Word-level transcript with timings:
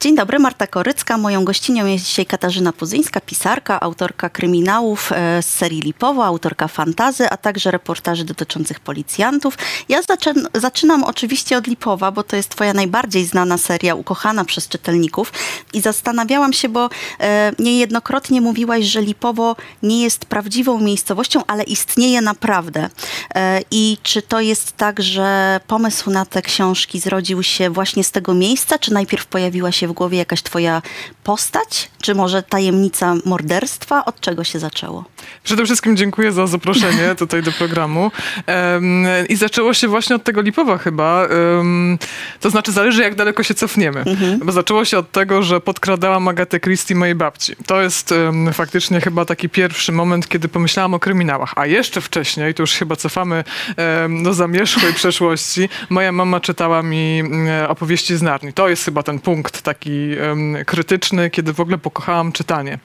Dzień 0.00 0.16
dobry, 0.16 0.38
Marta 0.38 0.66
Korycka. 0.66 1.18
Moją 1.18 1.44
gościnią 1.44 1.86
jest 1.86 2.04
dzisiaj 2.04 2.26
Katarzyna 2.26 2.72
Puzyńska, 2.72 3.20
pisarka, 3.20 3.80
autorka 3.80 4.28
kryminałów 4.28 5.12
e, 5.12 5.42
z 5.42 5.46
serii 5.46 5.80
Lipowo, 5.80 6.24
autorka 6.24 6.68
fantazy, 6.68 7.30
a 7.30 7.36
także 7.36 7.70
reportaży 7.70 8.24
dotyczących 8.24 8.80
policjantów. 8.80 9.58
Ja 9.88 10.02
zaczyn 10.02 10.48
zaczynam 10.54 11.04
oczywiście 11.04 11.56
od 11.56 11.66
Lipowa, 11.66 12.10
bo 12.10 12.22
to 12.22 12.36
jest 12.36 12.48
twoja 12.48 12.72
najbardziej 12.74 13.24
znana 13.24 13.58
seria, 13.58 13.94
ukochana 13.94 14.44
przez 14.44 14.68
czytelników. 14.68 15.32
I 15.72 15.80
zastanawiałam 15.80 16.52
się, 16.52 16.68
bo 16.68 16.90
e, 17.20 17.52
niejednokrotnie 17.58 18.40
mówiłaś, 18.40 18.84
że 18.84 19.02
Lipowo 19.02 19.56
nie 19.82 20.02
jest 20.02 20.24
prawdziwą 20.24 20.80
miejscowością, 20.80 21.42
ale 21.46 21.62
istnieje 21.62 22.20
naprawdę. 22.20 22.90
E, 23.34 23.60
I 23.70 23.98
czy 24.02 24.22
to 24.22 24.40
jest 24.40 24.72
tak, 24.72 25.02
że 25.02 25.60
pomysł 25.66 26.10
na 26.10 26.26
te 26.26 26.42
książki 26.42 27.00
zrodził 27.00 27.42
się 27.42 27.70
właśnie 27.70 28.04
z 28.04 28.10
tego 28.10 28.34
miejsca, 28.34 28.78
czy 28.78 28.92
najpierw 28.92 29.26
pojawiła 29.26 29.72
się 29.72 29.87
w 29.88 29.92
głowie 29.92 30.18
jakaś 30.18 30.42
twoja 30.42 30.82
postać? 31.24 31.90
Czy 32.02 32.14
może 32.14 32.42
tajemnica 32.42 33.14
morderstwa? 33.24 34.04
Od 34.04 34.20
czego 34.20 34.44
się 34.44 34.58
zaczęło? 34.58 35.04
Przede 35.42 35.64
wszystkim 35.64 35.96
dziękuję 35.96 36.32
za 36.32 36.46
zaproszenie 36.46 37.14
tutaj 37.18 37.42
do 37.42 37.52
programu. 37.52 38.10
Um, 38.46 39.06
I 39.28 39.36
zaczęło 39.36 39.74
się 39.74 39.88
właśnie 39.88 40.16
od 40.16 40.24
tego 40.24 40.40
Lipowa 40.40 40.78
chyba. 40.78 41.26
Um, 41.56 41.98
to 42.40 42.50
znaczy 42.50 42.72
zależy 42.72 43.02
jak 43.02 43.14
daleko 43.14 43.42
się 43.42 43.54
cofniemy. 43.54 44.00
Mhm. 44.00 44.38
Bo 44.38 44.52
zaczęło 44.52 44.84
się 44.84 44.98
od 44.98 45.12
tego, 45.12 45.42
że 45.42 45.60
podkradałam 45.60 46.28
Agatę 46.28 46.60
Christie 46.60 46.94
mojej 46.94 47.14
babci. 47.14 47.56
To 47.66 47.82
jest 47.82 48.12
um, 48.12 48.52
faktycznie 48.52 49.00
chyba 49.00 49.24
taki 49.24 49.48
pierwszy 49.48 49.92
moment, 49.92 50.28
kiedy 50.28 50.48
pomyślałam 50.48 50.94
o 50.94 50.98
kryminałach. 50.98 51.52
A 51.56 51.66
jeszcze 51.66 52.00
wcześniej, 52.00 52.54
to 52.54 52.62
już 52.62 52.72
chyba 52.72 52.96
cofamy 52.96 53.44
do 54.22 54.34
zamierzchłej 54.34 54.94
przeszłości, 54.94 55.68
moja 55.90 56.12
mama 56.12 56.40
czytała 56.40 56.82
mi 56.82 57.22
opowieści 57.68 58.16
z 58.16 58.22
Narni. 58.22 58.52
To 58.52 58.68
jest 58.68 58.84
chyba 58.84 59.02
ten 59.02 59.18
punkt 59.18 59.62
taki 59.62 59.77
taki 59.78 60.10
krytyczny, 60.66 61.30
kiedy 61.30 61.52
w 61.52 61.60
ogóle 61.60 61.78
pokochałam 61.78 62.32
czytanie. 62.32 62.78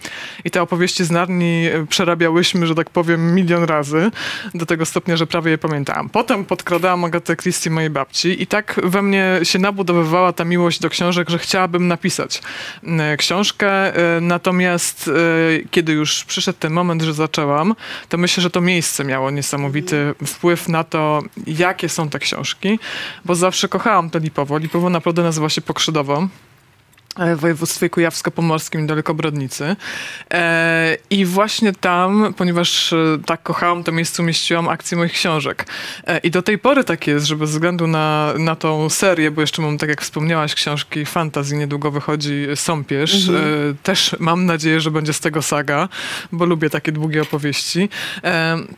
I 0.46 0.52
te 0.52 0.62
opowieści 0.62 1.04
z 1.04 1.12
Narni 1.12 1.66
e, 1.66 1.86
przerabiałyśmy, 1.88 2.68
że 2.68 2.76
tak 2.76 2.90
powiem, 2.90 3.36
milion 3.36 3.64
razy, 3.64 4.12
do 4.54 4.66
tego 4.66 4.86
stopnia, 4.86 5.18
że 5.18 5.28
prawie 5.28 5.52
je 5.52 5.58
pamiętałam. 5.58 6.10
Potem 6.10 6.46
podkradałam 6.46 7.06
Agatę 7.06 7.36
Christie 7.36 7.70
mojej 7.70 7.90
babci 7.90 8.42
i 8.44 8.48
tak 8.48 8.80
we 8.84 9.02
mnie 9.02 9.40
się 9.44 9.60
nabudowywała 9.60 10.34
ta 10.34 10.46
miłość 10.46 10.80
do 10.80 10.90
książek, 10.90 11.30
że 11.30 11.40
chciałabym 11.40 11.88
napisać 11.88 12.42
książkę. 13.18 13.96
E, 13.96 14.22
natomiast 14.22 15.08
e, 15.08 15.12
kiedy 15.72 15.94
już 15.94 16.26
przyszedł 16.26 16.60
ten 16.60 16.74
moment, 16.74 17.02
że 17.02 17.14
zaczęłam, 17.14 17.76
to 18.10 18.18
myślę, 18.18 18.44
że 18.44 18.50
to 18.50 18.62
miejsce 18.62 19.04
miało 19.04 19.32
niesamowity 19.32 20.14
wpływ 20.26 20.70
na 20.70 20.84
to, 20.84 21.22
jakie 21.48 21.90
są 21.90 22.10
te 22.10 22.20
książki, 22.20 22.80
bo 23.26 23.36
zawsze 23.36 23.68
kochałam 23.68 24.10
to 24.10 24.20
Lipowo. 24.20 24.58
Lipowo 24.58 24.90
naprawdę 24.90 25.24
nazywa 25.24 25.50
się 25.50 25.62
Pokrzydowo. 25.62 26.28
E, 27.20 27.36
w 27.36 27.40
województwie 27.40 27.90
kujawsko-pomorskim 27.90 28.82
niedaleko 28.82 29.14
Brodnicy. 29.14 29.76
E, 30.34 30.98
I 31.10 31.26
właśnie 31.26 31.74
tam, 31.74 32.34
ponieważ 32.38 32.94
e, 32.94 32.98
tak 33.26 33.44
kochałam 33.44 33.84
to 33.84 33.92
miejsce, 33.92 34.24
umieściłam 34.24 34.70
akcję 34.70 34.98
moich 34.98 35.12
książek. 35.12 35.66
I 36.24 36.32
do 36.32 36.42
tej 36.42 36.58
pory 36.58 36.84
tak 36.84 37.08
jest, 37.08 37.26
że 37.26 37.36
bez 37.36 37.52
względu 37.52 37.88
na, 37.88 38.34
na 38.40 38.56
tą 38.56 38.90
serię, 38.90 39.32
bo 39.32 39.42
jeszcze 39.42 39.62
mam, 39.62 39.78
tak 39.78 39.90
jak 39.90 40.02
wspomniałaś, 40.02 40.56
książki 40.56 41.06
fantazji, 41.06 41.58
niedługo 41.58 41.92
wychodzi 41.92 42.48
Sąpierz. 42.56 43.28
Mhm. 43.28 43.78
Też 43.84 44.16
mam 44.20 44.46
nadzieję, 44.46 44.82
że 44.82 44.92
będzie 44.92 45.14
z 45.14 45.20
tego 45.20 45.42
saga, 45.42 45.90
bo 46.32 46.46
lubię 46.46 46.70
takie 46.70 46.92
długie 46.92 47.22
opowieści. 47.22 47.90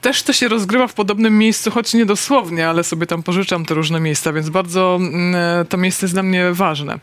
Też 0.02 0.23
to 0.23 0.33
się 0.33 0.47
rozgrywa 0.47 0.88
w 0.88 0.94
podobnym 0.94 1.38
miejscu, 1.38 1.72
choć 1.72 1.94
nie 1.94 2.05
dosłownie, 2.05 2.70
ale 2.70 2.83
sobie 2.83 3.08
tam 3.08 3.23
pożyczam 3.23 3.66
te 3.66 3.73
różne 3.73 3.99
miejsca, 3.99 4.33
więc 4.33 4.49
bardzo 4.49 4.97
mm, 5.02 5.36
to 5.66 5.77
miejsce 5.77 6.05
jest 6.05 6.16
dla 6.16 6.23
mnie 6.23 6.53
ważne. 6.53 6.99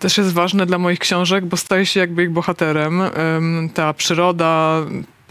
Też 0.00 0.18
jest 0.18 0.32
ważne 0.32 0.41
ważne 0.42 0.66
dla 0.66 0.78
moich 0.78 0.98
książek, 0.98 1.46
bo 1.46 1.56
staję 1.56 1.86
się 1.86 2.00
jakby 2.00 2.22
ich 2.22 2.30
bohaterem. 2.30 3.02
Ta 3.74 3.92
przyroda, 3.92 4.80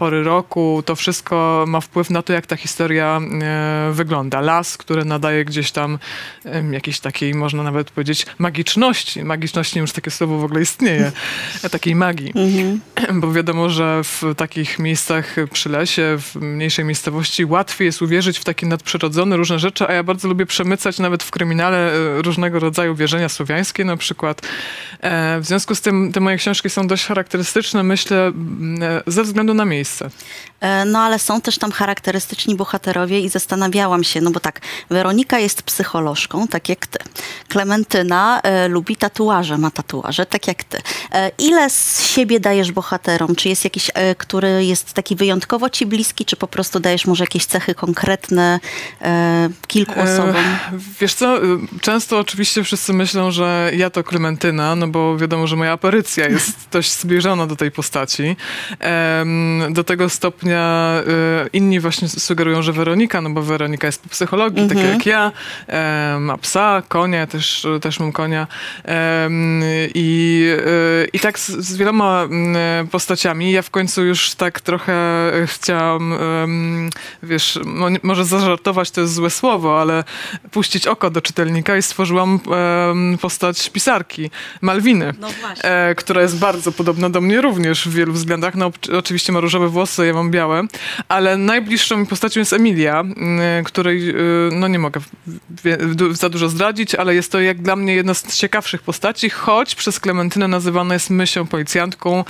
pory 0.02 0.22
roku, 0.22 0.82
to 0.86 0.96
wszystko 0.96 1.64
ma 1.68 1.80
wpływ 1.80 2.10
na 2.10 2.22
to, 2.22 2.32
jak 2.32 2.46
ta 2.46 2.56
historia 2.56 3.20
e, 3.42 3.90
wygląda. 3.92 4.40
Las, 4.40 4.76
który 4.76 5.04
nadaje 5.04 5.44
gdzieś 5.44 5.70
tam 5.70 5.98
e, 6.44 6.62
jakiejś 6.72 7.00
takiej, 7.00 7.34
można 7.34 7.62
nawet 7.62 7.90
powiedzieć, 7.90 8.26
magiczności. 8.38 9.24
Magiczności 9.24 9.78
już 9.78 9.92
takie 9.92 10.10
słowo 10.10 10.38
w 10.38 10.44
ogóle 10.44 10.62
istnieje. 10.62 11.12
takiej 11.70 11.94
magii. 11.94 12.32
Mhm. 12.34 12.80
Bo 13.20 13.32
wiadomo, 13.32 13.68
że 13.68 14.00
w 14.04 14.22
takich 14.36 14.78
miejscach 14.78 15.36
przy 15.52 15.68
lesie, 15.68 16.18
w 16.18 16.36
mniejszej 16.36 16.84
miejscowości 16.84 17.44
łatwiej 17.44 17.86
jest 17.86 18.02
uwierzyć 18.02 18.38
w 18.38 18.44
takie 18.44 18.66
nadprzyrodzone 18.66 19.36
różne 19.36 19.58
rzeczy, 19.58 19.88
a 19.88 19.92
ja 19.92 20.02
bardzo 20.02 20.28
lubię 20.28 20.46
przemycać 20.46 20.98
nawet 20.98 21.22
w 21.22 21.30
kryminale 21.30 21.92
e, 21.92 22.22
różnego 22.22 22.58
rodzaju 22.58 22.94
wierzenia 22.94 23.28
słowiańskie 23.28 23.84
na 23.84 23.96
przykład. 23.96 24.42
E, 25.00 25.40
w 25.40 25.46
związku 25.46 25.74
z 25.74 25.80
tym 25.80 26.12
te 26.12 26.20
moje 26.20 26.36
książki 26.36 26.70
są 26.70 26.86
dość 26.86 27.06
charakterystyczne, 27.06 27.82
myślę, 27.82 28.32
e, 28.80 29.02
ze 29.06 29.22
względu 29.22 29.54
na 29.54 29.64
miejsce 29.64 29.91
miejsce. 30.00 30.10
E, 30.60 30.84
no 30.84 30.98
ale 30.98 31.18
są 31.18 31.40
też 31.40 31.58
tam 31.58 31.72
charakterystyczni 31.72 32.56
bohaterowie 32.56 33.20
i 33.20 33.28
zastanawiałam 33.28 34.04
się, 34.04 34.20
no 34.20 34.30
bo 34.30 34.40
tak, 34.40 34.60
Weronika 34.90 35.38
jest 35.38 35.62
psycholożką, 35.62 36.48
tak 36.48 36.68
jak 36.68 36.86
ty. 36.86 36.98
Klementyna 37.48 38.40
e, 38.40 38.68
lubi 38.68 38.96
tatuaże, 38.96 39.58
ma 39.58 39.70
tatuaże, 39.70 40.26
tak 40.26 40.48
jak 40.48 40.64
ty. 40.64 40.78
E, 41.12 41.30
ile 41.38 41.70
z 41.70 42.06
siebie 42.06 42.40
dajesz 42.40 42.72
bohaterom? 42.72 43.34
Czy 43.36 43.48
jest 43.48 43.64
jakiś, 43.64 43.90
e, 43.94 44.14
który 44.14 44.64
jest 44.64 44.92
taki 44.92 45.16
wyjątkowo 45.16 45.70
ci 45.70 45.86
bliski, 45.86 46.24
czy 46.24 46.36
po 46.36 46.46
prostu 46.46 46.80
dajesz 46.80 47.06
może 47.06 47.24
jakieś 47.24 47.46
cechy 47.46 47.74
konkretne 47.74 48.60
e, 49.02 49.48
kilku 49.66 50.00
e, 50.00 50.02
osobom? 50.02 50.44
wiesz 51.00 51.14
co, 51.14 51.38
często 51.80 52.18
oczywiście 52.18 52.64
wszyscy 52.64 52.92
myślą, 52.92 53.30
że 53.30 53.70
ja 53.76 53.90
to 53.90 54.04
Klementyna, 54.04 54.76
no 54.76 54.88
bo 54.88 55.16
wiadomo, 55.16 55.46
że 55.46 55.56
moja 55.56 55.72
aparycja 55.72 56.28
jest 56.28 56.52
dość 56.72 56.92
zbliżona 56.92 57.46
do 57.46 57.56
tej 57.56 57.70
postaci. 57.70 58.36
Do 59.72 59.84
tego 59.84 60.08
stopnia 60.08 60.92
Y, 61.08 61.48
inni 61.52 61.80
właśnie 61.80 62.08
sugerują, 62.08 62.62
że 62.62 62.72
Weronika, 62.72 63.20
no 63.20 63.30
bo 63.30 63.42
Weronika 63.42 63.86
jest 63.86 64.02
po 64.02 64.08
psychologii, 64.08 64.62
mhm. 64.62 64.80
tak 64.80 64.92
jak 64.92 65.06
ja, 65.06 65.32
ma 66.20 66.38
psa, 66.38 66.82
konia, 66.88 67.26
też, 67.26 67.66
też 67.80 68.00
mam 68.00 68.12
konia. 68.12 68.46
I, 69.94 70.46
y, 70.58 71.08
i 71.12 71.20
tak 71.20 71.38
z, 71.38 71.48
z 71.48 71.76
wieloma 71.76 72.22
mm, 72.22 72.88
postaciami. 72.88 73.52
Ja 73.52 73.62
w 73.62 73.70
końcu 73.70 74.04
już 74.04 74.34
tak 74.34 74.60
trochę 74.60 74.92
chciałam, 75.46 76.14
wiesz, 77.22 77.58
może 78.02 78.24
zażartować 78.24 78.90
to 78.90 79.00
jest 79.00 79.14
złe 79.14 79.30
słowo, 79.30 79.80
ale 79.80 80.04
puścić 80.50 80.86
oko 80.86 81.10
do 81.10 81.20
czytelnika 81.20 81.76
i 81.76 81.82
stworzyłam 81.82 82.40
postać 83.20 83.70
pisarki, 83.70 84.30
Malwiny, 84.60 85.14
no 85.20 85.28
e, 85.62 85.94
która 85.94 86.22
jest 86.22 86.38
bardzo 86.38 86.72
podobna 86.72 87.10
do 87.10 87.20
mnie 87.20 87.40
również 87.40 87.88
w 87.88 87.94
wielu 87.94 88.12
względach. 88.12 88.54
No 88.54 88.70
oczywiście 88.98 89.32
ma 89.32 89.40
różowe 89.40 89.61
włosy, 89.68 90.06
ja 90.06 90.12
mam 90.12 90.30
białe 90.30 90.42
białe, 90.42 90.62
ale 91.08 91.36
najbliższą 91.36 91.96
mi 91.96 92.06
postacią 92.06 92.40
jest 92.40 92.52
Emilia, 92.52 93.00
mm, 93.00 93.64
której 93.64 94.10
y, 94.10 94.14
no 94.52 94.68
nie 94.68 94.78
mogę 94.78 95.00
za 96.10 96.28
dużo 96.28 96.48
zdradzić, 96.48 96.94
ale 96.94 97.14
jest 97.14 97.32
to 97.32 97.40
jak 97.40 97.62
dla 97.62 97.76
mnie 97.76 97.94
jedna 97.94 98.14
z 98.14 98.36
ciekawszych 98.36 98.82
postaci, 98.82 99.30
choć 99.30 99.74
przez 99.74 100.00
Klementynę 100.00 100.48
nazywana 100.48 100.94
jest 100.94 101.10
myślą 101.10 101.46
policjantką, 101.46 102.24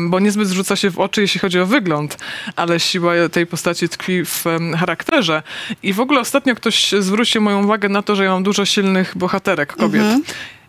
bo 0.00 0.20
niezbyt 0.20 0.48
rzuca 0.48 0.76
się 0.76 0.90
w 0.90 0.98
oczy, 0.98 1.20
jeśli 1.20 1.40
chodzi 1.40 1.60
o 1.60 1.66
wygląd, 1.66 2.18
ale 2.56 2.80
siła 2.80 3.12
tej 3.32 3.46
postaci 3.46 3.88
tkwi 3.88 4.24
w 4.24 4.44
charakterze. 4.78 5.42
I 5.82 5.92
w 5.92 6.00
ogóle 6.00 6.20
ostatnio 6.20 6.54
ktoś 6.54 6.92
zwrócił 7.00 7.42
moją 7.42 7.64
uwagę 7.64 7.88
na 7.88 8.02
to, 8.02 8.16
że 8.16 8.24
ja 8.24 8.30
mam 8.30 8.42
dużo 8.42 8.64
silnych 8.64 9.12
bohaterek, 9.16 9.76
kobiet. 9.76 10.02
Mhm 10.02 10.22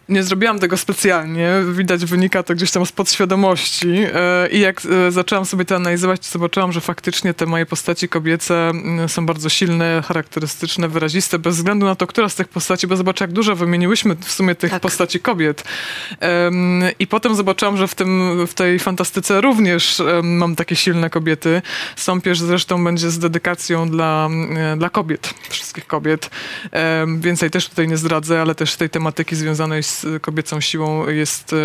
nie 0.09 0.24
zrobiłam 0.24 0.59
tego 0.59 0.78
specjalnie. 0.78 1.50
Widać, 1.72 2.06
wynika 2.06 2.44
to 2.44 2.56
gdzieś 2.56 2.72
tam 2.72 2.86
z 2.86 2.92
podświadomości. 2.92 3.90
E, 4.14 4.50
I 4.52 4.59
jak 4.59 4.81
e, 4.86 5.12
zaczęłam 5.12 5.46
sobie 5.46 5.66
to 5.66 5.75
analizować, 5.75 6.20
to 6.20 6.31
zobaczyłam, 6.31 6.72
że 6.72 6.81
faktycznie 6.81 7.34
te 7.34 7.46
moje 7.46 7.66
postaci 7.66 8.09
kobiece 8.09 8.69
mm, 8.69 9.09
są 9.09 9.25
bardzo 9.25 9.50
silne, 9.50 10.03
charakterystyczne, 10.08 10.88
wyraziste, 10.88 11.40
bez 11.40 11.56
względu 11.56 11.86
na 11.86 11.96
to, 11.96 12.08
która 12.08 12.30
z 12.30 12.36
tych 12.36 12.48
postaci, 12.48 12.88
bo 12.88 12.95
zobacz, 12.98 13.22
jak 13.22 13.31
dużo 13.31 13.56
wymieniłyśmy 13.56 14.16
w 14.16 14.31
sumie 14.31 14.56
tych 14.56 14.72
tak. 14.72 14.81
postaci 14.81 15.19
kobiet. 15.19 15.63
I 17.00 17.07
potem 17.07 17.36
zobaczyłam, 17.36 17.78
że 17.78 17.88
w, 17.88 17.95
tym, 17.95 18.48
w 18.48 18.54
tej 18.54 18.80
fantastyce 18.80 19.42
również 19.42 20.01
mam 20.24 20.56
takie 20.56 20.75
silne 20.75 21.10
kobiety. 21.10 21.62
Sąpierz 21.95 22.39
zresztą 22.39 22.83
będzie 22.83 23.10
z 23.12 23.19
dedykacją 23.19 23.89
dla, 23.89 24.30
e, 24.57 24.78
dla 24.78 24.89
kobiet, 24.89 25.33
wszystkich 25.50 25.88
kobiet. 25.88 26.30
Więcej 27.18 27.51
też 27.51 27.69
tutaj 27.69 27.88
nie 27.88 27.98
zdradzę, 27.98 28.42
ale 28.42 28.56
też 28.56 28.75
tej 28.75 28.89
tematyki 28.89 29.36
związanej 29.36 29.83
z 29.83 29.99
kobiecą 30.22 30.62
siłą 30.62 31.07
jest 31.07 31.56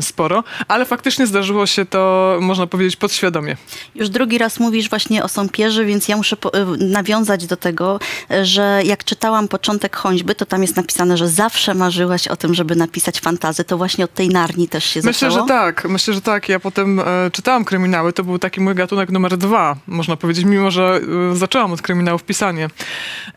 sporo, 0.00 0.44
ale 0.68 0.84
faktycznie 0.84 1.26
zdarzyło 1.26 1.66
się 1.66 1.84
to, 1.84 2.38
można 2.40 2.66
powiedzieć, 2.66 2.96
podświadomie. 2.96 3.56
Już 3.94 4.08
drugi 4.08 4.38
raz 4.38 4.60
mówisz 4.60 4.90
właśnie 4.90 5.24
o 5.24 5.28
sąpierzy, 5.28 5.84
więc 5.84 6.08
ja 6.08 6.16
muszę 6.16 6.36
nawiązać 6.78 7.46
do 7.46 7.56
tego, 7.56 8.00
że 8.42 8.80
jak 8.84 9.04
czytałam 9.04 9.48
początek 9.48 9.96
Choćby, 9.96 10.34
to 10.34 10.46
tam 10.46 10.62
jest 10.62 10.76
napisane, 10.76 11.16
że 11.16 11.28
zawsze 11.28 11.74
marzyłaś 11.74 12.28
o 12.28 12.36
tym, 12.36 12.54
żeby 12.54 12.76
napisać 12.76 13.20
fantazy. 13.20 13.64
To 13.64 13.76
właśnie 13.76 14.04
od 14.04 14.14
tej 14.14 14.28
Narni 14.28 14.68
też 14.68 14.84
się 14.84 15.00
Myślę, 15.04 15.12
zaczęło? 15.30 15.46
że 15.46 15.54
tak. 15.54 15.84
Myślę, 15.88 16.14
że 16.14 16.20
tak. 16.20 16.48
Ja 16.48 16.60
potem 16.60 17.00
e, 17.00 17.04
czytałam 17.32 17.64
kryminały. 17.64 18.12
To 18.12 18.24
był 18.24 18.38
taki 18.38 18.60
mój 18.60 18.74
gatunek 18.74 19.10
numer 19.10 19.36
dwa, 19.36 19.76
można 19.86 20.16
powiedzieć, 20.16 20.44
mimo 20.44 20.70
że 20.70 21.00
e, 21.32 21.36
zaczęłam 21.36 21.72
od 21.72 21.82
kryminałów 21.82 22.24
pisanie. 22.24 22.70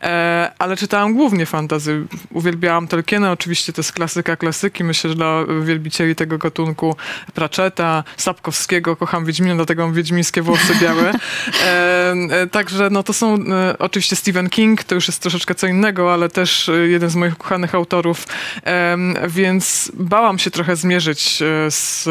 E, 0.02 0.52
ale 0.58 0.76
czytałam 0.76 1.14
głównie 1.14 1.46
fantazy. 1.46 2.06
Uwielbiałam 2.32 2.88
Tolkiena, 2.88 3.32
oczywiście 3.32 3.72
to 3.72 3.80
jest 3.80 3.92
klasyka 3.92 4.29
klasyka 4.36 4.60
klasyki, 4.60 4.84
myślę, 4.84 5.10
że 5.10 5.16
dla 5.16 5.44
wielbicieli 5.64 6.14
tego 6.14 6.38
gatunku 6.38 6.96
Pratchetta, 7.34 8.04
Sapkowskiego, 8.16 8.96
kocham 8.96 9.24
Wiedźmina, 9.24 9.54
dlatego 9.54 9.86
mam 9.86 9.94
wiedźmińskie 9.94 10.42
włosy 10.42 10.74
białe. 10.80 11.12
E, 11.64 12.14
e, 12.30 12.46
także 12.46 12.90
no 12.90 13.02
to 13.02 13.12
są 13.12 13.34
e, 13.34 13.78
oczywiście 13.78 14.16
Stephen 14.16 14.48
King, 14.48 14.84
to 14.84 14.94
już 14.94 15.08
jest 15.08 15.22
troszeczkę 15.22 15.54
co 15.54 15.66
innego, 15.66 16.12
ale 16.12 16.28
też 16.28 16.68
e, 16.68 16.72
jeden 16.72 17.10
z 17.10 17.16
moich 17.16 17.34
ukochanych 17.34 17.74
autorów, 17.74 18.26
e, 18.66 18.96
więc 19.28 19.92
bałam 19.94 20.38
się 20.38 20.50
trochę 20.50 20.76
zmierzyć 20.76 21.42
e, 21.42 21.70
z 21.70 22.08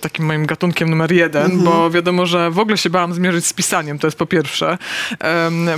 takim 0.00 0.24
moim 0.24 0.46
gatunkiem 0.46 0.90
numer 0.90 1.12
jeden, 1.12 1.64
bo 1.64 1.90
wiadomo, 1.90 2.26
że 2.26 2.50
w 2.50 2.58
ogóle 2.58 2.78
się 2.78 2.90
bałam 2.90 3.14
zmierzyć 3.14 3.46
z 3.46 3.52
pisaniem, 3.52 3.98
to 3.98 4.06
jest 4.06 4.18
po 4.18 4.26
pierwsze, 4.26 4.78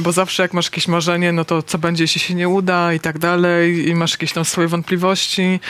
bo 0.00 0.12
zawsze 0.12 0.42
jak 0.42 0.52
masz 0.52 0.66
jakieś 0.66 0.88
marzenie, 0.88 1.32
no 1.32 1.44
to 1.44 1.62
co 1.62 1.78
będzie, 1.78 2.04
jeśli 2.04 2.20
się 2.20 2.34
nie 2.34 2.48
uda 2.48 2.92
i 2.92 3.00
tak 3.00 3.18
dalej 3.18 3.88
i 3.88 3.94
masz 3.94 4.12
jakieś 4.12 4.32
tam 4.32 4.44
swoje 4.44 4.68
wątpliwości. 4.68 5.60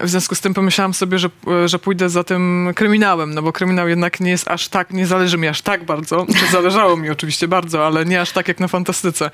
W 0.00 0.08
związku 0.08 0.34
z 0.34 0.40
tym 0.40 0.54
pomyślałam 0.54 0.94
sobie, 0.94 1.18
że, 1.18 1.28
że 1.66 1.78
pójdę 1.78 2.08
za 2.08 2.24
tym 2.24 2.72
kryminałem, 2.76 3.34
no 3.34 3.42
bo 3.42 3.52
kryminał 3.52 3.88
jednak 3.88 4.20
nie 4.20 4.30
jest 4.30 4.48
aż 4.48 4.68
tak, 4.68 4.90
nie 4.90 5.06
zależy 5.06 5.38
mi 5.38 5.48
aż 5.48 5.62
tak 5.62 5.84
bardzo, 5.84 6.26
czy 6.38 6.52
zależało 6.52 6.96
mi 6.96 7.10
oczywiście 7.10 7.48
bardzo, 7.48 7.86
ale 7.86 8.04
nie 8.04 8.20
aż 8.20 8.30
tak 8.32 8.48
jak 8.48 8.60
na 8.60 8.68
fantastyce. 8.68 9.30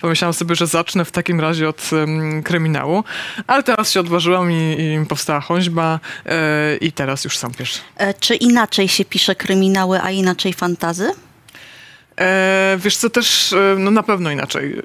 Pomyślałam 0.00 0.34
sobie, 0.34 0.54
że 0.54 0.66
zacznę 0.66 1.04
w 1.04 1.10
takim 1.10 1.40
razie 1.40 1.68
od 1.68 1.90
kryminału, 2.44 3.04
ale 3.46 3.62
teraz 3.62 3.90
się 3.90 4.00
odważyłam 4.00 4.52
i, 4.52 4.76
i 5.02 5.06
powstała 5.06 5.40
Choćba 5.40 6.00
e, 6.26 6.76
i 6.76 6.92
teraz 6.92 7.24
już 7.24 7.36
sam 7.38 7.54
piszę. 7.54 7.80
E, 7.96 8.14
Czy 8.14 8.34
inaczej 8.34 8.88
się 8.88 9.04
pisze 9.04 9.34
kryminały, 9.34 10.02
a 10.02 10.10
inaczej 10.10 10.52
fantazy? 10.52 11.10
E, 12.18 12.76
wiesz 12.78 12.96
co, 12.96 13.10
też 13.10 13.52
e, 13.52 13.76
no 13.78 13.90
na 13.90 14.02
pewno 14.02 14.30
inaczej. 14.30 14.78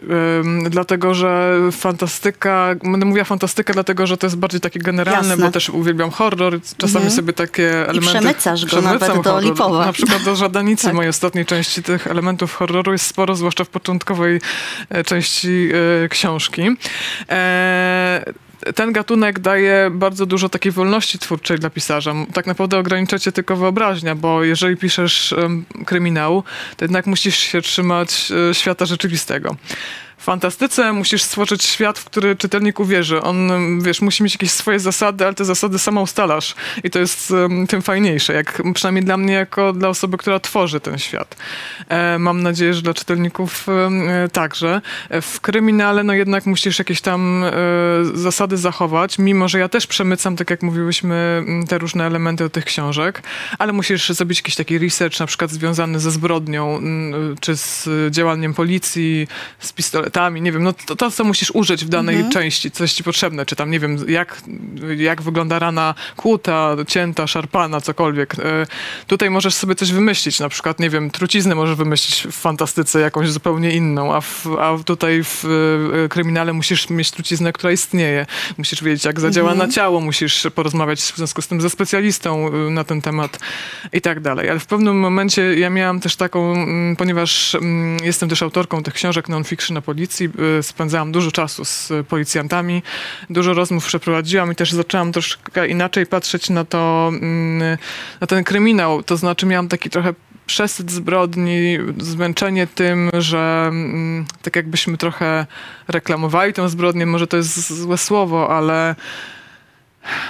E, 0.65 0.69
dlatego, 0.69 1.13
że 1.13 1.59
fantastyka, 1.71 2.75
będę 2.83 3.05
mówiła 3.05 3.25
fantastyka, 3.25 3.73
dlatego, 3.73 4.07
że 4.07 4.17
to 4.17 4.27
jest 4.27 4.37
bardziej 4.37 4.61
takie 4.61 4.79
generalne, 4.79 5.29
Jasne. 5.29 5.45
bo 5.45 5.51
też 5.51 5.69
uwielbiam 5.69 6.11
horror. 6.11 6.59
Czasami 6.77 7.11
sobie 7.11 7.33
takie 7.33 7.89
elementy... 7.89 8.19
przemycasz 8.19 8.65
go 8.65 8.81
nawet 8.81 9.01
przemycam 9.01 9.23
do 9.23 9.39
Lipowa. 9.39 9.85
Na 9.85 9.93
przykład 9.93 10.23
do 10.23 10.35
Żadanicy, 10.35 10.83
Tak. 10.83 10.93
mojej 10.93 11.09
ostatniej 11.09 11.45
części 11.45 11.83
tych 11.83 12.07
elementów 12.07 12.53
horroru 12.53 12.91
jest 12.91 13.05
sporo, 13.05 13.35
zwłaszcza 13.35 13.63
w 13.63 13.69
początkowej 13.69 14.41
części 15.05 15.69
książki. 16.09 16.61
Ten 18.75 18.93
gatunek 18.93 19.39
daje 19.39 19.89
bardzo 19.91 20.25
dużo 20.25 20.49
takiej 20.49 20.71
wolności 20.71 21.19
twórczej 21.19 21.59
dla 21.59 21.69
pisarza. 21.69 22.13
Tak 22.33 22.47
naprawdę 22.47 22.77
ogranicza 22.77 23.19
cię 23.19 23.31
tylko 23.31 23.55
wyobraźnia, 23.55 24.15
bo 24.15 24.43
jeżeli 24.43 24.77
piszesz 24.77 25.35
kryminał, 25.85 26.43
to 26.77 26.85
jednak 26.85 27.05
musisz 27.07 27.37
się 27.37 27.61
trzymać 27.61 28.31
e, 28.49 28.53
świata 28.53 28.85
rzeczywistego. 28.85 29.55
Fantastyce 30.23 30.93
musisz 30.93 31.23
stworzyć 31.23 31.63
świat, 31.63 31.99
w 31.99 32.05
który 32.05 32.35
czytelnik 32.35 32.79
uwierzy. 32.79 33.21
On, 33.21 33.51
wiesz, 33.81 34.01
musi 34.01 34.23
mieć 34.23 34.33
jakieś 34.33 34.51
swoje 34.51 34.79
zasady, 34.79 35.25
ale 35.25 35.33
te 35.33 35.45
zasady 35.45 35.79
sama 35.79 36.01
ustalasz. 36.01 36.55
I 36.83 36.89
to 36.89 36.99
jest 36.99 37.31
em, 37.31 37.67
tym 37.67 37.81
fajniejsze, 37.81 38.33
jak, 38.33 38.61
przynajmniej 38.73 39.05
dla 39.05 39.17
mnie, 39.17 39.33
jako 39.33 39.73
dla 39.73 39.89
osoby, 39.89 40.17
która 40.17 40.39
tworzy 40.39 40.79
ten 40.79 40.97
świat. 40.99 41.35
E, 41.89 42.19
mam 42.19 42.43
nadzieję, 42.43 42.73
że 42.73 42.81
dla 42.81 42.93
czytelników 42.93 43.65
e, 43.69 44.29
także. 44.29 44.81
E, 45.09 45.21
W 45.21 45.41
kryminale, 45.41 46.03
no 46.03 46.13
jednak 46.13 46.45
musisz 46.45 46.79
jakieś 46.79 47.01
tam 47.01 47.43
e, 47.43 47.51
zasady 48.13 48.57
zachować, 48.57 49.19
mimo 49.19 49.47
że 49.47 49.59
ja 49.59 49.69
też 49.69 49.87
przemycam, 49.87 50.35
tak 50.35 50.49
jak 50.49 50.63
mówiłyśmy, 50.63 51.43
te 51.67 51.77
różne 51.77 52.05
elementy 52.05 52.43
do 52.43 52.49
tych 52.49 52.65
książek, 52.65 53.23
ale 53.59 53.73
musisz 53.73 54.09
zrobić 54.09 54.39
jakiś 54.39 54.55
taki 54.55 54.77
research, 54.77 55.19
na 55.19 55.25
przykład 55.25 55.51
związany 55.51 55.99
ze 55.99 56.11
zbrodnią, 56.11 56.81
czy 57.39 57.57
z 57.57 57.89
działaniem 58.09 58.53
policji, 58.53 59.27
z 59.59 59.73
nie 60.41 60.51
wiem, 60.51 60.63
no 60.63 60.73
to, 60.73 60.95
to 60.95 61.11
co 61.11 61.23
musisz 61.23 61.51
użyć 61.51 61.85
w 61.85 61.89
danej 61.89 62.29
części, 62.29 62.71
coś 62.71 62.93
ci 62.93 63.03
potrzebne, 63.03 63.45
czy 63.45 63.55
tam, 63.55 63.71
nie 63.71 63.79
wiem, 63.79 63.97
jak, 64.07 64.41
jak 64.97 65.21
wygląda 65.21 65.59
rana 65.59 65.95
kłuta, 66.17 66.75
cięta, 66.87 67.27
szarpana, 67.27 67.81
cokolwiek. 67.81 68.35
E, 68.39 68.67
Tutaj 69.07 69.29
możesz 69.29 69.53
sobie 69.53 69.75
coś 69.75 69.91
wymyślić, 69.91 70.39
na 70.39 70.49
przykład, 70.49 70.79
nie 70.79 70.89
wiem, 70.89 71.11
truciznę 71.11 71.55
możesz 71.55 71.75
wymyślić 71.75 72.27
w 72.31 72.41
fantastyce 72.41 72.99
jakąś 72.99 73.29
zupełnie 73.29 73.71
inną, 73.71 74.15
a, 74.15 74.21
w, 74.21 74.47
a 74.59 74.77
tutaj 74.85 75.23
w 75.23 75.45
e, 76.05 76.09
kryminale 76.09 76.53
musisz 76.53 76.89
mieć 76.89 77.11
truciznę, 77.11 77.53
która 77.53 77.71
istnieje. 77.71 78.25
Musisz 78.57 78.83
wiedzieć, 78.83 79.05
jak 79.05 79.19
zadziała 79.19 79.55
na 79.55 79.67
ciało, 79.67 80.01
musisz 80.01 80.47
porozmawiać 80.55 80.99
w 80.99 81.17
związku 81.17 81.41
z 81.41 81.47
tym 81.47 81.61
ze 81.61 81.69
specjalistą 81.69 82.47
e, 82.47 82.51
na 82.69 82.83
ten 82.83 83.01
temat 83.01 83.39
i 83.93 84.01
tak 84.01 84.19
dalej. 84.19 84.49
Ale 84.49 84.59
w 84.59 84.65
pewnym 84.65 84.99
momencie 84.99 85.59
ja 85.59 85.69
miałam 85.69 85.99
też 85.99 86.15
taką, 86.15 86.65
ponieważ 86.97 87.57
jestem 88.03 88.29
też 88.29 88.43
autorką 88.43 88.83
tych 88.83 88.93
książek 88.93 89.29
non-fiction 89.29 89.73
na 89.73 89.81
policji, 90.03 90.29
e, 90.59 90.63
spędzałam 90.63 91.11
dużo 91.11 91.31
czasu 91.31 91.65
z 91.65 91.91
policjantami, 92.09 92.83
dużo 93.29 93.53
rozmów 93.53 93.85
przeprowadziłam 93.85 94.51
i 94.51 94.55
też 94.55 94.71
zaczęłam 94.71 95.11
troszkę 95.11 95.67
inaczej 95.67 96.05
patrzeć 96.05 96.49
na 96.49 96.65
to, 96.65 97.11
mm, 97.13 97.77
na 98.21 98.27
ten 98.27 98.43
kryminał. 98.43 99.03
To 99.03 99.17
znaczy 99.17 99.45
miałam 99.45 99.67
taki 99.67 99.89
trochę 99.89 100.13
przesyt 100.45 100.91
zbrodni, 100.91 101.77
zmęczenie 101.97 102.67
tym, 102.67 103.09
że 103.17 103.65
mm, 103.67 104.25
tak 104.41 104.55
jakbyśmy 104.55 104.97
trochę 104.97 105.45
reklamowali 105.87 106.53
tę 106.53 106.69
zbrodnię, 106.69 107.05
może 107.05 107.27
to 107.27 107.37
jest 107.37 107.73
złe 107.73 107.97
słowo, 107.97 108.57
ale 108.57 108.95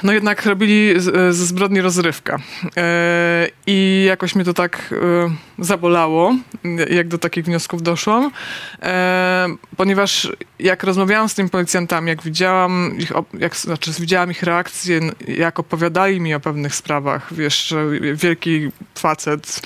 no 0.04 0.14
jednak 0.14 0.46
robili 0.46 0.94
ze 1.00 1.34
zbrodni 1.34 1.82
rozrywka. 1.82 2.40
E, 2.78 3.48
I 3.68 4.04
jakoś 4.08 4.36
mnie 4.36 4.46
to 4.46 4.54
tak 4.54 4.94
e, 5.60 5.64
zabolało, 5.64 6.36
jak 6.90 7.08
do 7.08 7.18
takich 7.18 7.46
wniosków 7.46 7.84
doszłam, 7.84 8.32
e, 8.82 9.48
ponieważ 9.78 10.32
jak 10.60 10.84
rozmawiałam 10.84 11.30
z 11.30 11.36
tymi 11.36 11.50
policjantami, 11.50 12.10
jak 12.10 12.24
widziałam 12.24 12.98
ich, 12.98 13.12
jak, 13.40 13.56
znaczy 13.56 13.92
widziałam 14.00 14.32
ich 14.32 14.44
reakcje, 14.44 15.00
jak 15.28 15.60
opowiadali 15.60 16.20
mi 16.20 16.34
o 16.34 16.40
pewnych 16.40 16.76
sprawach, 16.76 17.34
wiesz, 17.34 17.74
wielki 18.14 18.72
facet, 18.96 19.62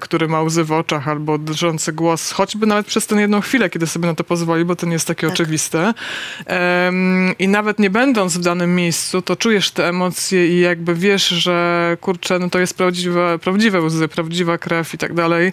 który 0.00 0.28
ma 0.28 0.42
łzy 0.42 0.64
w 0.64 0.72
oczach 0.72 1.08
albo 1.08 1.38
drżący 1.38 1.92
głos, 1.92 2.32
choćby 2.32 2.66
nawet 2.66 2.86
przez 2.86 3.06
tę 3.06 3.16
jedną 3.16 3.40
chwilę, 3.40 3.70
kiedy 3.70 3.86
sobie 3.86 4.06
na 4.06 4.14
to 4.14 4.24
pozwoli, 4.24 4.64
bo 4.64 4.76
to 4.76 4.86
nie 4.86 4.92
jest 4.92 5.06
takie 5.06 5.26
Tak. 5.26 5.34
oczywiste. 5.34 5.94
I 7.38 7.48
nawet 7.48 7.78
nie 7.78 7.90
będąc 7.90 8.36
w 8.36 8.40
danym 8.40 8.74
miejscu, 8.76 9.22
to 9.22 9.36
czujesz 9.38 9.70
te 9.70 9.88
emocje 9.88 10.48
i 10.48 10.60
jakby 10.60 10.94
wiesz, 10.94 11.28
że 11.28 11.96
kurczę, 12.00 12.38
no 12.38 12.50
to 12.50 12.58
jest 12.58 12.74
prawdziwe, 12.74 13.38
prawdziwe 13.38 13.80
łzy, 13.80 14.08
prawdziwa 14.08 14.58
krew 14.58 14.94
i 14.94 14.98
tak 14.98 15.14
dalej. 15.14 15.52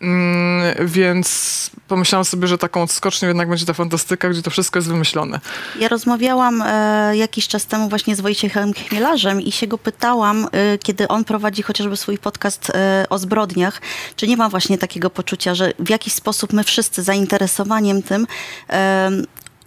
Mm, 0.00 0.74
Więc 0.86 1.70
pomyślałam 1.88 2.24
sobie, 2.24 2.48
że 2.48 2.58
taką 2.58 2.82
odskocznią 2.82 3.28
jednak 3.28 3.48
będzie 3.48 3.66
ta 3.66 3.74
fantastyka, 3.74 4.28
gdzie 4.28 4.42
to 4.42 4.50
wszystko 4.50 4.78
jest 4.78 4.88
wymyślone. 4.88 5.40
Ja 5.80 5.88
rozmawiałam 5.88 6.62
e, 6.66 7.16
jakiś 7.16 7.48
czas 7.48 7.66
temu 7.66 7.88
właśnie 7.88 8.16
z 8.16 8.20
Wojciechem 8.20 8.72
Chmielarzem 8.72 9.40
i 9.40 9.52
się 9.52 9.66
go 9.66 9.78
pytałam, 9.78 10.48
e, 10.52 10.78
kiedy 10.78 11.08
on 11.08 11.24
prowadzi 11.24 11.62
chociażby 11.62 11.96
swój 11.96 12.18
podcast 12.18 12.70
e, 12.70 13.06
o 13.10 13.18
zbrodniach, 13.18 13.80
czy 14.16 14.28
nie 14.28 14.36
ma 14.36 14.48
właśnie 14.48 14.78
takiego 14.78 15.10
poczucia, 15.10 15.54
że 15.54 15.72
w 15.78 15.90
jakiś 15.90 16.12
sposób 16.12 16.52
my 16.52 16.64
wszyscy 16.64 17.02
zainteresowaniem 17.02 18.02
tym 18.02 18.26
e, 18.70 19.10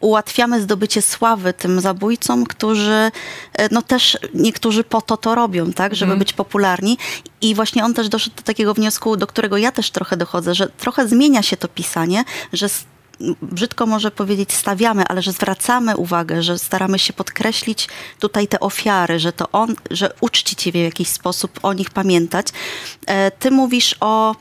ułatwiamy 0.04 0.62
zdobycie 0.62 1.02
sławy 1.02 1.54
tym 1.54 1.82
zabójcom, 1.82 2.46
którzy 2.46 3.12
e, 3.54 3.70
no 3.72 3.82
też 3.82 4.18
niektórzy 4.34 4.84
po 4.84 5.02
to 5.02 5.18
to 5.18 5.36
robią, 5.36 5.74
tak, 5.74 5.96
żeby 5.96 6.18
być 6.18 6.34
popularni. 6.34 6.98
I 7.42 7.56
właśnie 7.56 7.86
on 7.86 7.94
też 7.94 8.10
doszedł 8.10 8.36
do 8.36 8.42
takiego 8.42 8.74
wniosku, 8.74 9.18
do 9.18 9.28
którego 9.28 9.58
ja 9.58 9.72
też 9.72 9.92
trochę 9.92 10.18
dochodzę, 10.18 10.56
że 10.56 10.70
trochę 10.70 11.08
zmienia 11.08 11.42
się 11.42 11.58
to 11.58 11.68
pisanie, 11.68 12.24
że 12.54 12.70
brzydko 13.42 13.86
może 13.86 14.12
powiedzieć 14.12 14.54
stawiamy, 14.54 15.04
ale 15.08 15.22
że 15.22 15.32
zwracamy 15.32 15.98
uwagę, 15.98 16.44
że 16.44 16.60
staramy 16.60 17.00
się 17.00 17.14
podkreślić 17.14 17.88
tutaj 18.20 18.48
te 18.48 18.60
ofiary, 18.60 19.20
że 19.20 19.34
to 19.34 19.52
on, 19.52 19.76
że 19.92 20.14
uczcić 20.22 20.66
je 20.66 20.72
w 20.72 20.76
jakiś 20.76 21.08
sposób, 21.08 21.60
o 21.64 21.74
nich 21.74 21.90
pamiętać. 21.90 22.48
E, 23.06 23.32
Ty 23.32 23.52
mówisz 23.52 23.96
o 24.00 24.36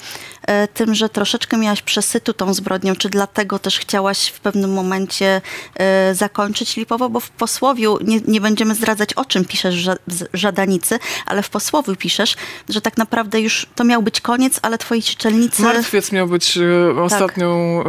tym, 0.75 0.95
że 0.95 1.09
troszeczkę 1.09 1.57
miałaś 1.57 1.83
przesytu 1.83 2.33
tą 2.33 2.55
zbrodnią, 2.55 2.97
czy 2.97 3.09
dlatego 3.09 3.59
też 3.59 3.79
chciałaś 3.79 4.29
w 4.29 4.41
pewnym 4.41 4.73
momencie 4.73 5.41
e, 5.77 6.15
zakończyć 6.15 6.77
Lipowo, 6.77 7.11
bo 7.11 7.21
w 7.21 7.31
posłowiu, 7.31 7.99
nie, 8.05 8.21
nie 8.29 8.41
będziemy 8.41 8.75
zdradzać 8.75 9.15
o 9.15 9.25
czym 9.25 9.45
piszesz 9.45 9.77
w 9.77 9.87
Ża- 9.87 9.99
w 10.09 10.25
Żadanicy, 10.35 10.99
ale 11.27 11.43
w 11.43 11.51
posłowiu 11.51 11.97
piszesz, 11.97 12.37
że 12.69 12.81
tak 12.81 12.97
naprawdę 12.97 13.41
już 13.41 13.67
to 13.75 13.85
miał 13.85 14.03
być 14.03 14.21
koniec, 14.21 14.59
ale 14.63 14.79
twoi 14.79 15.03
czytelnicy... 15.03 15.63
Martwiec 15.63 16.13
miał 16.13 16.27
być 16.27 16.59
e, 16.59 17.03
ostatnią 17.03 17.83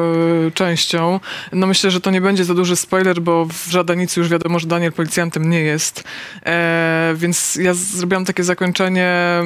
e, 0.48 0.52
częścią. 0.52 1.20
No 1.52 1.68
myślę, 1.68 1.92
że 1.92 2.02
to 2.02 2.12
nie 2.12 2.22
będzie 2.22 2.46
za 2.46 2.54
duży 2.54 2.76
spoiler, 2.76 3.22
bo 3.22 3.46
w 3.46 3.72
Żadanicy 3.72 4.20
już 4.20 4.30
wiadomo, 4.30 4.60
że 4.60 4.68
Daniel 4.68 4.92
policjantem 4.92 5.50
nie 5.50 5.62
jest. 5.62 6.04
E, 6.46 7.14
więc 7.16 7.56
ja 7.56 7.74
zrobiłam 7.74 8.26
takie 8.26 8.44
zakończenie 8.44 9.42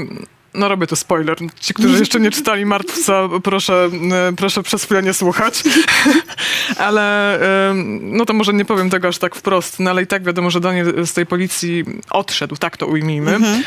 no 0.57 0.67
robię 0.67 0.87
to 0.87 0.95
spoiler. 0.95 1.37
Ci, 1.59 1.73
którzy 1.73 1.99
jeszcze 1.99 2.19
nie 2.19 2.31
czytali 2.31 2.65
Martwca, 2.65 3.29
proszę, 3.43 3.89
e, 4.29 4.33
proszę 4.37 4.63
przez 4.63 4.83
chwilę 4.83 5.03
nie 5.03 5.13
słuchać. 5.13 5.63
ale 6.77 7.39
no 8.01 8.25
to 8.25 8.33
może 8.33 8.53
nie 8.53 8.65
powiem 8.65 8.89
tego 8.89 9.07
aż 9.07 9.17
tak 9.17 9.35
wprost, 9.35 9.79
no 9.79 9.89
ale 9.89 10.03
i 10.03 10.07
tak 10.07 10.23
wiadomo, 10.23 10.49
że 10.49 10.59
Daniel 10.59 11.07
z 11.07 11.13
tej 11.13 11.25
policji 11.25 11.85
odszedł, 12.09 12.55
tak 12.55 12.77
to 12.77 12.87
ujmijmy. 12.87 13.35
Mhm. 13.35 13.63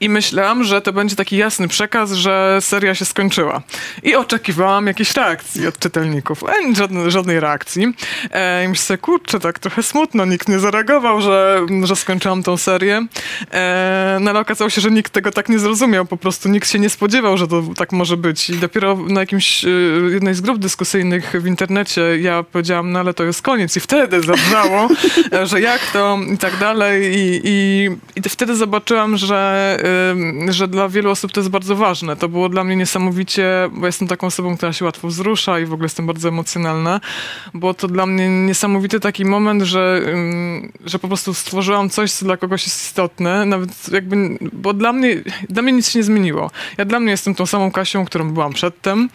I 0.00 0.08
myślałam, 0.08 0.64
że 0.64 0.80
to 0.80 0.92
będzie 0.92 1.16
taki 1.16 1.36
jasny 1.36 1.68
przekaz, 1.68 2.12
że 2.12 2.58
seria 2.60 2.94
się 2.94 3.04
skończyła. 3.04 3.62
I 4.02 4.14
oczekiwałam 4.14 4.86
jakiejś 4.86 5.14
reakcji 5.16 5.66
od 5.66 5.78
czytelników. 5.78 6.44
E, 6.44 6.74
żadnej, 6.74 7.10
żadnej 7.10 7.40
reakcji. 7.40 7.94
E, 8.30 8.64
I 8.64 8.68
myślę, 8.68 8.98
kurczę, 8.98 9.40
tak 9.40 9.58
trochę 9.58 9.82
smutno, 9.82 10.24
nikt 10.24 10.48
nie 10.48 10.58
zareagował, 10.58 11.20
że, 11.20 11.66
że 11.82 11.96
skończyłam 11.96 12.42
tą 12.42 12.56
serię. 12.56 13.06
E, 13.52 14.18
no 14.20 14.30
ale 14.30 14.40
okazało 14.40 14.70
się, 14.70 14.80
że 14.80 14.90
nikt 14.90 15.12
tego 15.12 15.30
tak 15.30 15.48
nie 15.48 15.58
zrozumiał, 15.58 16.06
po 16.06 16.16
prostu 16.16 16.31
nikt 16.44 16.70
się 16.70 16.78
nie 16.78 16.90
spodziewał, 16.90 17.36
że 17.36 17.48
to 17.48 17.62
tak 17.76 17.92
może 17.92 18.16
być. 18.16 18.50
I 18.50 18.56
dopiero 18.56 18.96
na 18.96 19.20
jakimś, 19.20 19.64
e, 19.64 19.68
jednej 20.12 20.34
z 20.34 20.40
grup 20.40 20.58
dyskusyjnych 20.58 21.32
w 21.40 21.46
internecie 21.46 22.02
ja 22.20 22.42
powiedziałam, 22.42 22.92
no 22.92 22.98
ale 22.98 23.14
to 23.14 23.24
jest 23.24 23.42
koniec. 23.42 23.76
I 23.76 23.80
wtedy 23.80 24.20
zabrzało, 24.20 24.88
że 25.50 25.60
jak 25.60 25.80
to 25.92 26.18
i 26.34 26.38
tak 26.38 26.58
dalej. 26.58 27.14
I, 27.14 27.40
i, 27.44 27.88
i 28.16 28.22
wtedy 28.28 28.56
zobaczyłam, 28.56 29.16
że, 29.16 29.78
że 30.48 30.68
dla 30.68 30.88
wielu 30.88 31.10
osób 31.10 31.32
to 31.32 31.40
jest 31.40 31.50
bardzo 31.50 31.76
ważne. 31.76 32.16
To 32.16 32.28
było 32.28 32.48
dla 32.48 32.64
mnie 32.64 32.76
niesamowicie, 32.76 33.70
bo 33.72 33.86
jestem 33.86 34.08
taką 34.08 34.26
osobą, 34.26 34.56
która 34.56 34.72
się 34.72 34.84
łatwo 34.84 35.08
wzrusza 35.08 35.60
i 35.60 35.66
w 35.66 35.72
ogóle 35.72 35.84
jestem 35.84 36.06
bardzo 36.06 36.28
emocjonalna. 36.28 37.00
Było 37.54 37.74
to 37.74 37.88
dla 37.88 38.06
mnie 38.06 38.28
niesamowity 38.28 39.00
taki 39.00 39.24
moment, 39.24 39.62
że, 39.62 40.02
że 40.86 40.98
po 40.98 41.08
prostu 41.08 41.34
stworzyłam 41.34 41.90
coś, 41.90 42.12
co 42.12 42.24
dla 42.24 42.36
kogoś 42.36 42.66
jest 42.66 42.82
istotne. 42.82 43.46
Nawet 43.46 43.92
jakby, 43.92 44.38
bo 44.52 44.72
dla 44.72 44.92
mnie, 44.92 45.16
dla 45.48 45.62
mnie 45.62 45.72
nic 45.72 45.90
się 45.90 45.98
nie 45.98 46.02
zmieniło. 46.02 46.11
Ja 46.78 46.84
dla 46.84 47.00
mnie 47.00 47.10
jestem 47.10 47.34
tą 47.34 47.46
samą 47.46 47.70
Kasią, 47.70 48.04
którą 48.04 48.30
byłam 48.30 48.52
przedtem, 48.52 49.08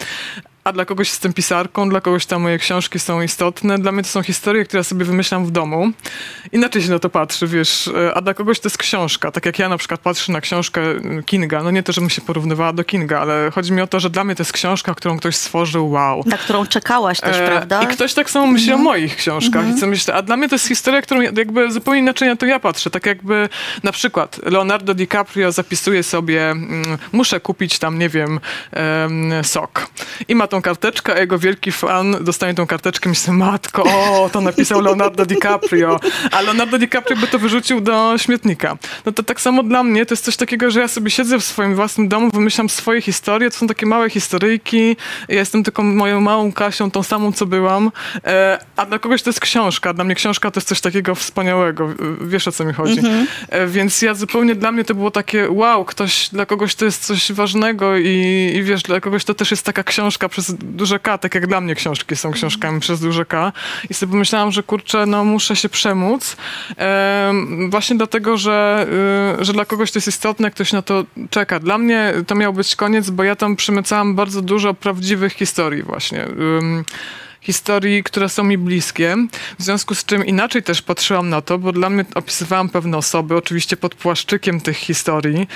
a 0.67 0.71
dla 0.71 0.85
kogoś 0.85 1.09
jestem 1.09 1.33
pisarką, 1.33 1.89
dla 1.89 2.01
kogoś 2.01 2.25
tam 2.25 2.41
moje 2.41 2.57
książki 2.57 2.99
są 2.99 3.21
istotne. 3.21 3.79
Dla 3.79 3.91
mnie 3.91 4.03
to 4.03 4.09
są 4.09 4.23
historie, 4.23 4.65
które 4.65 4.83
sobie 4.83 5.05
wymyślam 5.05 5.45
w 5.45 5.51
domu. 5.51 5.91
Inaczej 6.51 6.81
się 6.81 6.89
na 6.89 6.99
to 6.99 7.09
patrzy, 7.09 7.47
wiesz, 7.47 7.89
a 8.13 8.21
dla 8.21 8.33
kogoś 8.33 8.59
to 8.59 8.67
jest 8.67 8.77
książka. 8.77 9.31
Tak 9.31 9.45
jak 9.45 9.59
ja 9.59 9.69
na 9.69 9.77
przykład 9.77 9.99
patrzę 9.99 10.31
na 10.31 10.41
książkę 10.41 10.81
Kinga, 11.25 11.63
no 11.63 11.71
nie 11.71 11.83
to, 11.83 11.91
żebym 11.91 12.09
się 12.09 12.21
porównywała 12.21 12.73
do 12.73 12.83
Kinga, 12.83 13.19
ale 13.19 13.51
chodzi 13.55 13.73
mi 13.73 13.81
o 13.81 13.87
to, 13.87 13.99
że 13.99 14.09
dla 14.09 14.23
mnie 14.23 14.35
to 14.35 14.41
jest 14.41 14.53
książka, 14.53 14.95
którą 14.95 15.17
ktoś 15.17 15.35
stworzył, 15.35 15.89
wow. 15.89 16.23
Na 16.25 16.37
którą 16.37 16.65
czekałaś 16.65 17.19
też, 17.19 17.37
e, 17.37 17.47
prawda? 17.47 17.83
I 17.83 17.87
ktoś 17.87 18.13
tak 18.13 18.29
samo 18.29 18.47
myśli 18.47 18.73
o 18.73 18.77
moich 18.77 19.15
książkach 19.15 19.65
-hmm. 19.65 19.77
i 19.77 19.79
co 19.79 19.87
myślę, 19.87 20.13
a 20.13 20.21
dla 20.21 20.37
mnie 20.37 20.49
to 20.49 20.55
jest 20.55 20.67
historia, 20.67 21.01
którą 21.01 21.21
jakby 21.21 21.71
zupełnie 21.71 21.99
inaczej 21.99 22.27
na 22.27 22.35
to 22.35 22.45
ja 22.45 22.59
patrzę. 22.59 22.89
Tak 22.89 23.05
jakby 23.05 23.49
na 23.83 23.91
przykład 23.91 24.39
Leonardo 24.45 24.93
DiCaprio 24.93 25.51
zapisuje 25.51 26.03
sobie, 26.03 26.49
mm, 26.49 26.97
muszę 27.11 27.39
kupić 27.39 27.79
tam, 27.79 27.99
nie 27.99 28.09
wiem, 28.09 28.39
sok. 29.43 29.87
I 30.27 30.35
ma 30.35 30.47
tą 30.47 30.56
tą 30.57 30.61
karteczkę, 30.61 31.13
a 31.13 31.19
jego 31.19 31.39
wielki 31.39 31.71
fan 31.71 32.17
dostanie 32.21 32.53
tą 32.53 32.67
karteczkę 32.67 33.09
i 33.09 33.09
myśli, 33.09 33.33
matko, 33.33 33.83
o, 33.83 34.29
to 34.33 34.41
napisał 34.41 34.81
Leonardo 34.81 35.25
DiCaprio. 35.25 35.99
A 36.31 36.41
Leonardo 36.41 36.77
DiCaprio 36.77 37.17
by 37.17 37.27
to 37.27 37.39
wyrzucił 37.39 37.81
do 37.81 38.17
śmietnika. 38.17 38.77
No 39.05 39.11
to 39.11 39.23
tak 39.23 39.41
samo 39.41 39.63
dla 39.63 39.83
mnie, 39.83 40.05
to 40.05 40.13
jest 40.13 40.25
coś 40.25 40.37
takiego, 40.37 40.71
że 40.71 40.79
ja 40.79 40.87
sobie 40.87 41.11
siedzę 41.11 41.39
w 41.39 41.43
swoim 41.43 41.75
własnym 41.75 42.07
domu, 42.07 42.29
wymyślam 42.33 42.69
swoje 42.69 43.01
historie, 43.01 43.49
to 43.49 43.57
są 43.57 43.67
takie 43.67 43.85
małe 43.85 44.09
historyjki, 44.09 44.95
ja 45.29 45.35
jestem 45.35 45.63
tylko 45.63 45.83
moją 45.83 46.21
małą 46.21 46.51
Kasią, 46.51 46.91
tą 46.91 47.03
samą, 47.03 47.31
co 47.31 47.45
byłam, 47.45 47.91
e, 48.25 48.59
a 48.75 48.85
dla 48.85 48.99
kogoś 48.99 49.23
to 49.23 49.29
jest 49.29 49.39
książka. 49.39 49.93
Dla 49.93 50.03
mnie 50.03 50.15
książka 50.15 50.51
to 50.51 50.59
jest 50.59 50.67
coś 50.67 50.81
takiego 50.81 51.15
wspaniałego. 51.15 51.89
Wiesz, 52.21 52.47
o 52.47 52.51
co 52.51 52.65
mi 52.65 52.73
chodzi. 52.73 52.99
Mhm. 52.99 53.27
E, 53.49 53.67
więc 53.67 54.01
ja 54.01 54.13
zupełnie, 54.13 54.55
dla 54.55 54.71
mnie 54.71 54.83
to 54.83 54.95
było 54.95 55.11
takie, 55.11 55.49
wow, 55.49 55.85
ktoś, 55.85 56.29
dla 56.29 56.45
kogoś 56.45 56.75
to 56.75 56.85
jest 56.85 57.05
coś 57.05 57.31
ważnego 57.31 57.97
i, 57.97 58.51
i 58.55 58.63
wiesz, 58.63 58.83
dla 58.83 59.01
kogoś 59.01 59.23
to 59.23 59.33
też 59.33 59.51
jest 59.51 59.63
taka 59.63 59.83
książka 59.83 60.29
przez 60.29 60.46
duże 60.53 60.99
K, 60.99 61.17
tak 61.17 61.35
jak 61.35 61.47
dla 61.47 61.61
mnie 61.61 61.75
książki 61.75 62.15
są 62.15 62.31
książkami 62.31 62.79
przez 62.79 62.99
duże 62.99 63.25
K. 63.25 63.53
I 63.89 63.93
sobie 63.93 64.11
pomyślałam, 64.11 64.51
że 64.51 64.63
kurczę, 64.63 65.05
no 65.05 65.23
muszę 65.23 65.55
się 65.55 65.69
przemóc. 65.69 66.37
E, 66.77 67.33
właśnie 67.69 67.95
dlatego, 67.95 68.37
że, 68.37 68.87
y, 69.41 69.45
że 69.45 69.53
dla 69.53 69.65
kogoś 69.65 69.91
to 69.91 69.97
jest 69.97 70.07
istotne, 70.07 70.51
ktoś 70.51 70.73
na 70.73 70.81
to 70.81 71.05
czeka. 71.29 71.59
Dla 71.59 71.77
mnie 71.77 72.13
to 72.27 72.35
miał 72.35 72.53
być 72.53 72.75
koniec, 72.75 73.09
bo 73.09 73.23
ja 73.23 73.35
tam 73.35 73.55
przemycałam 73.55 74.15
bardzo 74.15 74.41
dużo 74.41 74.73
prawdziwych 74.73 75.33
historii 75.33 75.83
właśnie. 75.83 76.27
Historii, 77.41 78.03
które 78.03 78.29
są 78.29 78.43
mi 78.43 78.57
bliskie, 78.57 79.15
w 79.59 79.63
związku 79.63 79.95
z 79.95 80.05
czym 80.05 80.25
inaczej 80.25 80.63
też 80.63 80.81
patrzyłam 80.81 81.29
na 81.29 81.41
to, 81.41 81.57
bo 81.57 81.71
dla 81.71 81.89
mnie 81.89 82.05
opisywałam 82.15 82.69
pewne 82.69 82.97
osoby, 82.97 83.35
oczywiście 83.35 83.77
pod 83.77 83.95
płaszczykiem 83.95 84.61
tych 84.61 84.77
historii 84.77 85.47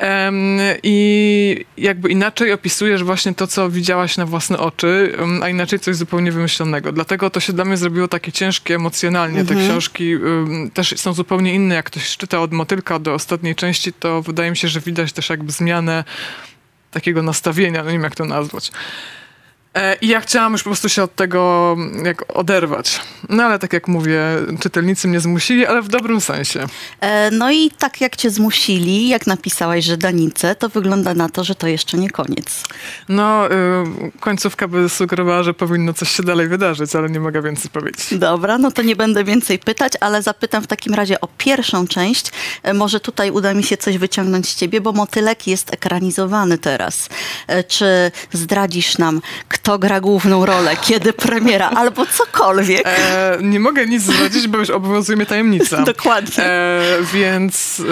um, 0.00 0.58
i 0.82 1.64
jakby 1.76 2.08
inaczej 2.08 2.52
opisujesz 2.52 3.04
właśnie 3.04 3.34
to, 3.34 3.46
co 3.46 3.70
widziałaś 3.70 4.16
na 4.16 4.26
własne 4.26 4.58
oczy, 4.58 5.16
um, 5.18 5.42
a 5.42 5.48
inaczej 5.48 5.80
coś 5.80 5.96
zupełnie 5.96 6.32
wymyślonego. 6.32 6.92
Dlatego 6.92 7.30
to 7.30 7.40
się 7.40 7.52
dla 7.52 7.64
mnie 7.64 7.76
zrobiło 7.76 8.08
takie 8.08 8.32
ciężkie 8.32 8.74
emocjonalnie. 8.74 9.40
Mhm. 9.40 9.58
Te 9.58 9.66
książki 9.66 10.16
um, 10.16 10.70
też 10.70 10.94
są 10.96 11.12
zupełnie 11.12 11.54
inne. 11.54 11.74
Jak 11.74 11.86
ktoś 11.86 12.16
czyta 12.16 12.40
od 12.40 12.52
motylka 12.52 12.98
do 12.98 13.14
ostatniej 13.14 13.54
części, 13.54 13.92
to 13.92 14.22
wydaje 14.22 14.50
mi 14.50 14.56
się, 14.56 14.68
że 14.68 14.80
widać 14.80 15.12
też 15.12 15.30
jakby 15.30 15.52
zmianę 15.52 16.04
takiego 16.90 17.22
nastawienia, 17.22 17.84
no 17.84 17.90
nie 17.90 17.92
wiem 17.92 18.02
jak 18.02 18.14
to 18.14 18.24
nazwać. 18.24 18.72
E, 19.76 19.96
I 20.00 20.08
ja 20.08 20.20
chciałam 20.20 20.52
już 20.52 20.62
po 20.62 20.70
prostu 20.70 20.88
się 20.88 21.02
od 21.02 21.14
tego 21.14 21.76
jak 22.04 22.36
oderwać. 22.36 23.00
No 23.28 23.42
ale 23.42 23.58
tak 23.58 23.72
jak 23.72 23.88
mówię, 23.88 24.20
czytelnicy 24.60 25.08
mnie 25.08 25.20
zmusili, 25.20 25.66
ale 25.66 25.82
w 25.82 25.88
dobrym 25.88 26.20
sensie. 26.20 26.64
E, 27.00 27.30
no 27.30 27.52
i 27.52 27.70
tak 27.70 28.00
jak 28.00 28.16
cię 28.16 28.30
zmusili, 28.30 29.08
jak 29.08 29.26
napisałaś, 29.26 29.84
że 29.84 29.96
Danice, 29.96 30.54
to 30.54 30.68
wygląda 30.68 31.14
na 31.14 31.28
to, 31.28 31.44
że 31.44 31.54
to 31.54 31.66
jeszcze 31.66 31.98
nie 31.98 32.10
koniec. 32.10 32.62
No, 33.08 33.50
y, 33.50 33.50
końcówka 34.20 34.68
by 34.68 34.88
sugerowała, 34.88 35.42
że 35.42 35.54
powinno 35.54 35.94
coś 35.94 36.10
się 36.10 36.22
dalej 36.22 36.48
wydarzyć, 36.48 36.96
ale 36.96 37.10
nie 37.10 37.20
mogę 37.20 37.42
więcej 37.42 37.70
powiedzieć. 37.70 38.06
Dobra, 38.12 38.58
no 38.58 38.70
to 38.70 38.82
nie 38.82 38.96
będę 38.96 39.24
więcej 39.24 39.58
pytać, 39.58 39.92
ale 40.00 40.22
zapytam 40.22 40.62
w 40.62 40.66
takim 40.66 40.94
razie 40.94 41.20
o 41.20 41.28
pierwszą 41.38 41.86
część. 41.86 42.30
E, 42.62 42.74
może 42.74 43.00
tutaj 43.00 43.30
uda 43.30 43.54
mi 43.54 43.64
się 43.64 43.76
coś 43.76 43.98
wyciągnąć 43.98 44.48
z 44.48 44.54
ciebie, 44.54 44.80
bo 44.80 44.92
Motylek 44.92 45.46
jest 45.46 45.74
ekranizowany 45.74 46.58
teraz. 46.58 47.08
Czy 47.68 48.10
zdradzisz 48.32 48.98
nam, 48.98 49.20
kto 49.48 49.65
kto 49.66 49.78
gra 49.78 50.00
główną 50.00 50.46
rolę, 50.46 50.76
kiedy 50.76 51.12
premiera, 51.12 51.70
albo 51.70 52.06
cokolwiek. 52.06 52.82
E, 52.86 53.38
nie 53.42 53.60
mogę 53.60 53.86
nic 53.86 54.02
zdradzić, 54.02 54.48
bo 54.48 54.58
już 54.58 54.70
obowiązuje 54.70 55.16
mnie 55.16 55.26
tajemnica. 55.26 55.82
Dokładnie. 55.94 56.44
E, 56.44 56.80
więc 57.14 57.82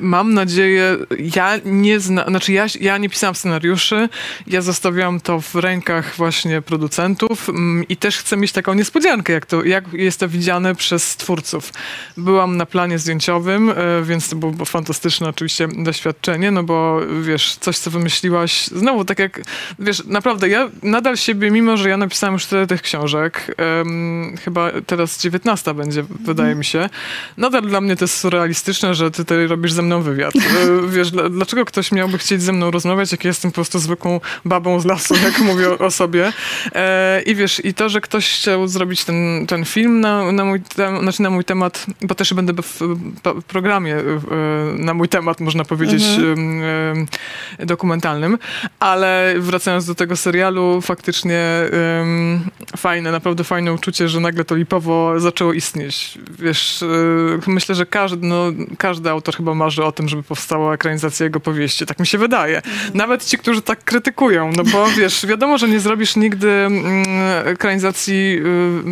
mam 0.00 0.34
nadzieję, 0.34 0.96
ja 1.34 1.52
nie 1.64 2.00
zna, 2.00 2.24
znaczy 2.28 2.52
ja, 2.52 2.66
ja 2.80 2.98
nie 2.98 3.08
pisałam 3.08 3.34
scenariuszy, 3.34 4.08
ja 4.46 4.60
zostawiałam 4.62 5.20
to 5.20 5.40
w 5.40 5.54
rękach 5.54 6.16
właśnie 6.16 6.62
producentów 6.62 7.50
i 7.88 7.96
też 7.96 8.18
chcę 8.18 8.36
mieć 8.36 8.52
taką 8.52 8.74
niespodziankę, 8.74 9.32
jak, 9.32 9.46
to, 9.46 9.64
jak 9.64 9.92
jest 9.92 10.20
to 10.20 10.28
widziane 10.28 10.74
przez 10.74 11.16
twórców. 11.16 11.72
Byłam 12.16 12.56
na 12.56 12.66
planie 12.66 12.98
zdjęciowym, 12.98 13.70
e, 13.70 13.74
więc 14.02 14.28
to 14.28 14.36
było 14.36 14.64
fantastyczne 14.64 15.28
oczywiście 15.28 15.68
doświadczenie, 15.68 16.50
no 16.50 16.62
bo 16.62 17.00
wiesz, 17.22 17.56
coś 17.60 17.78
co 17.78 17.90
wymyśliłaś, 17.90 18.66
znowu 18.66 19.04
tak 19.04 19.18
jak, 19.18 19.40
wiesz, 19.78 20.02
naprawdę, 20.16 20.48
ja 20.48 20.70
nadal 20.82 21.16
siebie, 21.16 21.50
mimo 21.50 21.76
że 21.76 21.88
ja 21.88 21.96
napisałam 21.96 22.34
już 22.34 22.46
tyle 22.46 22.66
tych 22.66 22.82
książek, 22.82 23.56
um, 23.78 24.36
chyba 24.44 24.70
teraz 24.86 25.20
19 25.20 25.74
będzie, 25.74 26.04
wydaje 26.20 26.54
mi 26.54 26.64
się, 26.64 26.88
nadal 27.36 27.62
dla 27.62 27.80
mnie 27.80 27.96
to 27.96 28.04
jest 28.04 28.16
surrealistyczne, 28.16 28.94
że 28.94 29.10
ty 29.10 29.16
tutaj 29.24 29.46
robisz 29.46 29.72
ze 29.72 29.82
mną 29.82 30.02
wywiad. 30.02 30.34
E, 30.56 30.88
wiesz, 30.88 31.10
dlaczego 31.10 31.64
ktoś 31.64 31.92
miałby 31.92 32.18
chcieć 32.18 32.42
ze 32.42 32.52
mną 32.52 32.70
rozmawiać, 32.70 33.12
jak 33.12 33.24
ja 33.24 33.28
jestem 33.28 33.50
po 33.50 33.54
prostu 33.54 33.78
zwykłą 33.78 34.20
babą 34.44 34.80
z 34.80 34.84
lasu, 34.84 35.14
jak 35.26 35.38
mówię 35.38 35.70
o, 35.70 35.78
o 35.78 35.90
sobie. 35.90 36.32
E, 36.74 37.22
I 37.22 37.34
wiesz, 37.34 37.64
i 37.64 37.74
to, 37.74 37.88
że 37.88 38.00
ktoś 38.00 38.32
chciał 38.32 38.68
zrobić 38.68 39.04
ten, 39.04 39.46
ten 39.48 39.64
film 39.64 40.00
na, 40.00 40.32
na, 40.32 40.44
mój, 40.44 40.60
tem, 40.60 41.00
znaczy 41.00 41.22
na 41.22 41.30
mój 41.30 41.44
temat, 41.44 41.86
bo 42.02 42.14
też 42.14 42.34
będę 42.34 42.62
w, 42.62 42.80
w 43.24 43.42
programie 43.42 43.96
na 44.78 44.94
mój 44.94 45.08
temat, 45.08 45.40
można 45.40 45.64
powiedzieć, 45.64 46.04
mhm. 46.18 47.06
dokumentalnym, 47.58 48.38
ale 48.80 49.34
wracając 49.38 49.86
do 49.86 49.94
tego 49.96 50.16
serialu 50.16 50.80
faktycznie 50.80 51.42
um, 51.98 52.50
fajne, 52.76 53.12
naprawdę 53.12 53.44
fajne 53.44 53.72
uczucie, 53.72 54.08
że 54.08 54.20
nagle 54.20 54.44
to 54.44 54.54
Lipowo 54.54 55.20
zaczęło 55.20 55.52
istnieć. 55.52 56.18
Wiesz, 56.38 56.82
y, 56.82 56.86
myślę, 57.46 57.74
że 57.74 57.86
każdy, 57.86 58.26
no, 58.26 58.44
każdy 58.78 59.10
autor 59.10 59.36
chyba 59.36 59.54
marzy 59.54 59.84
o 59.84 59.92
tym, 59.92 60.08
żeby 60.08 60.22
powstała 60.22 60.74
ekranizacja 60.74 61.24
jego 61.24 61.40
powieści. 61.40 61.86
Tak 61.86 62.00
mi 62.00 62.06
się 62.06 62.18
wydaje. 62.18 62.62
Nawet 62.94 63.24
ci, 63.24 63.38
którzy 63.38 63.62
tak 63.62 63.84
krytykują, 63.84 64.52
no 64.56 64.64
bo 64.64 64.86
wiesz, 64.98 65.26
wiadomo, 65.26 65.58
że 65.58 65.68
nie 65.68 65.80
zrobisz 65.80 66.16
nigdy 66.16 66.50
mm, 66.50 67.04
ekranizacji, 67.44 68.40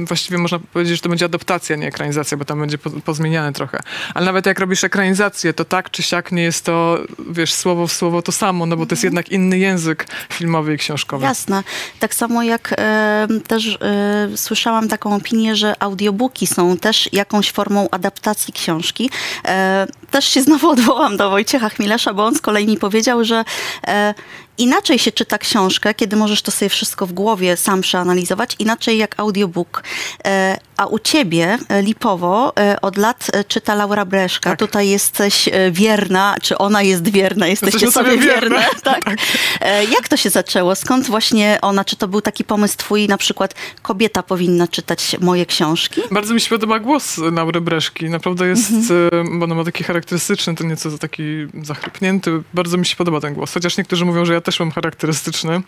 y, 0.03 0.07
właściwie 0.07 0.39
można 0.39 0.59
powiedzieć, 0.59 0.97
że 0.97 1.03
to 1.03 1.09
będzie 1.09 1.25
adaptacja, 1.25 1.77
nie 1.77 1.87
ekranizacja, 1.87 2.37
bo 2.37 2.45
tam 2.45 2.61
będzie 2.61 2.79
po, 2.79 2.91
pozmieniane 2.91 3.53
trochę. 3.53 3.81
Ale 4.15 4.27
nawet 4.27 4.47
jak 4.47 4.59
robisz 4.59 4.85
ekranizację, 4.85 5.53
to 5.53 5.65
tak 5.65 5.91
czy 5.91 6.03
siak 6.03 6.33
nie 6.33 6.43
jest 6.43 6.65
to, 6.65 6.99
wiesz, 7.31 7.53
słowo 7.53 7.87
w 7.87 7.93
słowo 7.93 8.23
to 8.23 8.33
samo, 8.33 8.67
no 8.67 8.77
bo 8.77 8.87
to 8.87 8.93
jest 8.93 9.05
jednak 9.05 9.29
inny 9.29 9.59
język 9.59 10.07
filmowy 10.33 10.75
i 10.75 10.79
książkowy 10.79 10.94
książkowe. 10.95 11.27
Jasne. 11.27 11.63
Tak 11.99 12.15
samo 12.15 12.43
jak 12.43 12.75
e, 12.79 13.29
też 13.47 13.79
e, 13.81 14.37
słyszałam 14.37 14.89
taką 14.89 15.17
opinię, 15.17 15.57
że 15.57 15.83
audiobooki 15.83 16.47
są 16.47 16.77
też 16.77 17.09
jakąś 17.13 17.51
formą 17.51 17.89
adaptacji 17.91 18.53
książki. 18.53 19.11
E, 19.45 19.87
też 20.11 20.25
się 20.25 20.43
znowu 20.43 20.69
odwołam 20.71 21.17
do 21.17 21.31
Wojciecha 21.31 21.69
Chmielesza, 21.69 22.15
bo 22.15 22.27
on 22.27 22.35
z 22.35 22.41
kolei 22.41 22.67
mi 22.67 22.77
powiedział, 22.77 23.25
że 23.25 23.45
e, 23.87 24.15
inaczej 24.59 24.99
się 24.99 25.13
czyta 25.13 25.39
książkę, 25.39 25.95
kiedy 25.95 26.17
możesz 26.17 26.43
to 26.43 26.51
sobie 26.51 26.69
wszystko 26.69 27.07
w 27.07 27.13
głowie 27.13 27.57
sam 27.57 27.81
przeanalizować, 27.81 28.57
inaczej 28.59 28.99
jak 28.99 29.15
audiobook. 29.21 29.83
E, 30.27 30.59
a 30.77 30.87
u 30.87 30.99
ciebie, 30.99 31.59
e, 31.69 31.83
Lipowo, 31.83 32.53
e, 32.59 32.81
od 32.81 32.97
lat 32.97 33.31
czyta 33.49 33.75
Laura 33.75 34.05
Breszka. 34.05 34.51
Tak. 34.51 34.59
Tutaj 34.59 34.89
jesteś 34.89 35.49
wierna, 35.71 36.37
czy 36.43 36.59
ona 36.59 36.83
jest 36.83 37.09
wierna, 37.09 37.47
jesteście 37.47 37.87
Jesteśmy 37.87 37.93
sobie 37.93 38.11
sobie 38.23 38.27
wierne. 38.33 38.51
wierne. 38.51 38.67
Tak. 38.83 39.05
E, 39.61 39.85
Jak 39.85 40.09
to 40.09 40.17
się 40.17 40.31
zaczęło? 40.31 40.75
Skąd 40.75 41.07
właśnie 41.07 41.59
ona? 41.63 41.85
Czy 41.85 41.97
to 41.97 42.09
był 42.09 42.21
taki 42.21 42.45
pomysł 42.45 42.77
twój, 42.77 43.09
na 43.09 43.17
przykład 43.19 43.55
kobieta 43.83 44.23
powinna 44.23 44.69
czytać 44.69 45.17
moje 45.21 45.47
książki? 45.47 46.01
Bardzo 46.11 46.35
mi 46.35 46.41
się 46.41 46.49
podoba 46.51 46.79
głos 46.79 47.19
Laury 47.19 47.61
Breszki. 47.61 48.11
Naprawdę 48.11 48.47
jest, 48.47 48.71
Mhm. 48.71 49.39
bo 49.39 49.45
ona 49.45 49.55
ma 49.55 49.65
taki 49.65 49.85
charakterystyczny, 49.85 50.55
to 50.55 50.65
nieco 50.65 50.99
taki 50.99 51.23
zachrypnięty. 51.63 52.43
Bardzo 52.55 52.77
mi 52.77 52.87
się 52.87 52.97
podoba 52.97 53.21
ten 53.21 53.35
głos. 53.35 53.53
Chociaż 53.55 53.77
niektórzy 53.77 54.05
mówią, 54.05 54.25
że 54.25 54.35
ja 54.35 54.41
też 54.45 54.61
mam 54.61 54.71
charakterystyczny. 54.71 55.61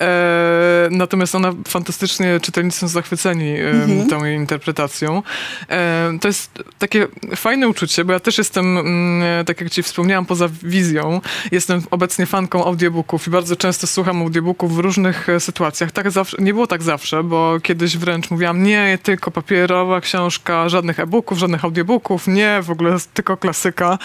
E, 0.00 0.88
natomiast 0.90 1.34
ona 1.34 1.52
fantastycznie, 1.68 2.40
czytelnicy 2.40 2.78
są 2.78 2.88
zachwyceni 2.88 3.48
e, 3.48 3.70
Mhm. 3.70 4.08
tą 4.08 4.24
jej 4.24 4.36
interpretacją. 4.36 5.22
E, 5.70 6.12
to 6.20 6.28
jest 6.28 6.64
takie 6.78 7.06
fajne 7.36 7.68
uczucie, 7.68 8.04
bo 8.04 8.12
ja 8.12 8.20
też 8.20 8.38
jestem, 8.38 8.78
mm, 8.78 9.44
tak 9.44 9.60
jak 9.60 9.70
ci 9.70 9.82
wspomniałam, 9.82 10.26
poza 10.26 10.48
wizją, 10.62 11.20
jestem 11.52 11.82
obecnie 11.90 12.26
fanką 12.26 12.64
audiobooków 12.64 13.26
i 13.26 13.30
bardzo 13.30 13.56
często 13.56 13.86
słucham 13.86 14.22
audiobooków 14.22 14.76
w 14.76 14.78
różnych 14.78 15.28
e, 15.28 15.40
sytuacjach. 15.40 15.92
Tak 15.92 16.10
zawsze, 16.10 16.36
nie 16.40 16.54
było 16.54 16.66
tak 16.66 16.82
zawsze, 16.82 17.22
bo 17.22 17.56
kiedyś 17.62 17.96
wręcz 17.96 18.30
mówiłam, 18.30 18.62
nie, 18.62 18.98
tylko 19.02 19.30
papierowa 19.30 20.00
książka, 20.00 20.68
żadnych 20.68 21.00
e-booków, 21.00 21.38
żadnych 21.38 21.64
audiobooków, 21.64 22.26
nie, 22.26 22.60
w 22.62 22.70
ogóle 22.70 22.96
tylko 23.14 23.36
klasyka. 23.36 23.98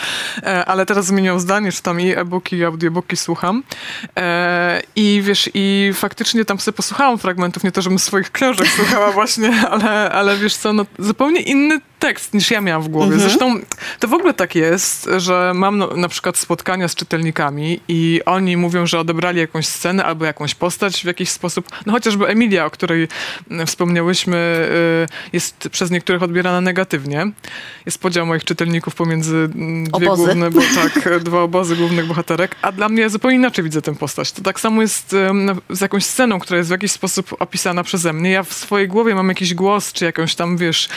E, 0.44 0.66
ale 0.66 0.86
teraz 0.86 1.06
zmieniłam 1.06 1.40
zdanie, 1.40 1.72
czytam 1.72 2.02
i 2.02 2.12
e-booki, 2.12 2.56
i 2.56 2.64
audiobooki 2.64 3.18
słucham. 3.18 3.64
E, 4.20 4.82
I 4.96 5.22
wiesz, 5.24 5.50
i 5.54 5.92
faktycznie 5.94 6.46
tam 6.46 6.60
sobie 6.60 6.76
posłuchałam 6.76 7.18
fragmentów, 7.18 7.64
nie 7.64 7.72
to, 7.72 7.82
żebym 7.82 8.00
swoich 8.00 8.32
książek 8.32 8.68
słuchała 8.68 9.12
właśnie, 9.12 9.52
ale, 9.72 10.12
ale 10.12 10.38
wiesz 10.38 10.56
co, 10.56 10.74
no, 10.74 10.86
zupełnie 11.00 11.42
inny 11.42 11.80
tekst 12.00 12.34
niż 12.34 12.52
ja 12.52 12.62
miałam 12.62 12.84
w 12.84 12.88
głowie. 12.88 13.20
Zresztą 13.20 13.60
to 14.00 14.08
w 14.08 14.14
ogóle 14.14 14.34
tak 14.34 14.56
jest, 14.56 15.10
że 15.18 15.52
mam 15.56 15.78
no, 15.78 15.88
na 15.88 16.08
przykład 16.08 16.38
spotkania 16.38 16.88
z 16.88 16.96
czytelnikami 16.96 17.80
i 17.88 18.22
oni 18.26 18.58
mówią, 18.58 18.86
że 18.86 19.00
odebrali 19.00 19.40
jakąś 19.40 19.68
scenę 19.68 20.06
albo 20.06 20.26
jakąś 20.26 20.56
postać 20.56 21.02
w 21.02 21.06
jakiś 21.06 21.30
sposób. 21.30 21.68
No 21.86 21.94
chociażby 21.94 22.28
Emilia, 22.28 22.66
o 22.66 22.70
której 22.70 23.08
mm, 23.52 23.68
wspomniałyśmy, 23.68 24.38
y, 25.04 25.34
jest 25.34 25.70
przez 25.72 25.92
niektórych 25.92 26.24
odbierana 26.24 26.62
negatywnie. 26.62 27.32
Jest 27.86 28.02
podział 28.02 28.26
moich 28.26 28.44
czytelników 28.44 28.96
pomiędzy 28.96 29.36
mm, 29.36 29.84
dwie 29.84 30.08
Obozy. 30.08 30.24
główne, 30.24 30.52
bo 30.52 30.62
tak, 31.04 31.24
dwa 31.24 31.42
obozy 31.42 31.76
głównych 31.76 32.08
bohaterek, 32.08 32.56
a 32.62 32.72
dla 32.72 32.90
mnie 32.90 33.10
zupełnie 33.10 33.38
inaczej 33.38 33.64
widzę 33.64 33.82
tę 33.82 33.96
postać. 33.96 34.32
To 34.32 34.42
tak 34.42 34.60
samo 34.60 34.82
jest 34.82 35.16
z 35.70 35.82
jakąś 35.82 36.06
sceną, 36.06 36.40
która 36.40 36.58
jest 36.58 36.70
w 36.70 36.72
jakiś 36.72 36.92
sposób 36.92 37.36
opisana 37.40 37.84
przeze 37.84 38.14
mnie. 38.14 38.32
Ja 38.32 38.44
w 38.44 38.54
swojej 38.54 38.88
głowie 38.88 39.16
mam 39.16 39.30
jakiś 39.30 39.54
głos, 39.54 39.94
czy 39.94 40.06
jakąś 40.06 40.36
tam, 40.36 40.58
wiesz, 40.58 40.90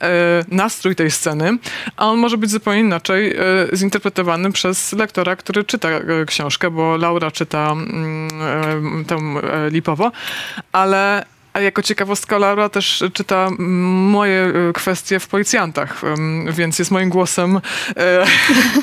e, 0.00 0.44
nastrój 0.48 0.96
tej 0.96 1.10
sceny, 1.10 1.58
a 1.96 2.06
on 2.06 2.18
może 2.18 2.38
być 2.38 2.50
zupełnie 2.50 2.80
inaczej 2.80 3.36
e, 3.36 3.76
zinterpretowany 3.76 4.52
przez 4.52 4.92
lektora, 4.92 5.36
który 5.36 5.64
czyta 5.64 5.88
e, 5.88 6.24
książkę, 6.26 6.70
bo 6.70 6.96
Laura 6.96 7.30
czyta 7.30 7.72
mm, 7.72 8.28
e, 9.00 9.04
tę 9.04 9.16
e, 9.16 9.70
lipowo, 9.70 10.12
ale 10.72 11.24
a 11.56 11.60
jako 11.60 11.82
ciekawostka 11.82 12.38
Laura 12.38 12.68
też 12.68 13.04
czyta 13.12 13.48
moje 13.58 14.52
e, 14.68 14.72
kwestie 14.72 15.20
w 15.20 15.28
policjantach, 15.28 16.00
więc 16.50 16.78
jest 16.78 16.90
moim 16.90 17.08
głosem, 17.08 17.60
e, 17.96 18.26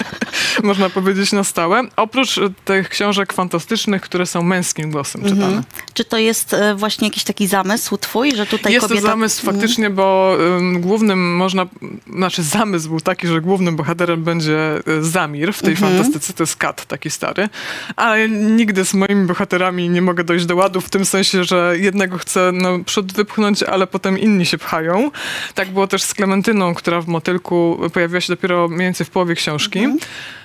można 0.63 0.89
powiedzieć, 0.89 1.31
na 1.31 1.43
stałe. 1.43 1.81
Oprócz 1.95 2.37
e, 2.37 2.41
tych 2.65 2.89
książek 2.89 3.33
fantastycznych, 3.33 4.01
które 4.01 4.25
są 4.25 4.43
męskim 4.43 4.91
głosem 4.91 5.21
czytane. 5.23 5.45
Mhm. 5.45 5.63
Czy 5.93 6.05
to 6.05 6.17
jest 6.17 6.55
właśnie 6.75 7.07
jakiś 7.07 7.23
taki 7.23 7.47
zamysł 7.47 7.97
twój, 7.97 8.35
że 8.35 8.45
tutaj 8.45 8.73
Jest 8.73 8.87
kobieta... 8.87 9.01
to 9.01 9.07
zamysł 9.07 9.41
Mhm. 9.41 9.55
faktycznie, 9.61 9.89
bo 9.89 10.37
ym, 10.57 10.81
głównym 10.81 11.35
można, 11.35 11.65
znaczy 12.13 12.43
zamysł 12.43 12.89
był 12.89 12.99
taki, 13.01 13.27
że 13.27 13.41
głównym 13.41 13.75
bohaterem 13.75 14.23
będzie 14.23 14.59
Zamir 15.01 15.53
w 15.53 15.61
tej 15.61 15.73
Mhm. 15.73 15.93
fantastyce, 15.93 16.33
to 16.33 16.43
jest 16.43 16.55
kat 16.55 16.85
taki 16.85 17.09
stary, 17.09 17.49
ale 17.95 18.29
nigdy 18.29 18.85
z 18.85 18.93
moimi 18.93 19.25
bohaterami 19.27 19.89
nie 19.89 20.01
mogę 20.01 20.23
dojść 20.23 20.45
do 20.45 20.55
ładu 20.55 20.81
w 20.81 20.89
tym 20.89 21.05
sensie, 21.05 21.43
że 21.43 21.75
jednego 21.79 22.17
chcę 22.17 22.51
przód 22.85 23.13
wypchnąć, 23.13 23.63
ale 23.63 23.87
potem 23.87 24.19
inni 24.19 24.45
się 24.45 24.57
pchają. 24.57 25.11
Tak 25.55 25.71
było 25.71 25.87
też 25.87 26.03
z 26.03 26.13
Klementyną, 26.13 26.75
która 26.75 27.01
w 27.01 27.07
Motylku 27.07 27.79
pojawiła 27.93 28.21
się 28.21 28.33
dopiero 28.33 28.67
mniej 28.67 28.79
więcej 28.87 29.05
w 29.05 29.09
połowie 29.09 29.35
książki. 29.35 29.79
Mhm. 29.79 29.99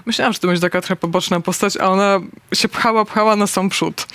Myślałam, 0.07 0.33
że 0.33 0.39
to 0.39 0.47
będzie 0.47 0.61
taka 0.61 0.81
trochę 0.81 0.97
poboczna 0.97 1.41
postać, 1.41 1.77
a 1.77 1.89
ona 1.89 2.21
się 2.55 2.69
pchała, 2.69 3.05
pchała 3.05 3.37
na 3.37 3.47
sam 3.47 3.69
przód. 3.69 4.07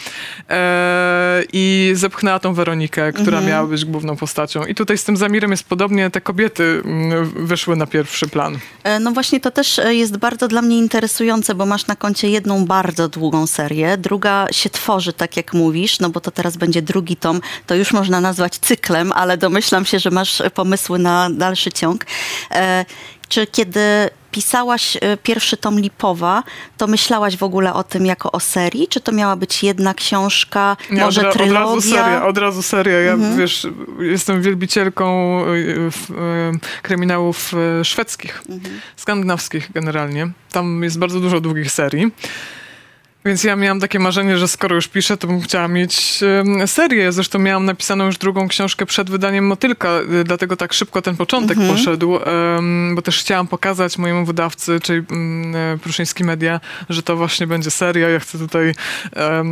Eee, 0.50 1.46
I 1.54 1.92
zepchnęła 1.96 2.40
tą 2.40 2.54
Weronikę, 2.54 3.14
która 3.14 3.38
Mhm. 3.38 3.46
miała 3.46 3.68
być 3.68 3.86
główną 3.86 4.16
postacią. 4.16 4.66
I 4.66 4.76
tutaj 4.76 4.98
z 4.98 5.04
tym 5.04 5.18
Zamirem 5.18 5.52
jest 5.52 5.64
podobnie, 5.64 6.10
te 6.10 6.22
kobiety 6.22 6.82
mm, 6.86 7.26
wyszły 7.46 7.76
na 7.76 7.86
pierwszy 7.88 8.28
plan. 8.28 8.58
E, 8.84 9.00
No 9.00 9.12
właśnie 9.12 9.40
to 9.40 9.52
też 9.52 9.80
e, 9.80 9.96
jest 9.96 10.18
bardzo 10.18 10.48
dla 10.48 10.62
mnie 10.62 10.78
interesujące, 10.78 11.56
bo 11.56 11.66
masz 11.66 11.88
na 11.88 11.96
koncie 11.96 12.30
jedną 12.30 12.66
bardzo 12.66 13.08
długą 13.10 13.48
serię, 13.48 13.98
druga 13.98 14.48
się 14.52 14.70
tworzy, 14.70 15.14
tak 15.14 15.38
jak 15.38 15.54
mówisz, 15.54 16.00
no 16.00 16.10
bo 16.10 16.20
to 16.20 16.32
teraz 16.32 16.58
będzie 16.58 16.82
drugi 16.82 17.16
tom, 17.16 17.42
to 17.68 17.76
już 17.76 17.93
można 17.94 18.22
nazwać 18.22 18.58
cyklem, 18.58 19.12
ale 19.12 19.38
domyślam 19.38 19.86
się, 19.86 20.00
że 20.00 20.12
masz 20.12 20.42
pomysły 20.54 21.00
na 21.00 21.30
dalszy 21.30 21.72
ciąg. 21.72 22.06
E, 22.52 22.86
Czy 23.30 23.48
kiedy 23.48 23.80
pisałaś 24.32 24.98
e, 25.02 25.18
pierwszy 25.18 25.58
tom 25.58 25.80
Lipowa, 25.80 26.44
to 26.78 26.88
myślałaś 26.88 27.38
w 27.38 27.44
ogóle 27.44 27.74
o 27.74 27.84
tym 27.84 28.06
jako 28.06 28.32
o 28.32 28.40
serii? 28.40 28.88
Czy 28.88 29.00
to 29.02 29.12
miała 29.12 29.36
być 29.36 29.64
jedna 29.64 29.94
książka, 29.94 30.78
Nie, 30.92 31.02
może 31.02 31.22
od, 31.22 31.26
ra- 31.28 31.34
trylogia? 31.34 31.66
Od 31.66 31.68
razu 31.78 31.82
seria, 31.82 32.26
od 32.26 32.38
razu 32.38 32.62
seria. 32.62 33.00
Ja, 33.00 33.14
Mhm. 33.14 33.38
wiesz, 33.38 33.68
jestem 34.00 34.42
wielbicielką 34.42 35.40
y, 35.48 35.92
w, 35.92 36.10
y, 36.12 36.82
kryminałów 36.82 37.54
y, 37.82 37.86
szwedzkich, 37.86 38.44
Mhm. 38.50 38.80
skandynawskich 38.96 39.72
generalnie. 39.72 40.32
Tam 40.52 40.84
jest 40.84 41.00
bardzo 41.00 41.20
dużo 41.20 41.40
długich 41.42 41.72
serii. 41.72 42.12
Więc 43.26 43.44
ja 43.44 43.56
miałam 43.56 43.80
takie 43.80 44.00
marzenie, 44.00 44.38
że 44.38 44.48
skoro 44.48 44.76
już 44.76 44.88
piszę, 44.88 45.18
to 45.18 45.28
bym 45.28 45.42
chciała 45.42 45.68
mieć 45.68 46.20
serię. 46.66 47.12
Zresztą 47.12 47.40
miałam 47.40 47.66
napisaną 47.66 48.06
już 48.06 48.18
drugą 48.18 48.48
książkę 48.48 48.86
przed 48.86 49.10
wydaniem 49.10 49.48
Motylka, 49.48 49.90
y, 50.22 50.24
dlatego 50.24 50.58
tak 50.58 50.74
szybko 50.74 51.02
ten 51.02 51.18
początek 51.18 51.58
Mhm. 51.58 51.76
poszedł, 51.78 52.20
bo 52.96 53.02
też 53.02 53.20
chciałam 53.20 53.48
pokazać 53.48 53.98
mojemu 53.98 54.26
wydawcy, 54.26 54.80
czyli 54.80 55.06
mm, 55.12 55.56
e, 55.56 55.78
Pruszyński 55.78 56.24
Media, 56.24 56.60
że 56.90 57.04
to 57.04 57.16
właśnie 57.16 57.48
będzie 57.48 57.72
seria. 57.72 58.10
Ja 58.10 58.20
chcę 58.20 58.38
tutaj 58.38 58.70
e, 59.16 59.44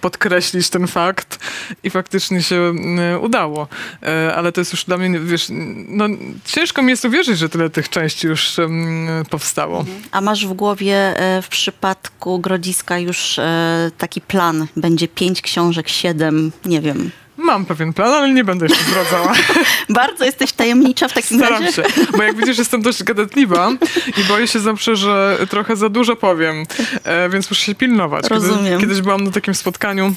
podkreślić 0.00 0.70
ten 0.70 0.86
fakt 0.86 1.38
i 1.84 1.90
faktycznie 1.90 2.42
się 2.42 2.56
mm, 2.56 3.22
udało. 3.22 3.68
E, 4.02 4.34
Ale 4.34 4.52
to 4.52 4.60
jest 4.60 4.72
już 4.72 4.84
dla 4.84 4.96
mnie, 4.96 5.20
wiesz, 5.20 5.46
no 5.88 6.04
ciężko 6.44 6.82
mi 6.82 6.90
jest 6.90 7.04
uwierzyć, 7.04 7.38
że 7.38 7.48
tyle 7.48 7.70
tych 7.70 7.88
części 7.88 8.26
już 8.26 8.56
powstało. 9.30 9.84
A 10.12 10.20
masz 10.20 10.46
w 10.46 10.52
głowie 10.52 11.14
w 11.42 11.48
przypadku 11.48 12.38
Grodziska 12.38 12.85
już 12.98 13.38
e, 13.38 13.90
taki 13.98 14.20
plan? 14.20 14.66
Będzie 14.76 15.08
pięć 15.08 15.42
książek, 15.42 15.88
siedem, 15.88 16.52
nie 16.64 16.80
wiem. 16.80 17.10
Mam 17.36 17.64
pewien 17.66 17.92
plan, 17.92 18.12
ale 18.12 18.32
nie 18.32 18.44
będę 18.44 18.66
jeszcze 18.66 18.84
zdradzała. 18.84 19.32
Bardzo 19.88 20.24
jesteś 20.24 20.52
tajemnicza 20.52 21.08
w 21.08 21.12
takim 21.12 21.38
Staram 21.38 21.62
razie. 21.62 21.72
się, 21.72 21.82
bo 22.16 22.22
jak 22.22 22.36
widzisz, 22.36 22.58
jestem 22.58 22.82
dość 22.82 23.02
gadatliwa 23.02 23.70
i 24.20 24.24
boję 24.24 24.48
się 24.48 24.60
zawsze, 24.60 24.96
że 24.96 25.38
trochę 25.50 25.76
za 25.76 25.88
dużo 25.88 26.16
powiem, 26.16 26.64
e, 27.04 27.28
więc 27.28 27.50
muszę 27.50 27.62
się 27.62 27.74
pilnować. 27.74 28.22
Kiedy, 28.22 28.34
Rozumiem. 28.34 28.80
kiedyś 28.80 29.00
byłam 29.00 29.24
na 29.24 29.30
takim 29.30 29.54
spotkaniu 29.54 30.14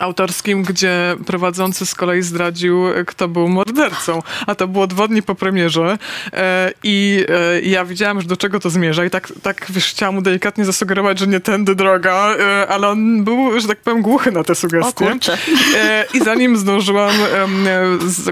autorskim, 0.00 0.62
gdzie 0.62 1.16
prowadzący 1.26 1.86
z 1.86 1.94
kolei 1.94 2.22
zdradził, 2.22 2.84
kto 3.06 3.28
był 3.28 3.48
mordercą, 3.48 4.22
a 4.46 4.54
to 4.54 4.68
było 4.68 4.86
dwa 4.86 5.08
dni 5.08 5.22
po 5.22 5.34
premierze 5.34 5.98
e, 6.32 6.72
i 6.82 7.24
e, 7.28 7.60
ja 7.60 7.84
widziałam 7.84 8.16
już, 8.16 8.26
do 8.26 8.36
czego 8.36 8.60
to 8.60 8.70
zmierza 8.70 9.04
i 9.04 9.10
tak, 9.10 9.32
tak 9.42 9.66
wiesz, 9.70 9.86
chciałam 9.86 10.14
mu 10.14 10.22
delikatnie 10.22 10.64
zasugerować, 10.64 11.18
że 11.18 11.26
nie 11.26 11.40
tędy 11.40 11.74
droga, 11.74 12.34
e, 12.38 12.68
ale 12.68 12.88
on 12.88 13.24
był, 13.24 13.60
że 13.60 13.68
tak 13.68 13.78
powiem, 13.78 14.02
głuchy 14.02 14.32
na 14.32 14.44
te 14.44 14.52
O 14.52 14.56
sugestie. 14.56 15.06
kurczę. 15.06 15.38
E, 15.76 16.04
I 16.14 16.24
zanim 16.24 16.56
zdążyłam 16.56 17.14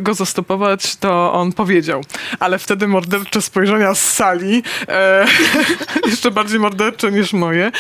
go 0.00 0.14
zastopować, 0.14 0.96
to 0.96 1.32
on 1.32 1.52
powiedział. 1.52 2.04
Ale 2.38 2.58
wtedy 2.58 2.88
mordercze 2.88 3.42
spojrzenia 3.42 3.94
z 3.94 4.14
sali, 4.14 4.62
jeszcze 6.10 6.30
bardziej 6.30 6.60
mordercze 6.60 7.12
niż 7.12 7.32
moje, 7.32 7.72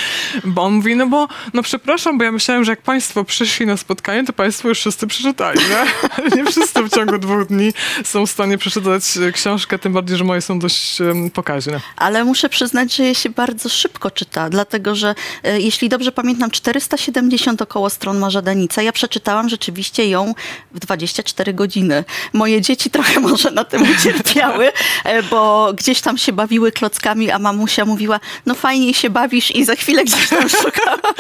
bo 0.44 0.62
on 0.62 0.72
mówi, 0.72 0.96
no 0.96 1.06
bo, 1.06 1.28
no 1.54 1.62
przepraszam, 1.62 2.18
bo 2.18 2.24
ja 2.24 2.32
myślałem, 2.32 2.64
że 2.64 2.72
jak 2.72 2.82
państwo 2.82 3.24
przyszli 3.24 3.66
na 3.66 3.76
spotkanie, 3.78 4.24
to 4.24 4.32
państwo 4.32 4.68
już 4.68 4.78
wszyscy 4.78 5.06
przeczytali, 5.06 5.60
nie? 5.60 6.36
nie 6.36 6.44
wszyscy 6.50 6.82
w 6.82 6.90
ciągu 6.94 7.18
dwóch 7.18 7.46
dni 7.46 7.72
są 8.04 8.26
w 8.26 8.30
stanie 8.30 8.58
przeczytać 8.58 9.02
książkę, 9.32 9.78
tym 9.78 9.92
bardziej, 9.92 10.16
że 10.16 10.24
moje 10.24 10.40
są 10.40 10.58
dość 10.58 10.98
pokaźne. 11.34 11.80
Ale 11.96 12.24
muszę 12.24 12.48
przyznać, 12.48 12.94
że 12.94 13.04
je 13.04 13.14
się 13.14 13.30
bardzo 13.30 13.68
szybko 13.68 14.10
czyta, 14.10 14.50
dlatego 14.50 14.94
że 14.94 15.14
e, 15.44 15.60
jeśli 15.60 15.88
dobrze 15.88 16.12
pamiętam, 16.12 16.50
470 16.50 17.62
około 17.62 17.90
stron 17.90 18.18
ma 18.18 18.30
Żadanica. 18.30 18.82
Ja 18.82 18.92
przeczytałam 18.92 19.48
rzeczywiście 19.48 20.08
ją 20.08 20.34
w 20.72 20.78
24 20.78 21.54
godziny. 21.54 22.04
Moje 22.32 22.60
dzieci 22.60 22.90
trochę 22.98 23.20
może 23.20 23.50
na 23.50 23.64
tym 23.64 23.82
ucierpiały, 23.82 24.72
e, 25.04 25.22
bo 25.22 25.72
gdzieś 25.72 26.00
tam 26.00 26.18
się 26.18 26.32
bawiły 26.32 26.72
klockami, 26.72 27.30
a 27.30 27.38
mamusia 27.38 27.84
mówiła, 27.84 28.20
no 28.46 28.54
fajnie 28.54 28.94
się 28.94 29.10
bawisz 29.10 29.50
i 29.50 29.64
za 29.64 29.74
chwilę 29.74 30.04
gdzieś 30.04 30.28
tam 30.28 30.48
szukała 30.62 31.14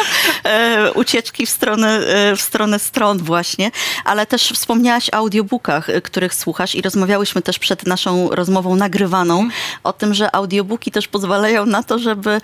e, 0.44 0.92
ucieczki 0.92 1.46
w 1.46 1.50
stronę, 1.50 2.00
w 2.36 2.40
stronę 2.48 2.78
stron 2.78 3.18
właśnie. 3.18 3.70
Ale 4.04 4.26
też 4.26 4.52
wspomniałaś 4.52 5.10
o 5.10 5.16
audiobookach, 5.16 5.86
których 6.04 6.34
słuchasz 6.34 6.74
i 6.74 6.82
rozmawiałyśmy 6.82 7.42
też 7.42 7.58
przed 7.58 7.86
naszą 7.86 8.28
rozmową 8.30 8.76
nagrywaną 8.76 9.48
o 9.84 9.92
tym, 9.92 10.14
że 10.14 10.34
audiobooki 10.34 10.90
też 10.90 11.08
pozwalają 11.08 11.66
na 11.66 11.82
to, 11.82 11.98
żeby 11.98 12.40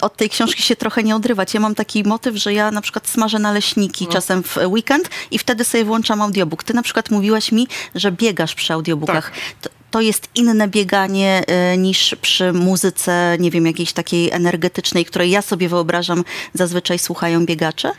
od 0.00 0.16
tej 0.16 0.30
książki 0.30 0.62
się 0.62 0.76
trochę 0.76 1.02
nie 1.02 1.16
odrywać. 1.16 1.54
Ja 1.54 1.60
mam 1.60 1.74
taki 1.74 2.04
motyw, 2.04 2.36
że 2.36 2.52
ja 2.52 2.70
na 2.70 2.80
przykład 2.80 3.08
smażę 3.08 3.38
naleśniki 3.38 4.04
no. 4.06 4.12
czasem 4.12 4.42
w 4.42 4.56
weekend 4.66 5.10
i 5.30 5.38
wtedy 5.38 5.64
sobie 5.64 5.84
włączam 5.84 6.22
audiobook. 6.22 6.64
Ty 6.64 6.74
na 6.74 6.82
przykład 6.82 7.10
mówiłaś 7.10 7.52
mi, 7.52 7.68
że 7.94 8.12
biegasz 8.12 8.54
przy 8.54 8.72
audiobookach. 8.72 9.30
Tak. 9.62 9.72
To, 9.90 10.00
jest 10.00 10.28
inne 10.34 10.68
bieganie 10.68 11.42
y, 11.74 11.78
niż 11.78 12.16
przy 12.22 12.52
muzyce, 12.52 13.36
nie 13.38 13.50
wiem, 13.50 13.66
jakiejś 13.66 13.92
takiej 13.92 14.30
energetycznej, 14.30 15.04
której 15.04 15.30
ja 15.30 15.42
sobie 15.42 15.68
wyobrażam, 15.68 16.24
zazwyczaj 16.54 16.98
słuchają 16.98 17.46
biegacze? 17.46 17.92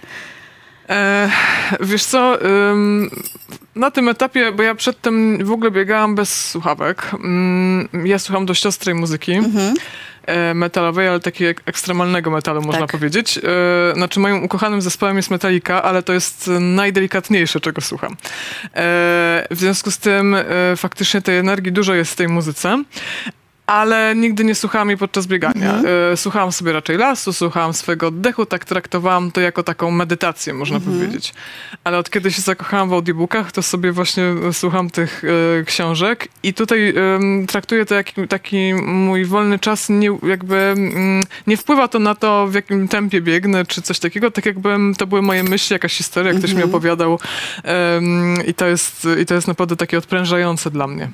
E, 0.90 1.30
wiesz 1.80 2.04
co, 2.04 2.46
ym, 2.46 3.10
na 3.76 3.92
tym 3.92 4.10
etapie, 4.10 4.52
bo 4.52 4.64
ja 4.64 4.76
przedtem 4.76 5.46
w 5.46 5.52
ogóle 5.52 5.72
biegałam 5.72 6.16
bez 6.16 6.50
słuchawek. 6.50 7.12
Ym, 7.14 7.90
ja 8.06 8.20
słucham 8.20 8.46
dość 8.46 8.66
ostrej 8.66 8.96
muzyki. 8.96 9.34
Mhm. 9.34 9.74
E, 10.26 10.54
metalowej, 10.54 11.08
ale 11.08 11.20
takiego 11.20 11.62
ekstremalnego 11.66 12.32
metalu, 12.32 12.62
można 12.62 12.82
tak. 12.82 12.92
powiedzieć. 12.92 13.38
E, 13.38 13.42
znaczy 13.96 14.20
moim 14.20 14.44
ukochanym 14.44 14.82
zespołem 14.82 15.18
jest 15.18 15.32
Metallica, 15.32 15.84
ale 15.84 16.04
to 16.04 16.14
jest 16.14 16.52
najdelikatniejsze, 16.60 17.60
czego 17.60 17.82
słucham. 17.82 18.12
E, 18.12 18.16
w 19.52 19.58
związku 19.60 19.92
z 19.92 19.98
tym 19.98 20.36
faktycznie 20.76 21.22
tej 21.22 21.38
energii 21.38 21.72
dużo 21.72 21.94
jest 21.94 22.12
w 22.12 22.16
tej 22.16 22.28
muzyce, 22.28 22.84
ale 23.68 24.16
nigdy 24.16 24.44
nie 24.44 24.56
słuchałam 24.56 24.90
jej 24.90 24.98
podczas 24.98 25.28
biegania. 25.28 25.74
Mhm. 25.74 26.14
E, 26.14 26.18
słuchałam 26.18 26.52
sobie 26.52 26.74
raczej 26.74 26.98
lasu, 26.98 27.34
słuchałam 27.34 27.74
swojego 27.74 28.08
oddechu, 28.08 28.46
tak 28.46 28.66
traktowałam 28.66 29.32
to 29.32 29.42
jako 29.42 29.64
taką 29.64 29.92
medytację, 29.92 30.54
można 30.54 30.78
mhm. 30.78 30.98
powiedzieć. 30.98 31.34
Ale 31.84 31.98
od 31.98 32.10
kiedy 32.10 32.32
się 32.32 32.42
zakochałam 32.42 32.90
w 32.90 32.94
audiobookach, 32.94 33.52
to 33.52 33.62
sobie 33.62 33.92
właśnie 33.92 34.24
słucham 34.52 34.90
tych 34.90 35.24
e, 35.60 35.64
książek 35.64 36.28
i 36.44 36.54
tutaj 36.54 36.90
e, 36.90 36.94
traktuję 37.48 37.86
to 37.86 37.96
jak 37.96 38.12
taki 38.30 38.74
mój 38.74 39.26
wolny 39.26 39.60
czas, 39.60 39.90
nie, 39.90 40.18
jakby 40.28 40.56
mm, 40.56 41.24
nie 41.48 41.58
wpływa 41.58 41.88
to 41.88 42.00
na 42.00 42.16
to, 42.16 42.48
w 42.48 42.54
jakim 42.54 42.88
tempie 42.88 43.22
biegnę, 43.22 43.66
czy 43.66 43.82
coś 43.82 44.00
takiego, 44.00 44.32
tak 44.32 44.46
jakbym 44.46 44.96
to 44.98 45.08
były 45.08 45.22
moje 45.22 45.44
myśli, 45.44 45.74
jakaś 45.74 45.98
historia, 45.98 46.34
ktoś 46.34 46.50
mi 46.50 46.56
mhm. 46.56 46.70
opowiadał 46.70 47.20
i 48.48 48.54
to, 48.54 48.68
jest, 48.68 49.08
i 49.22 49.26
to 49.26 49.34
jest 49.34 49.48
naprawdę 49.48 49.76
takie 49.76 49.98
odprężające 49.98 50.72
dla 50.72 50.88
mnie. 50.88 51.10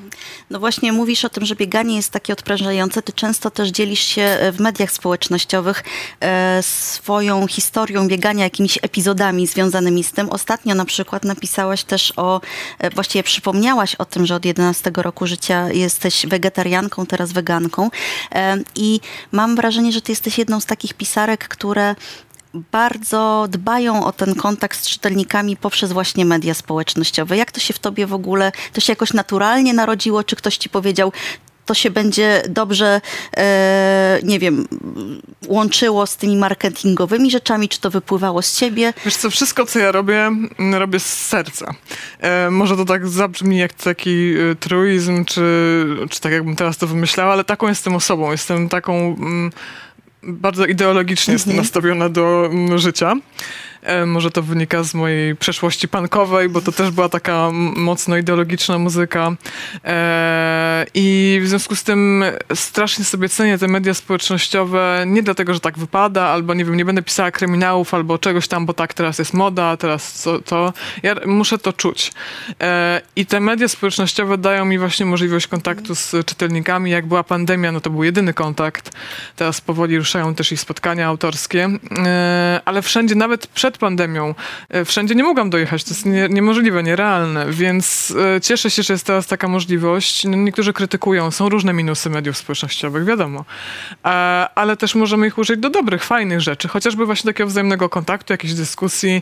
No 0.50 0.60
właśnie 0.60 0.94
mówisz 0.94 1.26
o 1.26 1.30
tym, 1.30 1.46
że 1.46 1.56
bieganie 1.56 1.96
jest 1.96 2.12
takie 2.12 2.34
odprężające. 2.42 3.02
Ty 3.02 3.14
często 3.14 3.52
też 3.52 3.70
dzielisz 3.70 4.00
się 4.00 4.22
e, 4.22 4.52
w 4.52 4.60
mediach 4.60 4.92
społecznościowych 4.92 5.84
e, 6.20 6.64
swoją 6.64 7.48
historią 7.48 8.08
biegania, 8.08 8.44
jakimiś 8.44 8.80
epizodami 8.82 9.48
związanymi 9.48 10.04
z 10.04 10.12
tym. 10.12 10.30
Ostatnio 10.30 10.76
na 10.76 10.86
przykład 10.86 11.26
napisałaś 11.26 11.84
też 11.84 12.14
o, 12.18 12.42
e, 12.80 12.90
właściwie 12.90 13.24
przypomniałaś 13.24 13.96
o 13.96 14.06
tym, 14.06 14.26
że 14.26 14.36
od 14.36 14.46
11 14.46 14.92
roku 14.96 15.28
życia 15.28 15.70
jesteś 15.72 16.26
wegetarianką, 16.26 17.06
teraz 17.06 17.32
weganką. 17.32 17.90
I 18.76 19.00
mam 19.32 19.56
wrażenie, 19.56 19.92
że 19.92 20.02
ty 20.02 20.12
jesteś 20.12 20.38
jedną 20.38 20.60
z 20.60 20.66
takich 20.66 20.94
pisarek, 20.94 21.48
które 21.48 21.96
bardzo 22.54 23.48
dbają 23.50 24.06
o 24.06 24.12
ten 24.12 24.36
kontakt 24.36 24.80
z 24.80 24.88
czytelnikami 24.88 25.58
poprzez 25.58 25.92
właśnie 25.92 26.26
media 26.26 26.54
społecznościowe. 26.54 27.38
Jak 27.38 27.52
to 27.52 27.60
się 27.60 27.74
w 27.74 27.80
tobie 27.80 28.08
w 28.08 28.14
ogóle, 28.14 28.52
to 28.74 28.82
się 28.82 28.92
jakoś 28.92 29.14
naturalnie 29.14 29.74
narodziło, 29.74 30.24
czy 30.24 30.36
ktoś 30.36 30.58
ci 30.58 30.70
powiedział, 30.70 31.12
to 31.72 31.76
się 31.76 31.92
będzie 31.92 32.44
dobrze, 32.50 33.02
e, 33.38 34.20
nie 34.24 34.40
wiem, 34.40 34.68
łączyło 35.48 36.08
z 36.08 36.18
tymi 36.18 36.38
marketingowymi 36.38 37.32
rzeczami, 37.32 37.70
czy 37.70 37.80
to 37.80 37.90
wypływało 37.90 38.42
z 38.42 38.58
ciebie? 38.58 38.94
Wiesz 39.06 39.16
co, 39.16 39.30
wszystko 39.30 39.66
co 39.66 39.80
ja 39.80 39.92
robię, 39.92 40.32
robię 40.72 41.00
z 41.00 41.28
serca. 41.28 41.74
E, 42.20 42.50
może 42.50 42.78
to 42.78 42.86
tak 42.86 43.08
zabrzmi 43.08 43.58
jak 43.58 43.74
taki 43.74 44.34
e, 44.34 44.56
truizm, 44.56 45.26
czy, 45.26 45.86
czy 46.10 46.22
tak 46.22 46.32
jakbym 46.32 46.56
teraz 46.56 46.78
to 46.78 46.88
wymyślała, 46.88 47.34
ale 47.34 47.44
taką 47.44 47.68
jestem 47.68 47.96
osobą. 47.96 48.32
Jestem 48.32 48.70
taką... 48.70 49.16
Mm, 49.20 49.52
bardzo 50.24 50.66
ideologicznie 50.66 51.34
mhm. 51.34 51.58
nastawiona 51.58 52.10
do 52.10 52.46
mm, 52.46 52.78
życia. 52.78 53.16
E, 53.84 54.06
może 54.06 54.32
to 54.32 54.42
wynika 54.42 54.84
z 54.84 54.94
mojej 54.94 55.36
przeszłości 55.36 55.88
punkowej, 55.88 56.50
bo 56.50 56.62
to 56.62 56.72
też 56.72 56.92
była 56.92 57.10
taka 57.10 57.50
mocno 57.76 58.18
ideologiczna 58.18 58.78
muzyka. 58.78 59.32
E, 59.86 60.86
I 60.94 61.40
w 61.44 61.48
związku 61.48 61.76
z 61.76 61.84
tym 61.84 62.24
strasznie 62.54 63.06
sobie 63.06 63.30
cenię 63.30 63.58
te 63.58 63.68
media 63.68 63.94
społecznościowe, 63.94 65.04
nie 65.08 65.24
dlatego, 65.24 65.54
że 65.54 65.60
tak 65.60 65.78
wypada, 65.78 66.24
albo 66.24 66.54
nie 66.54 66.66
wiem, 66.66 66.78
nie 66.78 66.86
będę 66.86 67.02
pisała 67.02 67.32
kryminałów, 67.32 67.94
albo 67.94 68.18
czegoś 68.18 68.48
tam, 68.48 68.66
bo 68.66 68.74
tak 68.74 68.94
teraz 68.94 69.20
jest 69.20 69.34
moda, 69.34 69.78
teraz 69.78 70.14
co, 70.14 70.40
to. 70.40 70.74
Ja 71.04 71.16
muszę 71.26 71.58
to 71.58 71.74
czuć. 71.74 72.12
E, 72.62 73.02
I 73.16 73.26
te 73.26 73.40
media 73.40 73.68
społecznościowe 73.68 74.38
dają 74.38 74.66
mi 74.66 74.80
właśnie 74.80 75.06
możliwość 75.06 75.48
kontaktu 75.48 75.96
z 75.96 76.12
czytelnikami. 76.26 76.92
Jak 76.92 77.06
była 77.06 77.24
pandemia, 77.24 77.72
no 77.72 77.82
to 77.82 77.90
był 77.90 78.04
jedyny 78.04 78.34
kontakt. 78.34 78.92
Teraz 79.36 79.62
powoli 79.62 79.98
ruszają 79.98 80.36
też 80.36 80.52
ich 80.52 80.60
spotkania 80.60 81.08
autorskie, 81.08 81.70
ale 82.66 82.82
wszędzie, 82.82 83.16
nawet 83.16 83.48
przed 83.48 83.71
przed 83.72 83.80
pandemią 83.80 84.36
e, 84.70 84.86
wszędzie 84.86 85.16
nie 85.16 85.24
mogłam 85.24 85.50
dojechać. 85.50 85.84
To 85.84 85.90
jest 85.90 86.06
nie, 86.06 86.30
niemożliwe, 86.30 86.84
nierealne, 86.84 87.46
więc 87.50 88.14
e, 88.36 88.42
cieszę 88.42 88.72
się, 88.72 88.84
że 88.84 88.94
jest 88.94 89.06
teraz 89.06 89.28
taka 89.28 89.48
możliwość. 89.48 90.24
No, 90.26 90.38
niektórzy 90.38 90.74
krytykują, 90.74 91.32
są 91.32 91.50
różne 91.50 91.74
minusy 91.74 92.10
mediów 92.10 92.38
społecznościowych, 92.38 93.06
wiadomo, 93.06 93.46
ale 94.56 94.78
też 94.78 94.96
możemy 94.96 95.28
ich 95.28 95.38
użyć 95.38 95.60
do 95.60 95.70
dobrych, 95.70 96.04
fajnych 96.04 96.42
rzeczy, 96.42 96.68
chociażby 96.68 97.06
właśnie 97.06 97.34
takiego 97.34 97.50
wzajemnego 97.50 97.90
kontaktu, 97.90 98.34
jakiejś 98.34 98.54
dyskusji 98.54 99.22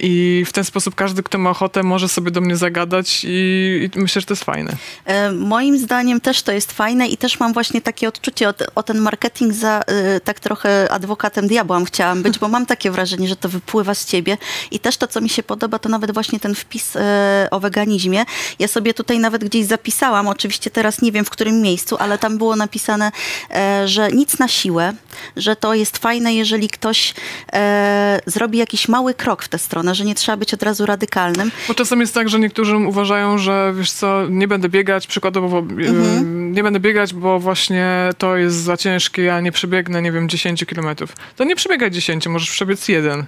i 0.00 0.44
w 0.46 0.52
ten 0.52 0.64
sposób 0.64 0.94
każdy, 0.94 1.22
kto 1.22 1.38
ma 1.38 1.50
ochotę, 1.50 1.82
może 1.82 2.08
sobie 2.08 2.30
do 2.30 2.40
mnie 2.40 2.56
zagadać 2.56 3.24
i, 3.24 3.90
i 3.96 3.98
myślę, 4.00 4.20
że 4.20 4.26
to 4.26 4.32
jest 4.32 4.44
fajne. 4.44 4.72
E, 5.04 5.32
moim 5.32 5.78
zdaniem 5.78 6.20
też 6.20 6.42
to 6.42 6.52
jest 6.52 6.72
fajne 6.72 7.08
i 7.08 7.16
też 7.16 7.40
mam 7.40 7.52
właśnie 7.52 7.80
takie 7.80 8.08
odczucie 8.08 8.48
o, 8.48 8.54
o 8.74 8.82
ten 8.82 9.00
marketing 9.00 9.52
za 9.52 9.82
tak 10.24 10.40
trochę 10.40 10.92
adwokatem 10.92 11.48
diabła 11.48 11.78
chciałam 11.84 12.22
być, 12.22 12.38
bo 12.38 12.48
mam 12.48 12.66
takie 12.66 12.90
wrażenie, 12.90 13.17
wrażenie, 13.18 13.28
że 13.28 13.36
to 13.36 13.48
wypływa 13.48 13.94
z 13.94 14.06
ciebie. 14.06 14.36
I 14.70 14.78
też 14.78 14.96
to, 14.96 15.06
co 15.08 15.20
mi 15.20 15.28
się 15.28 15.42
podoba, 15.42 15.78
to 15.78 15.88
nawet 15.88 16.10
właśnie 16.10 16.40
ten 16.40 16.54
wpis 16.54 16.96
e, 16.96 17.48
o 17.50 17.60
weganizmie. 17.60 18.24
Ja 18.58 18.68
sobie 18.68 18.94
tutaj 18.94 19.18
nawet 19.18 19.44
gdzieś 19.44 19.66
zapisałam, 19.66 20.28
oczywiście 20.28 20.70
teraz 20.70 21.02
nie 21.02 21.12
wiem 21.12 21.24
w 21.24 21.30
którym 21.30 21.60
miejscu, 21.60 21.96
ale 21.98 22.18
tam 22.18 22.38
było 22.38 22.56
napisane, 22.56 23.12
e, 23.50 23.88
że 23.88 24.12
nic 24.12 24.38
na 24.38 24.48
siłę, 24.48 24.92
że 25.36 25.56
to 25.56 25.74
jest 25.74 25.98
fajne, 25.98 26.34
jeżeli 26.34 26.68
ktoś 26.68 27.14
e, 27.52 28.20
zrobi 28.26 28.58
jakiś 28.58 28.88
mały 28.88 29.14
krok 29.14 29.42
w 29.42 29.48
tę 29.48 29.58
stronę, 29.58 29.94
że 29.94 30.04
nie 30.04 30.14
trzeba 30.14 30.36
być 30.36 30.54
od 30.54 30.62
razu 30.62 30.86
radykalnym. 30.86 31.50
Bo 31.68 31.74
czasem 31.74 32.00
jest 32.00 32.14
tak, 32.14 32.28
że 32.28 32.38
niektórzy 32.38 32.76
uważają, 32.76 33.38
że 33.38 33.72
wiesz 33.76 33.92
co, 33.92 34.28
nie 34.28 34.48
będę 34.48 34.68
biegać, 34.68 35.06
przykładowo 35.06 35.58
mhm. 35.58 36.52
nie 36.52 36.62
będę 36.62 36.80
biegać, 36.80 37.14
bo 37.14 37.40
właśnie 37.40 38.10
to 38.18 38.36
jest 38.36 38.56
za 38.56 38.76
ciężkie, 38.76 39.22
ja 39.22 39.40
nie 39.40 39.52
przebiegnę, 39.52 40.02
nie 40.02 40.12
wiem, 40.12 40.28
10 40.28 40.64
kilometrów. 40.64 41.12
To 41.36 41.44
nie 41.44 41.56
przebiegaj 41.56 41.90
10, 41.90 42.26
możesz 42.26 42.50
przebiec 42.50 42.88
jeden 42.88 43.07
jeden. 43.08 43.26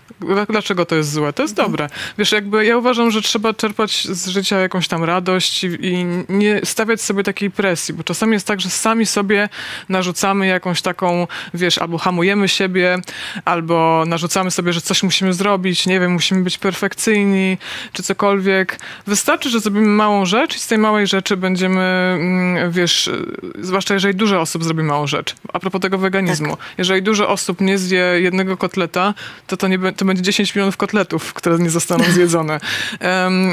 Dlaczego 0.48 0.86
to 0.86 0.96
jest 0.96 1.12
złe? 1.12 1.32
To 1.32 1.42
jest 1.42 1.54
dobre. 1.54 1.88
Wiesz, 2.18 2.32
jakby 2.32 2.64
ja 2.64 2.76
uważam, 2.76 3.10
że 3.10 3.22
trzeba 3.22 3.54
czerpać 3.54 4.04
z 4.04 4.28
życia 4.28 4.58
jakąś 4.58 4.88
tam 4.88 5.04
radość 5.04 5.64
i, 5.64 5.66
i 5.66 6.04
nie 6.28 6.60
stawiać 6.64 7.02
sobie 7.02 7.22
takiej 7.22 7.50
presji, 7.50 7.94
bo 7.94 8.04
czasami 8.04 8.32
jest 8.32 8.46
tak, 8.46 8.60
że 8.60 8.70
sami 8.70 9.06
sobie 9.06 9.48
narzucamy 9.88 10.46
jakąś 10.46 10.82
taką, 10.82 11.26
wiesz, 11.54 11.78
albo 11.78 11.98
hamujemy 11.98 12.48
siebie, 12.48 12.98
albo 13.44 14.04
narzucamy 14.06 14.50
sobie, 14.50 14.72
że 14.72 14.80
coś 14.80 15.02
musimy 15.02 15.32
zrobić, 15.32 15.86
nie 15.86 16.00
wiem, 16.00 16.12
musimy 16.12 16.42
być 16.42 16.58
perfekcyjni, 16.58 17.58
czy 17.92 18.02
cokolwiek. 18.02 18.80
Wystarczy, 19.06 19.50
że 19.50 19.60
zrobimy 19.60 19.86
małą 19.86 20.26
rzecz 20.26 20.56
i 20.56 20.58
z 20.58 20.66
tej 20.66 20.78
małej 20.78 21.06
rzeczy 21.06 21.36
będziemy, 21.36 21.80
mm, 21.80 22.72
wiesz, 22.72 23.10
zwłaszcza 23.58 23.94
jeżeli 23.94 24.14
dużo 24.14 24.40
osób 24.40 24.64
zrobi 24.64 24.82
małą 24.82 25.06
rzecz. 25.06 25.34
A 25.52 25.58
propos 25.58 25.80
tego 25.80 25.98
weganizmu. 25.98 26.56
Tak. 26.56 26.66
Jeżeli 26.78 27.02
dużo 27.02 27.28
osób 27.28 27.60
nie 27.60 27.78
zje 27.78 28.04
jednego 28.20 28.56
kotleta, 28.56 29.14
to 29.46 29.56
to, 29.56 29.68
nie, 29.70 29.92
to 29.92 30.04
będzie 30.04 30.22
10 30.22 30.54
milionów 30.54 30.76
kotletów, 30.76 31.35
które 31.35 31.59
nie 31.59 31.70
zostaną 31.70 32.04
zjedzone. 32.04 32.61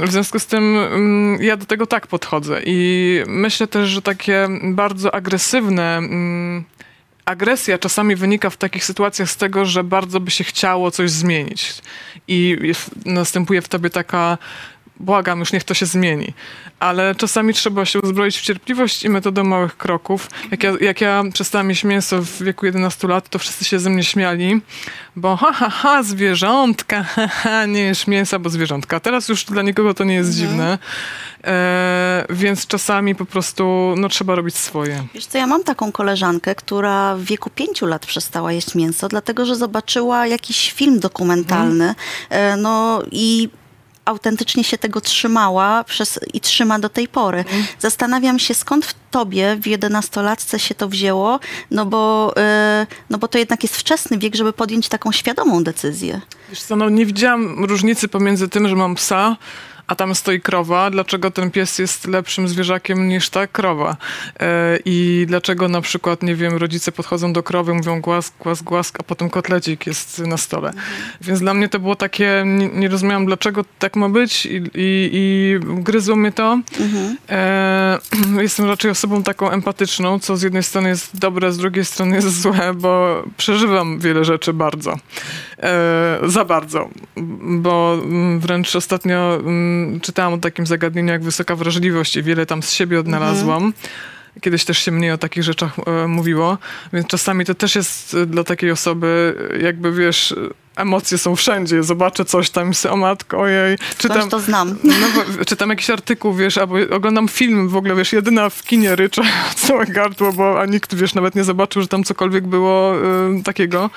W 0.03 0.11
związku 0.11 0.39
z 0.39 0.45
tym 0.45 0.77
mm, 0.77 1.43
ja 1.43 1.57
do 1.57 1.65
tego 1.65 1.85
tak 1.85 2.07
podchodzę 2.07 2.61
i 2.65 3.21
myślę 3.27 3.67
też, 3.67 3.89
że 3.89 4.01
takie 4.01 4.47
bardzo 4.63 5.15
agresywne 5.15 5.97
mm, 5.97 6.63
agresja 7.25 7.77
czasami 7.77 8.15
wynika 8.15 8.49
w 8.49 8.57
takich 8.57 8.85
sytuacjach 8.85 9.29
z 9.29 9.37
tego, 9.37 9.65
że 9.65 9.83
bardzo 9.83 10.19
by 10.19 10.31
się 10.31 10.43
chciało 10.43 10.91
coś 10.91 11.11
zmienić. 11.11 11.81
I 12.27 12.57
następuje 13.05 13.61
w 13.61 13.67
tobie 13.67 13.89
taka 13.89 14.37
błagam, 14.99 15.39
już 15.39 15.53
niech 15.53 15.63
to 15.63 15.73
się 15.73 15.85
zmieni. 15.85 16.33
Ale 16.79 17.15
czasami 17.15 17.53
trzeba 17.53 17.85
się 17.85 17.99
uzbroić 18.01 18.37
w 18.37 18.41
cierpliwość 18.41 19.03
i 19.03 19.09
metodę 19.09 19.43
małych 19.43 19.77
kroków. 19.77 20.29
Jak 20.51 20.63
ja, 20.63 20.73
jak 20.81 21.01
ja 21.01 21.23
przestałam 21.33 21.69
jeść 21.69 21.83
mięso 21.83 22.21
w 22.21 22.43
wieku 22.43 22.65
11 22.65 23.07
lat, 23.07 23.29
to 23.29 23.39
wszyscy 23.39 23.65
się 23.65 23.79
ze 23.79 23.89
mnie 23.89 24.03
śmiali, 24.03 24.61
bo 25.15 25.35
ha, 25.35 25.53
ha, 25.53 25.69
ha, 25.69 26.03
zwierzątka, 26.03 27.03
ha, 27.03 27.27
ha, 27.27 27.65
nie 27.65 27.81
jesz 27.81 28.07
mięsa, 28.07 28.39
bo 28.39 28.49
zwierzątka. 28.49 28.99
Teraz 28.99 29.29
już 29.29 29.45
dla 29.45 29.61
nikogo 29.61 29.93
to 29.93 30.03
nie 30.03 30.13
jest 30.13 30.29
mhm. 30.29 30.49
dziwne. 30.49 30.77
E, 31.43 32.25
więc 32.29 32.67
czasami 32.67 33.15
po 33.15 33.25
prostu 33.25 33.93
no, 33.97 34.09
trzeba 34.09 34.35
robić 34.35 34.55
swoje. 34.55 35.03
Wiesz 35.13 35.25
co, 35.25 35.37
ja 35.37 35.47
mam 35.47 35.63
taką 35.63 35.91
koleżankę, 35.91 36.55
która 36.55 37.15
w 37.15 37.23
wieku 37.23 37.49
pięciu 37.49 37.85
lat 37.85 38.05
przestała 38.05 38.51
jeść 38.51 38.75
mięso, 38.75 39.07
dlatego 39.07 39.45
że 39.45 39.55
zobaczyła 39.55 40.27
jakiś 40.27 40.71
film 40.71 40.99
dokumentalny. 40.99 41.95
Hmm. 42.29 42.61
no 42.61 43.03
i 43.11 43.49
autentycznie 44.07 44.63
się 44.63 44.77
tego 44.77 45.01
trzymała 45.01 45.83
przez, 45.83 46.19
i 46.33 46.41
trzyma 46.41 46.79
do 46.79 46.89
tej 46.89 47.07
pory. 47.07 47.45
Mm. 47.49 47.65
Zastanawiam 47.79 48.39
się, 48.39 48.53
skąd 48.53 48.85
w 48.85 48.93
tobie 49.11 49.57
w 49.61 49.67
jedenastolatce 49.67 50.59
się 50.59 50.75
to 50.75 50.87
wzięło, 50.87 51.39
no 51.71 51.85
bo, 51.85 52.33
yy, 52.35 52.87
no 53.09 53.17
bo 53.17 53.27
to 53.27 53.37
jednak 53.37 53.63
jest 53.63 53.77
wczesny 53.77 54.17
wiek, 54.17 54.35
żeby 54.35 54.53
podjąć 54.53 54.89
taką 54.89 55.11
świadomą 55.11 55.63
decyzję. 55.63 56.21
Wiesz 56.49 56.61
co, 56.61 56.75
no 56.75 56.89
nie 56.89 57.05
widziałam 57.05 57.65
różnicy 57.65 58.07
pomiędzy 58.07 58.49
tym, 58.49 58.67
że 58.67 58.75
mam 58.75 58.95
psa, 58.95 59.37
a 59.87 59.95
tam 59.95 60.15
stoi 60.15 60.41
krowa, 60.41 60.89
dlaczego 60.89 61.31
ten 61.31 61.51
pies 61.51 61.79
jest 61.79 62.07
lepszym 62.07 62.47
zwierzakiem 62.47 63.07
niż 63.07 63.29
ta 63.29 63.47
krowa. 63.47 63.97
E, 64.39 64.79
I 64.85 65.25
dlaczego 65.27 65.67
na 65.67 65.81
przykład, 65.81 66.23
nie 66.23 66.35
wiem, 66.35 66.57
rodzice 66.57 66.91
podchodzą 66.91 67.33
do 67.33 67.43
krowy, 67.43 67.73
mówią 67.73 68.01
głask, 68.01 68.33
głask, 68.39 68.63
głask, 68.63 68.97
a 68.99 69.03
potem 69.03 69.29
kotlecik 69.29 69.87
jest 69.87 70.19
na 70.19 70.37
stole. 70.37 70.69
Mhm. 70.69 70.85
Więc 71.21 71.39
dla 71.39 71.53
mnie 71.53 71.69
to 71.69 71.79
było 71.79 71.95
takie, 71.95 72.43
nie, 72.45 72.67
nie 72.67 72.87
rozumiałam 72.87 73.25
dlaczego 73.25 73.65
tak 73.79 73.95
ma 73.95 74.09
być 74.09 74.45
i, 74.45 74.55
i, 74.55 74.69
i 75.13 75.59
gryzło 75.61 76.15
mnie 76.15 76.31
to. 76.31 76.59
Mhm. 76.79 77.17
E, 77.29 77.99
jestem 78.47 78.65
raczej 78.65 78.91
osobą 78.91 79.23
taką 79.23 79.51
empatyczną, 79.51 80.19
co 80.19 80.37
z 80.37 80.41
jednej 80.41 80.63
strony 80.63 80.89
jest 80.89 81.19
dobre, 81.19 81.51
z 81.51 81.57
drugiej 81.57 81.85
strony 81.85 82.15
jest 82.15 82.41
złe, 82.41 82.73
bo 82.73 83.23
przeżywam 83.37 83.99
wiele 83.99 84.25
rzeczy 84.25 84.53
bardzo. 84.53 84.97
E, 85.63 86.19
za 86.23 86.45
bardzo, 86.45 86.89
bo 87.41 87.97
wręcz 88.39 88.75
ostatnio 88.75 89.39
czytałam 90.01 90.33
o 90.33 90.37
takim 90.37 90.65
zagadnieniu 90.67 91.11
jak 91.11 91.23
wysoka 91.23 91.55
wrażliwość 91.55 92.15
i 92.15 92.23
wiele 92.23 92.45
tam 92.45 92.63
z 92.63 92.71
siebie 92.71 92.99
odnalazłam. 92.99 93.63
Mhm. 93.63 93.73
Kiedyś 94.41 94.65
też 94.65 94.77
się 94.77 94.91
mniej 94.91 95.11
o 95.11 95.17
takich 95.17 95.43
rzeczach 95.43 95.71
e, 95.85 96.07
mówiło, 96.07 96.57
więc 96.93 97.07
czasami 97.07 97.45
to 97.45 97.55
też 97.55 97.75
jest 97.75 98.13
e, 98.13 98.25
dla 98.25 98.43
takiej 98.43 98.71
osoby, 98.71 99.35
jakby 99.61 99.91
wiesz, 99.91 100.35
emocje 100.75 101.17
są 101.17 101.35
wszędzie. 101.35 101.83
Zobaczę 101.83 102.25
coś 102.25 102.49
tam 102.49 102.71
o 102.89 102.97
matko, 102.97 103.39
ojej. 103.39 103.77
Czytam, 103.97 104.29
to 104.29 104.39
znam. 104.39 104.75
No, 104.83 105.45
czytam 105.45 105.69
jakiś 105.69 105.89
artykuł, 105.89 106.33
wiesz, 106.33 106.57
albo 106.57 106.75
oglądam 106.91 107.27
film 107.27 107.69
w 107.69 107.75
ogóle, 107.75 107.95
wiesz, 107.95 108.13
jedyna 108.13 108.49
w 108.49 108.63
kinie 108.63 108.95
ryczę 108.95 109.21
całe 109.67 109.85
gardło, 109.85 110.33
bo 110.33 110.61
a 110.61 110.65
nikt, 110.65 110.95
wiesz, 110.95 111.13
nawet 111.13 111.35
nie 111.35 111.43
zobaczył, 111.43 111.81
że 111.81 111.87
tam 111.87 112.03
cokolwiek 112.03 112.47
było 112.47 112.95
y, 113.39 113.43
takiego. 113.43 113.89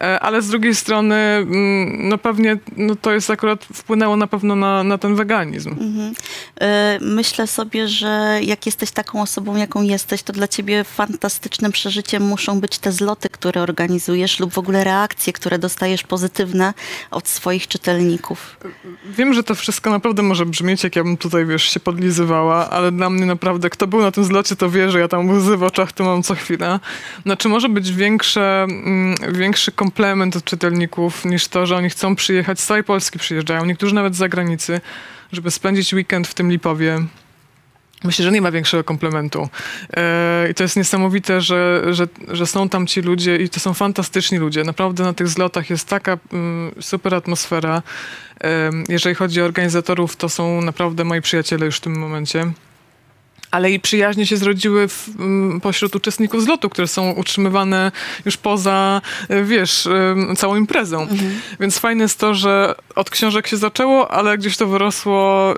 E, 0.00 0.20
ale 0.20 0.42
z 0.42 0.48
drugiej 0.48 0.74
strony, 0.74 1.14
mm, 1.14 2.08
no 2.08 2.18
pewnie 2.18 2.56
no 2.76 2.96
to 2.96 3.12
jest 3.12 3.30
akurat 3.30 3.64
wpłynęło 3.64 4.16
na 4.16 4.26
pewno 4.26 4.56
na, 4.56 4.84
na 4.84 4.98
ten 4.98 5.14
weganizm. 5.14 5.70
Mhm. 5.70 6.14
E, 6.60 6.98
myślę 7.00 7.46
sobie, 7.46 7.88
że 7.88 8.38
jak 8.42 8.66
jesteś 8.66 8.90
taką 8.90 9.22
osobą, 9.22 9.56
jaką 9.56 9.82
jesteś, 9.82 10.22
to 10.22 10.32
dla 10.32 10.48
ciebie 10.48 10.84
fantastycznym 10.84 11.72
przeżyciem 11.72 12.22
muszą 12.22 12.60
być 12.60 12.78
te 12.78 12.92
zloty, 12.92 13.28
które 13.28 13.62
organizujesz 13.62 14.40
lub 14.40 14.52
w 14.52 14.58
ogóle 14.58 14.84
reakcje, 14.84 15.32
które 15.32 15.58
dostajesz 15.58 16.02
pozytywne 16.02 16.74
od 17.10 17.28
swoich 17.28 17.68
czytelników. 17.68 18.56
Wiem, 19.04 19.34
że 19.34 19.42
to 19.42 19.54
wszystko 19.54 19.90
naprawdę 19.90 20.22
może 20.22 20.46
brzmieć, 20.46 20.84
jak 20.84 20.96
ja 20.96 21.04
bym 21.04 21.16
tutaj, 21.16 21.46
wiesz, 21.46 21.62
się 21.62 21.80
podlizywała, 21.80 22.70
ale 22.70 22.92
dla 22.92 23.10
mnie 23.10 23.26
naprawdę, 23.26 23.70
kto 23.70 23.86
był 23.86 24.02
na 24.02 24.10
tym 24.10 24.24
zlocie, 24.24 24.56
to 24.56 24.70
wie, 24.70 24.90
że 24.90 25.00
ja 25.00 25.08
tam 25.08 25.30
łzy 25.30 25.56
w 25.56 25.62
oczach 25.62 25.92
to 25.92 26.04
mam 26.04 26.22
co 26.22 26.34
chwilę. 26.34 26.80
Znaczy 27.22 27.48
może 27.48 27.68
być 27.68 27.92
większe, 27.92 28.62
mm, 28.62 29.14
większy 29.32 29.72
komfort 29.72 29.85
komplement 29.86 30.36
od 30.36 30.44
czytelników 30.44 31.24
niż 31.24 31.48
to, 31.48 31.66
że 31.66 31.76
oni 31.76 31.90
chcą 31.90 32.16
przyjechać, 32.16 32.60
z 32.60 32.66
całej 32.66 32.84
Polski 32.84 33.18
przyjeżdżają, 33.18 33.64
niektórzy 33.64 33.94
nawet 33.94 34.14
z 34.14 34.18
zagranicy, 34.18 34.80
żeby 35.32 35.50
spędzić 35.50 35.94
weekend 35.94 36.28
w 36.28 36.34
tym 36.34 36.50
Lipowie. 36.50 36.98
Myślę, 38.04 38.24
że 38.24 38.32
nie 38.32 38.40
ma 38.40 38.50
większego 38.50 38.84
komplementu. 38.84 39.48
E, 39.96 40.48
I 40.50 40.54
to 40.54 40.62
jest 40.62 40.76
niesamowite, 40.76 41.40
że, 41.40 41.82
że, 41.90 42.08
że 42.28 42.46
są 42.46 42.68
tam 42.68 42.86
ci 42.86 43.02
ludzie 43.02 43.36
i 43.36 43.48
to 43.48 43.60
są 43.60 43.74
fantastyczni 43.74 44.38
ludzie. 44.38 44.64
Naprawdę 44.64 45.04
na 45.04 45.12
tych 45.12 45.28
zlotach 45.28 45.70
jest 45.70 45.88
taka 45.88 46.18
mm, 46.32 46.74
super 46.80 47.14
atmosfera. 47.14 47.82
E, 48.44 48.70
jeżeli 48.88 49.14
chodzi 49.14 49.42
o 49.42 49.44
organizatorów, 49.44 50.16
to 50.16 50.28
są 50.28 50.60
naprawdę 50.62 51.04
moi 51.04 51.20
przyjaciele 51.20 51.66
już 51.66 51.76
w 51.76 51.80
tym 51.80 51.98
momencie 51.98 52.52
ale 53.56 53.70
i 53.70 53.80
przyjaźnie 53.80 54.26
się 54.26 54.36
zrodziły 54.36 54.88
w, 54.88 55.08
pośród 55.62 55.96
uczestników 55.96 56.42
zlotu, 56.42 56.70
które 56.70 56.88
są 56.88 57.10
utrzymywane 57.10 57.92
już 58.24 58.36
poza, 58.36 59.02
e, 59.28 59.44
wiesz, 59.44 59.88
całą 60.36 60.56
imprezą. 60.56 61.02
Mhm. 61.02 61.40
Więc 61.60 61.78
fajne 61.78 62.02
jest 62.02 62.18
to, 62.18 62.34
że 62.34 62.74
od 62.94 63.10
książek 63.10 63.46
się 63.46 63.56
zaczęło, 63.56 64.10
ale 64.10 64.38
gdzieś 64.38 64.56
to 64.56 64.66
wyrosło, 64.66 65.54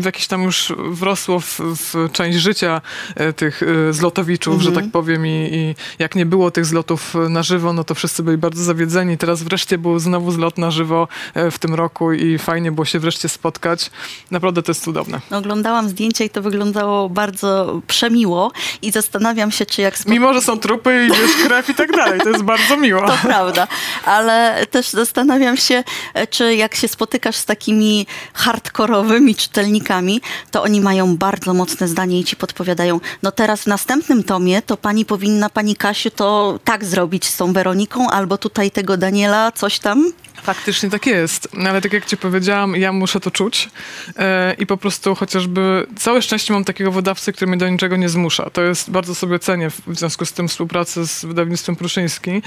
w 0.00 0.04
jakieś 0.04 0.26
tam 0.26 0.42
już 0.42 0.72
wrosło 0.90 1.40
w, 1.40 1.60
w 1.60 2.12
część 2.12 2.38
życia 2.38 2.80
e, 3.14 3.32
tych 3.32 3.62
e, 3.62 3.92
zlotowiczów, 3.92 4.54
mhm. 4.54 4.74
że 4.74 4.80
tak 4.80 4.90
powiem 4.92 5.26
I, 5.26 5.50
i 5.52 5.74
jak 5.98 6.14
nie 6.14 6.26
było 6.26 6.50
tych 6.50 6.64
zlotów 6.64 7.14
na 7.28 7.42
żywo, 7.42 7.72
no 7.72 7.84
to 7.84 7.94
wszyscy 7.94 8.22
byli 8.22 8.38
bardzo 8.38 8.64
zawiedzeni. 8.64 9.18
Teraz 9.18 9.42
wreszcie 9.42 9.78
był 9.78 9.98
znowu 9.98 10.32
zlot 10.32 10.58
na 10.58 10.70
żywo 10.70 11.08
w 11.50 11.58
tym 11.58 11.74
roku 11.74 12.12
i 12.12 12.38
fajnie 12.38 12.72
było 12.72 12.84
się 12.84 12.98
wreszcie 12.98 13.28
spotkać. 13.28 13.90
Naprawdę 14.30 14.62
to 14.62 14.70
jest 14.70 14.84
cudowne. 14.84 15.20
Oglądałam 15.30 15.88
zdjęcia 15.88 16.24
i 16.24 16.30
to 16.30 16.42
wyglądało 16.42 17.08
bardzo 17.08 17.39
bardzo 17.40 17.80
przemiło 17.86 18.52
i 18.82 18.90
zastanawiam 18.90 19.50
się, 19.50 19.66
czy 19.66 19.82
jak... 19.82 19.98
Spod... 19.98 20.12
Mimo, 20.12 20.34
że 20.34 20.42
są 20.42 20.58
trupy 20.58 21.06
i 21.06 21.08
wiesz, 21.08 21.46
krew 21.46 21.68
i 21.70 21.74
tak 21.74 21.92
dalej, 21.92 22.20
to 22.20 22.28
jest 22.28 22.42
bardzo 22.42 22.76
miło. 22.76 23.06
To 23.06 23.18
prawda, 23.22 23.66
ale 24.04 24.66
też 24.70 24.88
zastanawiam 24.88 25.56
się, 25.56 25.84
czy 26.30 26.54
jak 26.54 26.74
się 26.74 26.88
spotykasz 26.88 27.36
z 27.36 27.44
takimi 27.44 28.06
hardkorowymi 28.34 29.34
czytelnikami, 29.34 30.20
to 30.50 30.62
oni 30.62 30.80
mają 30.80 31.16
bardzo 31.16 31.54
mocne 31.54 31.88
zdanie 31.88 32.20
i 32.20 32.24
ci 32.24 32.36
podpowiadają, 32.36 33.00
no 33.22 33.32
teraz 33.32 33.62
w 33.62 33.66
następnym 33.66 34.24
tomie 34.24 34.62
to 34.62 34.76
pani 34.76 35.04
powinna, 35.04 35.50
pani 35.50 35.76
Kasiu, 35.76 36.10
to 36.10 36.58
tak 36.64 36.84
zrobić 36.84 37.26
z 37.26 37.36
tą 37.36 37.52
Weroniką, 37.52 38.10
albo 38.10 38.38
tutaj 38.38 38.70
tego 38.70 38.96
Daniela, 38.96 39.52
coś 39.52 39.78
tam. 39.78 40.12
Faktycznie 40.42 40.90
tak 40.90 41.06
jest, 41.06 41.48
ale 41.66 41.80
tak 41.80 41.92
jak 41.92 42.06
ci 42.06 42.16
powiedziałam, 42.16 42.76
ja 42.76 42.92
muszę 42.92 43.20
to 43.20 43.30
czuć 43.30 43.70
e, 44.16 44.54
i 44.58 44.66
po 44.66 44.76
prostu 44.76 45.14
chociażby 45.14 45.86
całe 45.96 46.22
szczęście 46.22 46.52
mam 46.52 46.64
takiego 46.64 46.92
wydawcy, 46.92 47.32
który 47.32 47.50
mnie 47.50 47.58
do 47.58 47.68
niczego 47.68 47.96
nie 47.96 48.08
zmusza. 48.08 48.50
To 48.50 48.62
jest 48.62 48.90
bardzo 48.90 49.14
sobie 49.14 49.38
cenię 49.38 49.70
w 49.70 49.98
związku 49.98 50.26
z 50.26 50.32
tym 50.32 50.48
współpracy 50.48 51.06
z 51.06 51.24
wydawnictwem 51.24 51.76
Pruszyński, 51.76 52.42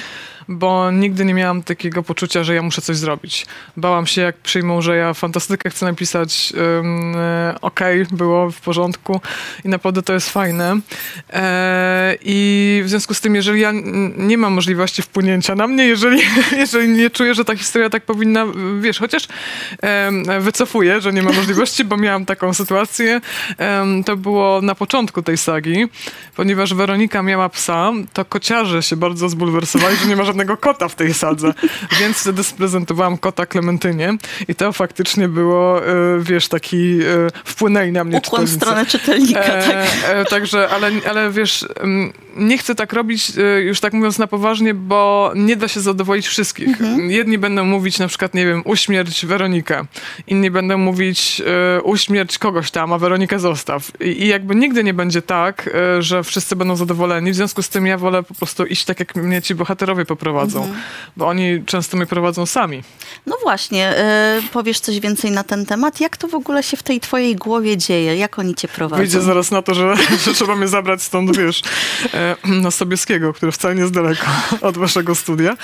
bo 0.47 0.91
nigdy 0.91 1.25
nie 1.25 1.33
miałam 1.33 1.63
takiego 1.63 2.03
poczucia, 2.03 2.43
że 2.43 2.55
ja 2.55 2.61
muszę 2.61 2.81
coś 2.81 2.97
zrobić. 2.97 3.45
Bałam 3.77 4.07
się, 4.07 4.21
jak 4.21 4.37
przyjmą, 4.37 4.81
że 4.81 4.95
ja 4.95 5.13
fantastykę 5.13 5.69
chcę 5.69 5.85
napisać, 5.85 6.53
um, 6.57 7.15
okej, 7.61 8.01
okay, 8.01 8.17
było 8.17 8.51
w 8.51 8.61
porządku 8.61 9.21
i 9.65 9.69
naprawdę 9.69 10.03
to 10.03 10.13
jest 10.13 10.29
fajne. 10.29 10.79
E, 11.33 12.17
I 12.21 12.81
w 12.85 12.89
związku 12.89 13.13
z 13.13 13.21
tym, 13.21 13.35
jeżeli 13.35 13.61
ja 13.61 13.71
nie 14.17 14.37
mam 14.37 14.53
możliwości 14.53 15.01
wpłynięcia 15.01 15.55
na 15.55 15.67
mnie, 15.67 15.85
jeżeli, 15.85 16.21
jeżeli 16.63 16.87
nie 16.87 17.09
czuję, 17.09 17.33
że 17.33 17.45
ta 17.45 17.55
historia 17.55 17.82
ja 17.83 17.89
tak 17.89 18.05
powinna, 18.05 18.45
wiesz, 18.81 18.99
chociaż 18.99 19.27
wycofuję, 20.39 21.01
że 21.01 21.13
nie 21.13 21.21
ma 21.21 21.31
możliwości, 21.31 21.85
bo 21.85 21.97
miałam 21.97 22.25
taką 22.25 22.53
sytuację. 22.53 23.21
To 24.05 24.17
było 24.17 24.61
na 24.61 24.75
początku 24.75 25.21
tej 25.21 25.37
sagi, 25.37 25.85
ponieważ 26.35 26.73
Weronika 26.73 27.23
miała 27.23 27.49
psa, 27.49 27.91
to 28.13 28.25
kociarze 28.25 28.83
się 28.83 28.95
bardzo 28.95 29.29
zbulwersowali, 29.29 29.97
że 29.97 30.05
nie 30.05 30.15
ma 30.15 30.23
żadnego 30.23 30.57
kota 30.57 30.87
w 30.87 30.95
tej 30.95 31.13
sadze. 31.13 31.53
Więc 31.99 32.17
wtedy 32.17 32.43
sprezentowałam 32.43 33.17
kota 33.17 33.45
Klementynie 33.45 34.17
i 34.47 34.55
to 34.55 34.73
faktycznie 34.73 35.27
było, 35.27 35.87
e, 35.87 35.91
wiesz, 36.19 36.47
taki 36.47 36.99
e, 37.01 37.05
wpłynęli 37.45 37.91
na 37.91 38.03
mnie 38.03 38.17
Ukłon 38.17 38.45
w 38.45 38.49
stronę 38.49 38.85
czytelnika, 38.85 39.39
e, 39.39 39.67
tak. 39.67 39.87
E, 40.09 40.25
także, 40.25 40.69
ale, 40.69 40.91
ale 41.09 41.31
wiesz, 41.31 41.65
nie 42.35 42.57
chcę 42.57 42.75
tak 42.75 42.93
robić, 42.93 43.31
e, 43.37 43.61
już 43.61 43.79
tak 43.79 43.93
mówiąc 43.93 44.19
na 44.19 44.27
poważnie, 44.27 44.73
bo 44.73 45.31
nie 45.35 45.55
da 45.55 45.67
się 45.67 45.79
zadowolić 45.79 46.27
wszystkich. 46.27 46.67
Mhm. 46.67 47.11
Jedni 47.11 47.37
będą 47.37 47.65
mówić 47.65 47.99
na 47.99 48.07
przykład, 48.07 48.33
nie 48.33 48.45
wiem, 48.45 48.61
uśmierć 48.65 49.25
Weronikę. 49.25 49.85
Inni 50.27 50.51
będą 50.51 50.77
mówić 50.77 51.41
y, 51.77 51.81
uśmierć 51.81 52.37
kogoś 52.37 52.71
tam, 52.71 52.93
a 52.93 52.97
Weronikę 52.97 53.39
zostaw. 53.39 53.91
I, 53.99 54.27
jakby 54.27 54.55
nigdy 54.55 54.83
nie 54.83 54.93
będzie 54.93 55.21
tak, 55.21 55.67
y, 55.97 56.01
że 56.01 56.23
wszyscy 56.23 56.55
będą 56.55 56.75
zadowoleni. 56.75 57.31
W 57.31 57.35
związku 57.35 57.61
z 57.61 57.69
tym 57.69 57.85
ja 57.85 57.97
wolę 57.97 58.23
po 58.23 58.33
prostu 58.33 58.65
iść 58.65 58.85
tak, 58.85 58.99
jak 58.99 59.15
mnie 59.15 59.41
ci 59.41 59.55
bohaterowie 59.55 60.05
poprowadzą. 60.05 60.59
Mhm. 60.59 60.81
Bo 61.17 61.27
oni 61.27 61.63
często 61.65 61.97
mnie 61.97 62.05
prowadzą 62.05 62.45
sami. 62.45 62.83
No 63.25 63.37
właśnie, 63.43 63.93
powiesz 64.53 64.79
coś 64.79 64.99
więcej 64.99 65.31
na 65.31 65.43
ten 65.43 65.65
temat. 65.65 65.99
Jak 65.99 66.17
to 66.17 66.27
w 66.27 66.35
ogóle 66.35 66.63
się 66.63 66.77
w 66.77 66.83
tej 66.83 66.99
twojej 66.99 67.35
głowie 67.35 67.77
dzieje? 67.77 68.15
Jak 68.15 68.39
oni 68.39 68.55
cię 68.55 68.67
prowadzą? 68.67 68.97
Wyjdzie 68.97 69.21
zaraz 69.21 69.51
na 69.51 69.61
to, 69.61 69.73
że, 69.73 69.95
że 70.25 70.33
trzeba 70.33 70.55
mnie 70.55 70.67
zabrać 70.67 71.01
stąd, 71.03 71.37
wiesz, 71.37 71.61
e, 72.13 72.22
na 72.63 72.71
Sobieskiego, 72.71 73.33
który 73.33 73.51
wcale 73.51 73.75
nie 73.75 73.81
jest 73.81 73.93
daleko 73.93 74.25
od 74.61 74.77
waszego 74.77 75.15
studia. 75.15 75.57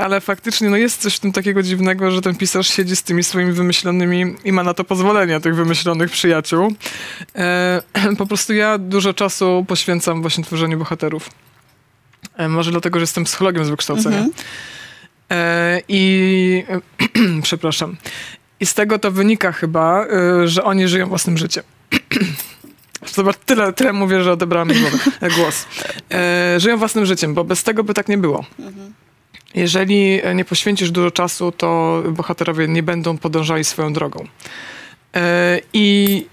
Ale 0.00 0.20
faktycznie 0.20 0.70
no 0.70 0.76
jest 0.76 1.02
coś 1.02 1.16
w 1.16 1.20
tym 1.20 1.32
takiego 1.32 1.62
dziwnego, 1.62 2.10
że 2.10 2.20
ten 2.20 2.34
pisarz 2.34 2.68
siedzi 2.68 2.96
z 2.96 3.02
tymi 3.02 3.24
swoimi 3.24 3.52
wymyślonymi 3.52 4.36
i 4.44 4.52
ma 4.52 4.62
na 4.62 4.74
to 4.74 4.84
pozwolenie 4.84 5.40
tych 5.40 5.56
wymyślonych 5.56 6.10
przyjaciół. 6.10 6.74
Po 8.18 8.26
prostu 8.26 8.54
ja 8.54 8.78
dużo 8.78 9.14
czasu 9.14 9.64
poświęcam 9.68 10.22
właśnie 10.22 10.44
tworzeniu 10.44 10.78
bohaterów. 10.78 11.30
Może 12.48 12.70
dlatego, 12.70 12.98
że 12.98 13.02
jestem 13.02 13.24
psychologiem 13.24 13.64
z 13.64 13.70
wykształcenia. 13.70 14.18
Mhm. 14.18 14.32
I 15.88 16.64
przepraszam. 17.42 17.96
I 18.60 18.66
z 18.66 18.74
tego 18.74 18.98
to 18.98 19.10
wynika 19.10 19.52
chyba, 19.52 20.06
że 20.44 20.64
oni 20.64 20.88
żyją 20.88 21.08
własnym 21.08 21.38
życiem. 21.38 21.64
Zobacz, 23.06 23.36
tyle, 23.36 23.72
tyle 23.72 23.92
mówię, 23.92 24.22
że 24.22 24.32
odebrałam 24.32 24.68
głos. 25.36 25.66
E, 26.12 26.60
żyją 26.60 26.76
własnym 26.76 27.06
życiem, 27.06 27.34
bo 27.34 27.44
bez 27.44 27.62
tego 27.62 27.84
by 27.84 27.94
tak 27.94 28.08
nie 28.08 28.18
było. 28.18 28.44
Jeżeli 29.54 30.20
nie 30.34 30.44
poświęcisz 30.44 30.90
dużo 30.90 31.10
czasu, 31.10 31.52
to 31.52 32.02
bohaterowie 32.08 32.68
nie 32.68 32.82
będą 32.82 33.18
podążali 33.18 33.64
swoją 33.64 33.92
drogą. 33.92 34.24
E, 35.14 35.60
I 35.72 36.26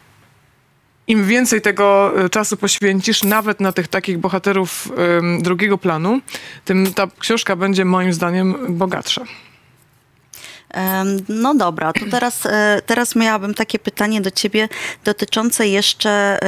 im 1.07 1.25
więcej 1.25 1.61
tego 1.61 2.13
czasu 2.31 2.57
poświęcisz, 2.57 3.23
nawet 3.23 3.59
na 3.59 3.71
tych 3.71 3.87
takich 3.87 4.17
bohaterów 4.17 4.91
drugiego 5.39 5.77
planu, 5.77 6.21
tym 6.65 6.93
ta 6.93 7.07
książka 7.19 7.55
będzie 7.55 7.85
moim 7.85 8.13
zdaniem 8.13 8.55
bogatsza. 8.69 9.25
No 11.29 11.55
dobra, 11.55 11.93
to 11.93 11.99
teraz, 12.11 12.45
e, 12.45 12.81
teraz 12.85 13.15
miałabym 13.15 13.53
takie 13.53 13.79
pytanie 13.79 14.21
do 14.21 14.31
ciebie 14.31 14.69
dotyczące 15.03 15.67
jeszcze 15.67 16.39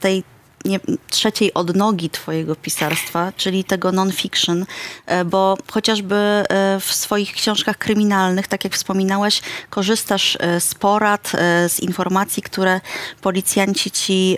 tej 0.00 0.24
nie, 0.64 0.80
trzeciej 1.10 1.54
odnogi 1.54 2.10
twojego 2.10 2.56
pisarstwa, 2.56 3.32
czyli 3.36 3.64
tego 3.64 3.92
non-fiction, 3.92 4.66
e, 5.06 5.24
bo 5.24 5.58
chociażby 5.70 6.14
e, 6.14 6.44
w 6.80 6.94
swoich 6.94 7.32
książkach 7.32 7.78
kryminalnych, 7.78 8.48
tak 8.48 8.64
jak 8.64 8.72
wspominałeś, 8.72 9.42
korzystasz 9.70 10.38
e, 10.40 10.60
z 10.60 10.74
porad, 10.74 11.32
z 11.68 11.80
informacji, 11.80 12.42
które 12.42 12.80
policjanci 13.20 13.90
ci 13.90 14.36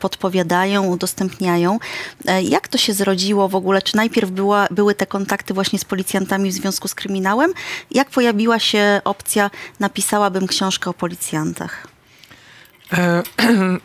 podpowiadają, 0.00 0.86
udostępniają. 0.86 1.78
Jak 2.42 2.68
to 2.68 2.78
się 2.78 2.92
zrodziło 2.92 3.48
w 3.48 3.54
ogóle? 3.54 3.82
Czy 3.82 3.96
najpierw 3.96 4.30
była, 4.30 4.66
były 4.70 4.94
te 4.94 5.06
kontakty 5.06 5.54
właśnie 5.54 5.78
z 5.78 5.84
policjantami 5.84 6.50
w 6.50 6.54
związku 6.54 6.88
z 6.88 6.94
kryminałem? 6.94 7.52
Jak 7.90 8.10
pojawiła 8.10 8.58
się 8.58 9.00
opcja, 9.04 9.50
napisałabym 9.80 10.46
książkę 10.46 10.90
o 10.90 10.94
policjantach? 10.94 11.95
E, 12.92 13.22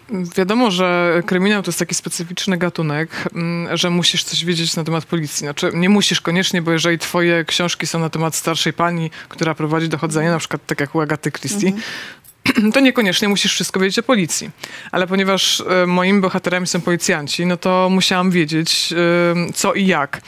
wiadomo, 0.37 0.71
że 0.71 1.21
kryminał 1.25 1.63
to 1.63 1.69
jest 1.69 1.79
taki 1.79 1.95
specyficzny 1.95 2.57
gatunek, 2.57 3.09
mm, 3.35 3.77
że 3.77 3.89
musisz 3.89 4.23
coś 4.23 4.45
wiedzieć 4.45 4.75
na 4.75 4.83
temat 4.83 5.05
policji. 5.05 5.39
Znaczy, 5.39 5.71
nie 5.73 5.89
musisz 5.89 6.21
koniecznie, 6.21 6.61
bo 6.61 6.71
jeżeli 6.71 6.99
twoje 6.99 7.45
książki 7.45 7.87
są 7.87 7.99
na 7.99 8.09
temat 8.09 8.35
starszej 8.35 8.73
pani, 8.73 9.11
która 9.29 9.55
prowadzi 9.55 9.89
dochodzenie, 9.89 10.29
na 10.29 10.39
przykład 10.39 10.65
tak 10.65 10.79
jak 10.79 10.95
u 10.95 11.01
Agaty 11.01 11.31
Christie, 11.31 11.67
mhm. 11.67 12.71
to 12.73 12.79
niekoniecznie 12.79 13.27
musisz 13.27 13.53
wszystko 13.53 13.79
wiedzieć 13.79 13.99
o 13.99 14.03
policji. 14.03 14.49
Ale 14.91 15.07
ponieważ 15.07 15.63
e, 15.69 15.85
moimi 15.85 16.21
bohaterami 16.21 16.67
są 16.67 16.81
policjanci, 16.81 17.45
no 17.45 17.57
to 17.57 17.89
musiałam 17.91 18.31
wiedzieć 18.31 18.93
e, 19.47 19.53
co 19.53 19.73
i 19.73 19.85
jak 19.85 20.21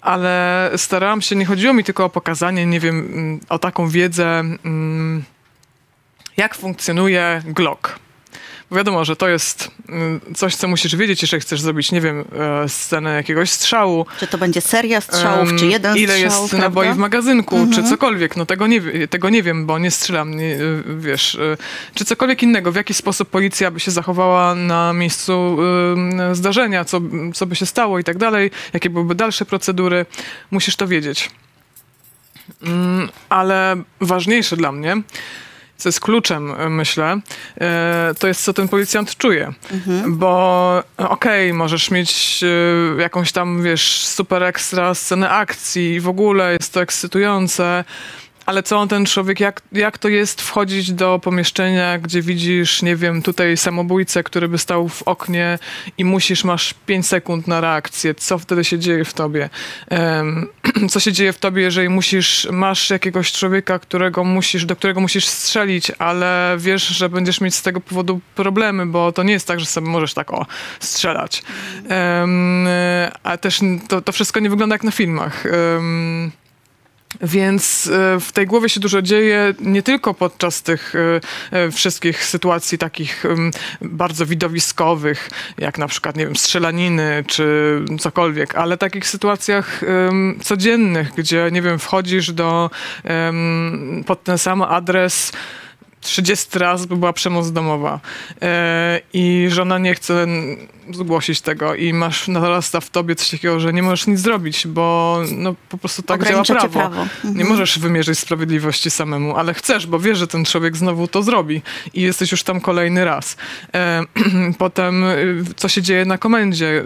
ale 0.00 0.70
starałam 0.76 1.22
się, 1.22 1.36
nie 1.36 1.46
chodziło 1.46 1.74
mi 1.74 1.84
tylko 1.84 2.04
o 2.04 2.10
pokazanie, 2.10 2.66
nie 2.66 2.80
wiem, 2.80 2.98
mm, 2.98 3.40
o 3.48 3.58
taką 3.58 3.88
wiedzę, 3.88 4.40
mm, 4.64 5.24
jak 6.36 6.54
funkcjonuje 6.54 7.42
Glock 7.46 7.98
wiadomo, 8.70 9.04
że 9.04 9.16
to 9.16 9.28
jest 9.28 9.70
mm, 9.88 10.20
coś, 10.34 10.56
co 10.56 10.68
musisz 10.68 10.96
wiedzieć, 10.96 11.22
jeżeli 11.22 11.40
chcesz 11.40 11.60
zrobić, 11.60 11.92
nie 11.92 12.00
wiem, 12.00 12.24
e, 12.64 12.68
scenę 12.68 13.14
jakiegoś 13.14 13.50
strzału. 13.50 14.06
Czy 14.20 14.26
to 14.26 14.38
będzie 14.38 14.60
seria 14.60 15.00
strzałów, 15.00 15.48
um, 15.48 15.58
czy 15.58 15.66
jeden 15.66 15.96
ile 15.96 16.06
strzał, 16.06 16.18
Ile 16.18 16.18
jest 16.18 16.36
prawda? 16.36 16.58
naboi 16.58 16.92
w 16.92 16.96
magazynku, 16.96 17.56
mhm. 17.56 17.72
czy 17.72 17.90
cokolwiek. 17.90 18.36
No 18.36 18.46
tego 18.46 18.66
nie, 18.66 19.08
tego 19.10 19.30
nie 19.30 19.42
wiem, 19.42 19.66
bo 19.66 19.78
nie 19.78 19.90
strzelam, 19.90 20.36
nie, 20.36 20.54
e, 20.54 20.58
wiesz. 20.98 21.34
E, 21.34 21.56
czy 21.94 22.04
cokolwiek 22.04 22.42
innego, 22.42 22.72
w 22.72 22.76
jaki 22.76 22.94
sposób 22.94 23.30
policja 23.30 23.70
by 23.70 23.80
się 23.80 23.90
zachowała 23.90 24.54
na 24.54 24.92
miejscu 24.92 25.58
y, 26.30 26.34
zdarzenia, 26.34 26.84
co, 26.84 27.00
co 27.34 27.46
by 27.46 27.56
się 27.56 27.66
stało 27.66 27.98
i 27.98 28.04
tak 28.04 28.18
dalej, 28.18 28.50
jakie 28.72 28.90
byłyby 28.90 29.14
dalsze 29.14 29.44
procedury. 29.44 30.06
Musisz 30.50 30.76
to 30.76 30.88
wiedzieć. 30.88 31.30
Mm, 32.62 33.08
ale 33.28 33.76
ważniejsze 34.00 34.56
dla 34.56 34.72
mnie 34.72 35.02
co 35.78 35.88
jest 35.88 36.00
kluczem, 36.00 36.54
e, 36.58 36.68
myślę, 36.68 37.20
e, 37.60 38.14
to 38.18 38.28
jest, 38.28 38.44
co 38.44 38.52
ten 38.52 38.68
policjant 38.68 39.16
czuje. 39.16 39.52
Mhm. 39.72 40.18
Bo 40.18 40.82
okej, 40.96 41.48
okay, 41.50 41.58
możesz 41.58 41.90
mieć 41.90 42.44
e, 42.98 43.02
jakąś 43.02 43.32
tam, 43.32 43.62
wiesz, 43.62 44.06
super 44.06 44.42
ekstra 44.42 44.94
scenę 44.94 45.30
akcji 45.30 45.94
i 45.94 46.00
w 46.00 46.08
ogóle 46.08 46.52
jest 46.52 46.72
to 46.72 46.82
ekscytujące, 46.82 47.84
ale 48.48 48.62
co 48.62 48.78
on 48.78 48.88
ten 48.88 49.06
człowiek, 49.06 49.40
jak, 49.40 49.62
jak 49.72 49.98
to 49.98 50.08
jest 50.08 50.42
wchodzić 50.42 50.92
do 50.92 51.20
pomieszczenia, 51.22 51.98
gdzie 51.98 52.22
widzisz, 52.22 52.82
nie 52.82 52.96
wiem, 52.96 53.22
tutaj 53.22 53.56
samobójcę, 53.56 54.22
który 54.22 54.48
by 54.48 54.58
stał 54.58 54.88
w 54.88 55.02
oknie 55.02 55.58
i 55.98 56.04
musisz, 56.04 56.44
masz 56.44 56.74
5 56.86 57.06
sekund 57.06 57.46
na 57.46 57.60
reakcję. 57.60 58.14
Co 58.14 58.38
wtedy 58.38 58.64
się 58.64 58.78
dzieje 58.78 59.04
w 59.04 59.12
tobie? 59.12 59.50
Um, 59.90 60.48
co 60.90 61.00
się 61.00 61.12
dzieje 61.12 61.32
w 61.32 61.38
tobie, 61.38 61.62
jeżeli 61.62 61.88
musisz, 61.88 62.48
masz 62.50 62.90
jakiegoś 62.90 63.32
człowieka, 63.32 63.78
którego 63.78 64.24
musisz, 64.24 64.64
do 64.64 64.76
którego 64.76 65.00
musisz 65.00 65.26
strzelić, 65.26 65.92
ale 65.98 66.56
wiesz, 66.58 66.86
że 66.86 67.08
będziesz 67.08 67.40
mieć 67.40 67.54
z 67.54 67.62
tego 67.62 67.80
powodu 67.80 68.20
problemy, 68.34 68.86
bo 68.86 69.12
to 69.12 69.22
nie 69.22 69.32
jest 69.32 69.46
tak, 69.46 69.60
że 69.60 69.66
sobie 69.66 69.88
możesz 69.88 70.14
tak 70.14 70.32
o, 70.32 70.46
strzelać. 70.80 71.42
Um, 71.90 72.68
a 73.22 73.36
też 73.36 73.60
to, 73.88 74.00
to 74.00 74.12
wszystko 74.12 74.40
nie 74.40 74.50
wygląda 74.50 74.74
jak 74.74 74.84
na 74.84 74.90
filmach. 74.90 75.44
Um, 75.74 76.32
więc 77.20 77.90
e, 77.92 78.20
w 78.20 78.32
tej 78.32 78.46
głowie 78.46 78.68
się 78.68 78.80
dużo 78.80 79.02
dzieje, 79.02 79.54
nie 79.60 79.82
tylko 79.82 80.14
podczas 80.14 80.62
tych 80.62 80.94
e, 80.94 81.20
e, 81.58 81.70
wszystkich 81.70 82.24
sytuacji 82.24 82.78
takich 82.78 83.24
bardzo 83.80 84.26
widowiskowych, 84.26 85.30
jak 85.58 85.78
na 85.78 85.88
przykład, 85.88 86.16
nie 86.16 86.24
wiem, 86.24 86.36
strzelaniny 86.36 87.24
czy 87.26 87.80
cokolwiek, 88.00 88.54
ale 88.54 88.76
takich 88.76 89.06
sytuacjach 89.06 89.80
codziennych, 90.42 91.10
gdzie, 91.16 91.48
nie 91.52 91.62
wiem, 91.62 91.78
wchodzisz 91.78 92.32
do, 92.32 92.70
pod 94.06 94.24
ten 94.24 94.38
sam 94.38 94.62
adres, 94.62 95.32
30 96.08 96.58
raz 96.58 96.86
by 96.86 96.96
była 96.96 97.12
przemoc 97.12 97.52
domowa 97.52 98.00
e, 98.42 99.00
i 99.12 99.46
żona 99.50 99.78
nie 99.78 99.94
chce 99.94 100.26
zgłosić 100.94 101.40
tego 101.40 101.74
i 101.74 101.92
masz 101.92 102.28
narasta 102.28 102.80
w 102.80 102.90
tobie 102.90 103.14
coś 103.14 103.30
takiego, 103.30 103.60
że 103.60 103.72
nie 103.72 103.82
możesz 103.82 104.06
nic 104.06 104.20
zrobić, 104.20 104.66
bo 104.66 105.18
no, 105.32 105.54
po 105.68 105.78
prostu 105.78 106.02
tak 106.02 106.28
działa 106.28 106.42
prawo. 106.42 106.68
prawo. 106.68 107.02
Mhm. 107.02 107.36
Nie 107.36 107.44
możesz 107.44 107.78
wymierzyć 107.78 108.18
sprawiedliwości 108.18 108.90
samemu, 108.90 109.36
ale 109.36 109.54
chcesz, 109.54 109.86
bo 109.86 109.98
wiesz, 109.98 110.18
że 110.18 110.26
ten 110.26 110.44
człowiek 110.44 110.76
znowu 110.76 111.08
to 111.08 111.22
zrobi 111.22 111.62
i 111.94 112.00
jesteś 112.00 112.32
już 112.32 112.42
tam 112.42 112.60
kolejny 112.60 113.04
raz. 113.04 113.36
E, 113.74 114.02
potem, 114.58 115.04
y, 115.04 115.44
co 115.56 115.68
się 115.68 115.82
dzieje 115.82 116.04
na 116.04 116.18
komendzie, 116.18 116.84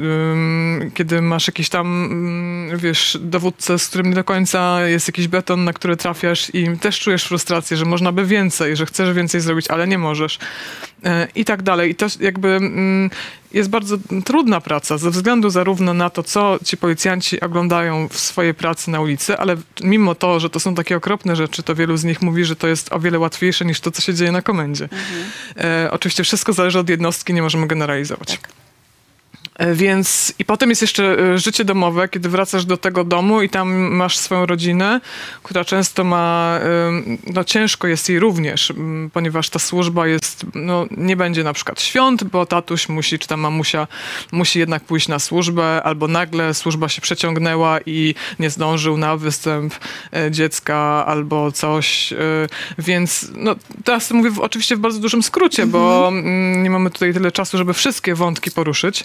kiedy 0.94 1.22
masz 1.22 1.46
jakiś 1.46 1.68
tam, 1.68 2.08
wiesz, 2.76 3.18
dowódcę, 3.20 3.78
z 3.78 3.88
którym 3.88 4.08
nie 4.08 4.14
do 4.14 4.24
końca 4.24 4.86
jest 4.86 5.08
jakiś 5.08 5.28
beton, 5.28 5.64
na 5.64 5.72
który 5.72 5.96
trafiasz 5.96 6.54
i 6.54 6.78
też 6.78 7.00
czujesz 7.00 7.24
frustrację, 7.24 7.76
że 7.76 7.84
można 7.84 8.12
by 8.12 8.26
więcej, 8.26 8.76
że 8.76 8.86
chcesz 8.86 9.11
więcej 9.14 9.40
zrobić, 9.40 9.68
ale 9.68 9.88
nie 9.88 9.98
możesz. 9.98 10.38
E, 11.04 11.28
I 11.34 11.44
tak 11.44 11.62
dalej. 11.62 11.90
I 11.90 11.94
to 11.94 12.06
jakby 12.20 12.48
mm, 12.48 13.10
jest 13.52 13.70
bardzo 13.70 13.96
trudna 14.24 14.60
praca 14.60 14.98
ze 14.98 15.10
względu 15.10 15.50
zarówno 15.50 15.94
na 15.94 16.10
to, 16.10 16.22
co 16.22 16.58
ci 16.64 16.76
policjanci 16.76 17.40
oglądają 17.40 18.08
w 18.08 18.18
swojej 18.18 18.54
pracy 18.54 18.90
na 18.90 19.00
ulicy, 19.00 19.38
ale 19.38 19.56
mimo 19.82 20.14
to, 20.14 20.40
że 20.40 20.50
to 20.50 20.60
są 20.60 20.74
takie 20.74 20.96
okropne 20.96 21.36
rzeczy, 21.36 21.62
to 21.62 21.74
wielu 21.74 21.96
z 21.96 22.04
nich 22.04 22.22
mówi, 22.22 22.44
że 22.44 22.56
to 22.56 22.68
jest 22.68 22.92
o 22.92 23.00
wiele 23.00 23.18
łatwiejsze 23.18 23.64
niż 23.64 23.80
to, 23.80 23.90
co 23.90 24.02
się 24.02 24.14
dzieje 24.14 24.32
na 24.32 24.42
komendzie. 24.42 24.84
Mhm. 24.84 25.24
E, 25.56 25.90
oczywiście 25.90 26.24
wszystko 26.24 26.52
zależy 26.52 26.78
od 26.78 26.88
jednostki, 26.88 27.34
nie 27.34 27.42
możemy 27.42 27.66
generalizować. 27.66 28.28
Tak. 28.28 28.48
E, 29.54 29.74
więc 29.74 30.34
i 30.38 30.44
potem 30.44 30.70
jest 30.70 30.82
jeszcze 30.82 31.18
e, 31.18 31.38
życie 31.38 31.64
domowe, 31.64 32.08
kiedy 32.08 32.28
wracasz 32.28 32.64
do 32.64 32.76
tego 32.76 33.04
domu 33.04 33.42
i 33.42 33.48
tam 33.48 33.72
masz 33.72 34.18
swoją 34.18 34.46
rodzinę, 34.46 35.00
która 35.42 35.64
często 35.64 36.04
ma, 36.04 36.60
no 37.26 37.44
ciężko 37.44 37.88
jest 37.88 38.08
jej 38.08 38.18
również, 38.18 38.72
ponieważ 39.12 39.50
ta 39.50 39.58
służba 39.58 40.06
jest, 40.06 40.46
no 40.54 40.86
nie 40.90 41.16
będzie 41.16 41.44
na 41.44 41.52
przykład 41.52 41.80
świąt, 41.80 42.24
bo 42.24 42.46
tatuś 42.46 42.88
musi, 42.88 43.18
czy 43.18 43.28
ta 43.28 43.36
mamusia 43.36 43.86
musi 44.32 44.58
jednak 44.58 44.84
pójść 44.84 45.08
na 45.08 45.18
służbę, 45.18 45.82
albo 45.82 46.08
nagle 46.08 46.54
służba 46.54 46.88
się 46.88 47.00
przeciągnęła 47.00 47.78
i 47.86 48.14
nie 48.38 48.50
zdążył 48.50 48.96
na 48.96 49.16
występ 49.16 49.74
e, 50.12 50.30
dziecka 50.30 51.06
albo 51.06 51.52
coś, 51.52 52.14
więc 52.78 53.30
no 53.34 53.54
teraz 53.84 54.10
mówię 54.10 54.30
oczywiście 54.40 54.76
w 54.76 54.80
bardzo 54.80 54.98
dużym 54.98 55.22
skrócie, 55.22 55.66
bo 55.66 56.08
mhm. 56.08 56.62
nie 56.62 56.70
mamy 56.70 56.90
tutaj 56.90 57.14
tyle 57.14 57.32
czasu, 57.32 57.58
żeby 57.58 57.74
wszystkie 57.74 58.14
wątki 58.14 58.50
poruszyć. 58.50 59.04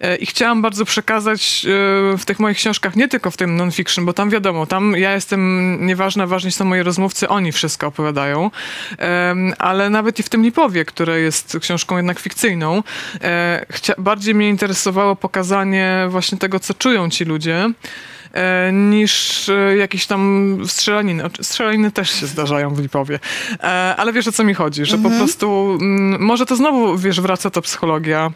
E, 0.00 0.16
I 0.16 0.26
chciałam 0.26 0.62
bardzo 0.62 0.84
przekazać 0.84 1.66
e, 1.66 2.18
w 2.18 2.24
tych 2.24 2.40
moich 2.40 2.56
książkach, 2.56 2.96
nie 2.96 3.08
tylko 3.08 3.30
w 3.30 3.36
tym 3.36 3.56
non-fiction, 3.56 4.04
bo 4.04 4.12
tam 4.12 4.30
wiadomo, 4.30 4.66
tam 4.66 4.94
ja 4.96 5.14
jestem 5.14 5.78
nieważna, 5.86 6.26
ważni 6.26 6.52
są 6.52 6.64
moi 6.64 6.82
rozmówcy, 6.82 7.28
oni 7.28 7.52
wszystko 7.52 7.86
opowiadają, 7.86 8.50
ale 9.58 9.90
nawet 9.90 10.18
i 10.18 10.22
w 10.22 10.28
tym 10.28 10.42
Lipowie, 10.42 10.84
które 10.84 11.20
jest 11.20 11.58
książką 11.60 11.96
jednak 11.96 12.18
fikcyjną, 12.18 12.82
e, 13.22 13.66
bardziej 13.98 14.34
mnie 14.34 14.48
interesowało 14.48 15.16
pokazanie 15.16 16.06
właśnie 16.08 16.38
tego, 16.38 16.60
co 16.60 16.74
czują 16.74 17.10
ci 17.10 17.24
ludzie, 17.24 17.70
niż 18.72 19.48
e, 19.48 19.76
jakieś 19.76 20.06
tam 20.06 20.58
strzelaniny. 20.66 21.22
Strzelaniny 21.42 21.90
też 21.90 22.10
się 22.10 22.26
zdarzają 22.26 22.74
w 22.74 22.78
Lipowie. 22.78 23.18
E, 23.60 23.66
ale 23.96 24.12
wiesz 24.12 24.28
o 24.28 24.32
co 24.32 24.44
mi 24.44 24.54
chodzi, 24.54 24.84
że 24.84 24.96
mhm. 24.96 25.14
po 25.14 25.18
prostu 25.18 25.78
mm, 25.80 26.22
może 26.22 26.46
to 26.46 26.56
znowu, 26.56 26.98
wiesz, 26.98 27.20
wraca 27.20 27.50
ta 27.50 27.60
psychologia, 27.60 28.32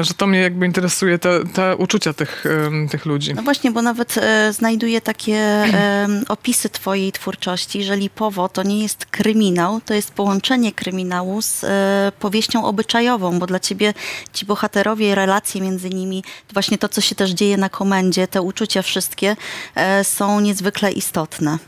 że 0.00 0.14
to 0.14 0.26
mnie 0.26 0.40
jakby 0.40 0.66
interesuje, 0.66 1.18
te, 1.18 1.44
te 1.44 1.76
uczucia 1.76 2.12
tych, 2.12 2.44
tych 2.90 3.06
ludzi. 3.06 3.34
No 3.34 3.42
właśnie, 3.42 3.70
bo 3.70 3.82
nawet 3.82 4.18
e, 4.18 4.52
znajduję 4.52 5.00
takie 5.00 5.34
e, 5.34 6.06
opisy 6.28 6.68
twojej 6.68 7.12
twórczości, 7.12 7.84
że 7.84 7.96
Lipowo 7.96 8.48
to 8.48 8.62
nie 8.62 8.82
jest 8.82 9.06
kryminał, 9.06 9.80
to 9.80 9.94
jest 9.94 10.10
połączenie 10.12 10.72
kryminału 10.72 11.42
z 11.42 11.64
e, 11.64 12.12
powieścią 12.18 12.64
obyczajową, 12.64 13.38
bo 13.38 13.46
dla 13.46 13.60
ciebie 13.60 13.94
ci 14.32 14.46
bohaterowie, 14.46 15.14
relacje 15.14 15.60
między 15.60 15.90
nimi, 15.90 16.24
właśnie 16.52 16.78
to, 16.78 16.88
co 16.88 17.00
się 17.00 17.14
też 17.14 17.30
dzieje 17.30 17.56
na 17.56 17.68
komendzie, 17.68 18.28
te 18.28 18.42
uczucia 18.42 18.82
wszystkie, 18.82 19.15
wszystkie 19.16 19.36
e, 19.74 20.04
są 20.04 20.40
niezwykle 20.40 20.92
istotne. 20.92 21.58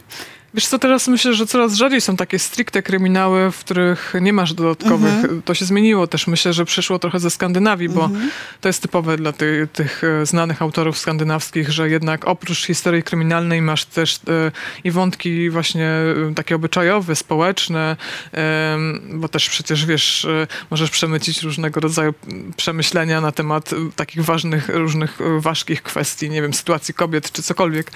Wiesz 0.54 0.66
co, 0.66 0.78
teraz 0.78 1.08
myślę, 1.08 1.34
że 1.34 1.46
coraz 1.46 1.74
rzadziej 1.74 2.00
są 2.00 2.16
takie 2.16 2.38
stricte 2.38 2.82
kryminały, 2.82 3.50
w 3.50 3.58
których 3.58 4.14
nie 4.20 4.32
masz 4.32 4.54
dodatkowych. 4.54 5.14
Mhm. 5.14 5.42
To 5.42 5.54
się 5.54 5.64
zmieniło 5.64 6.06
też. 6.06 6.26
Myślę, 6.26 6.52
że 6.52 6.64
przyszło 6.64 6.98
trochę 6.98 7.20
ze 7.20 7.30
Skandynawii, 7.30 7.88
bo 7.88 8.04
mhm. 8.04 8.30
to 8.60 8.68
jest 8.68 8.82
typowe 8.82 9.16
dla 9.16 9.32
ty, 9.32 9.68
tych 9.72 10.04
e, 10.04 10.26
znanych 10.26 10.62
autorów 10.62 10.98
skandynawskich, 10.98 11.70
że 11.70 11.90
jednak 11.90 12.28
oprócz 12.28 12.66
historii 12.66 13.02
kryminalnej 13.02 13.62
masz 13.62 13.84
też 13.84 14.16
e, 14.16 14.52
i 14.84 14.90
wątki 14.90 15.50
właśnie 15.50 15.86
e, 15.86 16.34
takie 16.34 16.54
obyczajowe, 16.54 17.16
społeczne, 17.16 17.96
e, 18.34 18.78
bo 19.12 19.28
też 19.28 19.50
przecież 19.50 19.86
wiesz, 19.86 20.24
e, 20.24 20.46
możesz 20.70 20.90
przemycić 20.90 21.42
różnego 21.42 21.80
rodzaju 21.80 22.14
przemyślenia 22.56 23.20
na 23.20 23.32
temat 23.32 23.70
takich 23.96 24.24
ważnych, 24.24 24.68
różnych 24.68 25.18
ważkich 25.38 25.82
kwestii, 25.82 26.30
nie 26.30 26.42
wiem, 26.42 26.54
sytuacji 26.54 26.94
kobiet 26.94 27.32
czy 27.32 27.42
cokolwiek 27.42 27.90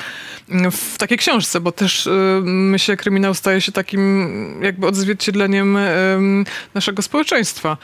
w 0.73 0.99
takiej 0.99 1.19
książce, 1.19 1.61
bo 1.61 1.73
też 1.73 2.09
myślę, 2.45 2.97
kryminał 2.97 3.35
staje 3.35 3.61
się 3.61 3.73
takim 3.73 4.63
jakby 4.63 4.87
odzwierciedleniem 4.87 5.79
naszego 6.75 7.03
społeczeństwa. 7.03 7.77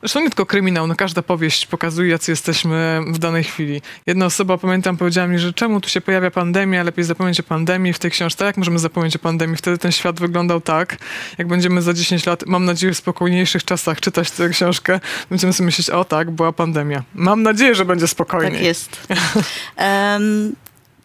Zresztą 0.00 0.20
nie 0.20 0.28
tylko 0.28 0.46
kryminał, 0.46 0.86
no 0.86 0.96
każda 0.96 1.22
powieść 1.22 1.66
pokazuje, 1.66 2.10
jacy 2.10 2.32
jesteśmy 2.32 3.00
w 3.06 3.18
danej 3.18 3.44
chwili. 3.44 3.82
Jedna 4.06 4.26
osoba, 4.26 4.58
pamiętam, 4.58 4.96
powiedziała 4.96 5.28
mi, 5.28 5.38
że 5.38 5.52
czemu 5.52 5.80
tu 5.80 5.88
się 5.88 6.00
pojawia 6.00 6.30
pandemia, 6.30 6.82
lepiej 6.82 7.04
zapomnieć 7.04 7.40
o 7.40 7.42
pandemii 7.42 7.92
w 7.92 7.98
tej 7.98 8.10
książce. 8.10 8.44
Jak 8.44 8.56
możemy 8.56 8.78
zapomnieć 8.78 9.16
o 9.16 9.18
pandemii? 9.18 9.56
Wtedy 9.56 9.78
ten 9.78 9.92
świat 9.92 10.20
wyglądał 10.20 10.60
tak, 10.60 10.96
jak 11.38 11.48
będziemy 11.48 11.82
za 11.82 11.94
10 11.94 12.26
lat, 12.26 12.46
mam 12.46 12.64
nadzieję, 12.64 12.92
w 12.92 12.96
spokojniejszych 12.96 13.64
czasach 13.64 14.00
czytać 14.00 14.30
tę 14.30 14.48
książkę, 14.48 15.00
będziemy 15.30 15.52
sobie 15.52 15.66
myśleć, 15.66 15.90
o 15.90 16.04
tak, 16.04 16.30
była 16.30 16.52
pandemia. 16.52 17.02
Mam 17.14 17.42
nadzieję, 17.42 17.74
że 17.74 17.84
będzie 17.84 18.08
spokojniej. 18.08 18.52
Tak 18.52 18.62
jest. 18.62 19.06
um, 19.78 20.54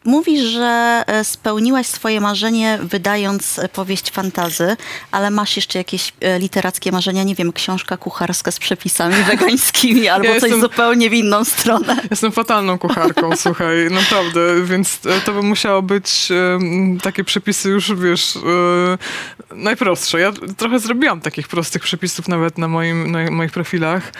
Mówisz, 0.06 0.42
że 0.42 1.04
e, 1.08 1.24
spełniłaś 1.24 1.88
swoje 1.88 2.22
marzenie 2.22 2.80
wydając 2.82 3.60
e, 3.60 3.70
powieść 3.70 4.12
fantazy, 4.12 4.78
ale 5.12 5.32
masz 5.32 5.56
jeszcze 5.56 5.78
jakieś 5.78 6.14
e, 6.22 6.40
literackie 6.40 6.92
marzenia, 6.92 7.24
nie 7.24 7.36
wiem, 7.36 7.54
książka 7.54 7.98
kucharska 7.98 8.52
z 8.52 8.60
przepisami 8.60 9.16
wegańskimi 9.32 10.08
albo 10.08 10.28
ja 10.28 10.34
coś 10.34 10.44
jestem, 10.44 10.62
zupełnie 10.62 11.10
w 11.10 11.14
inną 11.14 11.46
stronę. 11.46 11.98
Jestem 12.12 12.32
fatalną 12.32 12.78
kucharką, 12.78 13.36
słuchaj, 13.44 13.78
naprawdę, 13.92 14.64
więc 14.64 15.00
to 15.26 15.34
by 15.34 15.42
musiało 15.42 15.82
być 15.82 16.30
takie 17.04 17.24
przepisy 17.24 17.70
już, 17.70 17.94
wiesz, 17.96 18.38
najprostsze. 19.56 20.20
Ja 20.20 20.32
trochę 20.58 20.80
zrobiłam 20.80 21.22
takich 21.22 21.48
prostych 21.48 21.82
przepisów 21.82 22.28
nawet 22.28 22.58
na, 22.58 22.68
moim, 22.68 23.12
na 23.12 23.32
moich 23.32 23.52
profilach, 23.52 24.14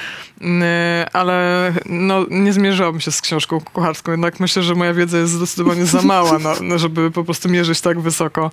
ale 1.14 1.74
no, 1.86 2.26
nie 2.30 2.54
zmierzałabym 2.54 3.02
się 3.02 3.12
z 3.12 3.22
książką 3.22 3.62
kucharską, 3.62 4.12
jednak 4.12 4.40
myślę, 4.40 4.64
że 4.64 4.76
moja 4.76 4.94
wiedza 4.94 5.18
jest 5.18 5.32
zdecydowanie 5.32 5.71
zdecydowanie 5.76 5.86
za 5.86 6.02
mała, 6.02 6.40
no, 6.40 6.56
no, 6.62 6.78
żeby 6.78 7.12
po 7.12 7.24
prostu 7.24 7.50
mierzyć 7.50 7.82
tak 7.82 8.00
wysoko. 8.00 8.52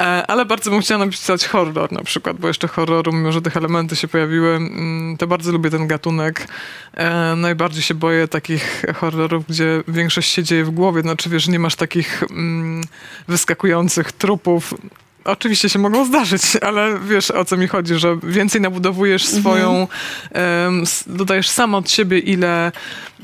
E, 0.00 0.26
ale 0.26 0.44
bardzo 0.44 0.70
bym 0.70 0.80
chciała 0.80 1.04
napisać 1.04 1.46
horror 1.46 1.92
na 1.92 2.02
przykład, 2.02 2.36
bo 2.36 2.48
jeszcze 2.48 2.68
horroru, 2.68 3.12
mimo 3.12 3.32
że 3.32 3.42
tych 3.42 3.56
elementy 3.56 3.96
się 3.96 4.08
pojawiły, 4.08 4.50
mm, 4.50 5.16
to 5.16 5.26
bardzo 5.26 5.52
lubię 5.52 5.70
ten 5.70 5.86
gatunek. 5.86 6.48
E, 6.94 7.36
najbardziej 7.36 7.82
się 7.82 7.94
boję 7.94 8.28
takich 8.28 8.84
horrorów, 8.96 9.46
gdzie 9.48 9.82
większość 9.88 10.32
się 10.32 10.42
dzieje 10.42 10.64
w 10.64 10.70
głowie. 10.70 11.02
Znaczy, 11.02 11.30
wiesz, 11.30 11.48
nie 11.48 11.58
masz 11.58 11.76
takich 11.76 12.22
mm, 12.22 12.84
wyskakujących 13.28 14.12
trupów 14.12 14.74
Oczywiście 15.24 15.68
się 15.68 15.78
mogą 15.78 16.04
zdarzyć, 16.04 16.42
ale 16.62 16.98
wiesz 17.00 17.30
o 17.30 17.44
co 17.44 17.56
mi 17.56 17.68
chodzi, 17.68 17.94
że 17.94 18.16
więcej 18.22 18.60
nabudowujesz 18.60 19.26
swoją, 19.26 19.86
mhm. 20.30 20.84
dodajesz 21.06 21.48
sam 21.48 21.74
od 21.74 21.90
siebie 21.90 22.18
ile, 22.18 22.72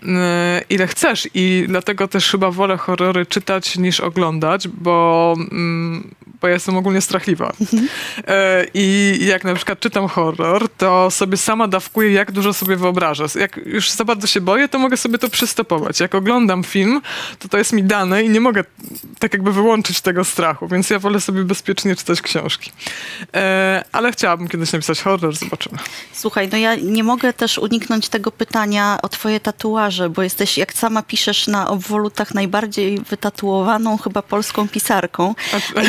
e, 0.06 0.62
ile 0.70 0.86
chcesz 0.86 1.28
i 1.34 1.64
dlatego 1.68 2.08
też 2.08 2.30
chyba 2.30 2.50
wolę 2.50 2.76
horrory 2.76 3.26
czytać 3.26 3.78
niż 3.78 4.00
oglądać, 4.00 4.68
bo, 4.68 5.34
um, 5.38 6.14
bo 6.40 6.48
ja 6.48 6.54
jestem 6.54 6.76
ogólnie 6.76 7.00
strachliwa. 7.00 7.52
Mhm. 7.60 7.88
E, 8.26 8.66
I 8.74 9.18
jak 9.26 9.44
na 9.44 9.54
przykład 9.54 9.80
czytam 9.80 10.08
horror, 10.08 10.68
to 10.68 11.10
sobie 11.10 11.36
sama 11.36 11.68
dawkuję, 11.68 12.12
jak 12.12 12.32
dużo 12.32 12.52
sobie 12.52 12.76
wyobrażę. 12.76 13.24
Jak 13.34 13.56
już 13.56 13.90
za 13.90 14.04
bardzo 14.04 14.26
się 14.26 14.40
boję, 14.40 14.68
to 14.68 14.78
mogę 14.78 14.96
sobie 14.96 15.18
to 15.18 15.28
przystopować. 15.28 16.00
Jak 16.00 16.14
oglądam 16.14 16.64
film, 16.64 17.00
to 17.38 17.48
to 17.48 17.58
jest 17.58 17.72
mi 17.72 17.82
dane 17.82 18.22
i 18.22 18.30
nie 18.30 18.40
mogę 18.40 18.64
tak 19.18 19.32
jakby 19.32 19.52
wyłączyć 19.52 20.00
tego 20.00 20.24
strachu, 20.24 20.68
więc 20.68 20.90
ja 20.90 20.98
wolę 20.98 21.20
sobie 21.20 21.44
bezpiecznie 21.44 21.89
nie 21.90 21.96
czytać 21.96 22.22
książki. 22.22 22.72
E, 23.34 23.84
ale 23.92 24.12
chciałabym 24.12 24.48
kiedyś 24.48 24.72
napisać 24.72 25.02
horror, 25.02 25.36
zobaczymy. 25.36 25.78
Słuchaj, 26.12 26.48
no 26.52 26.58
ja 26.58 26.74
nie 26.74 27.04
mogę 27.04 27.32
też 27.32 27.58
uniknąć 27.58 28.08
tego 28.08 28.30
pytania 28.32 28.98
o 29.02 29.08
twoje 29.08 29.40
tatuaże, 29.40 30.10
bo 30.10 30.22
jesteś, 30.22 30.58
jak 30.58 30.72
sama 30.72 31.02
piszesz 31.02 31.46
na 31.46 31.68
obwolutach, 31.68 32.34
najbardziej 32.34 33.00
wytatuowaną 33.00 33.98
chyba 33.98 34.22
polską 34.22 34.68
pisarką. 34.68 35.34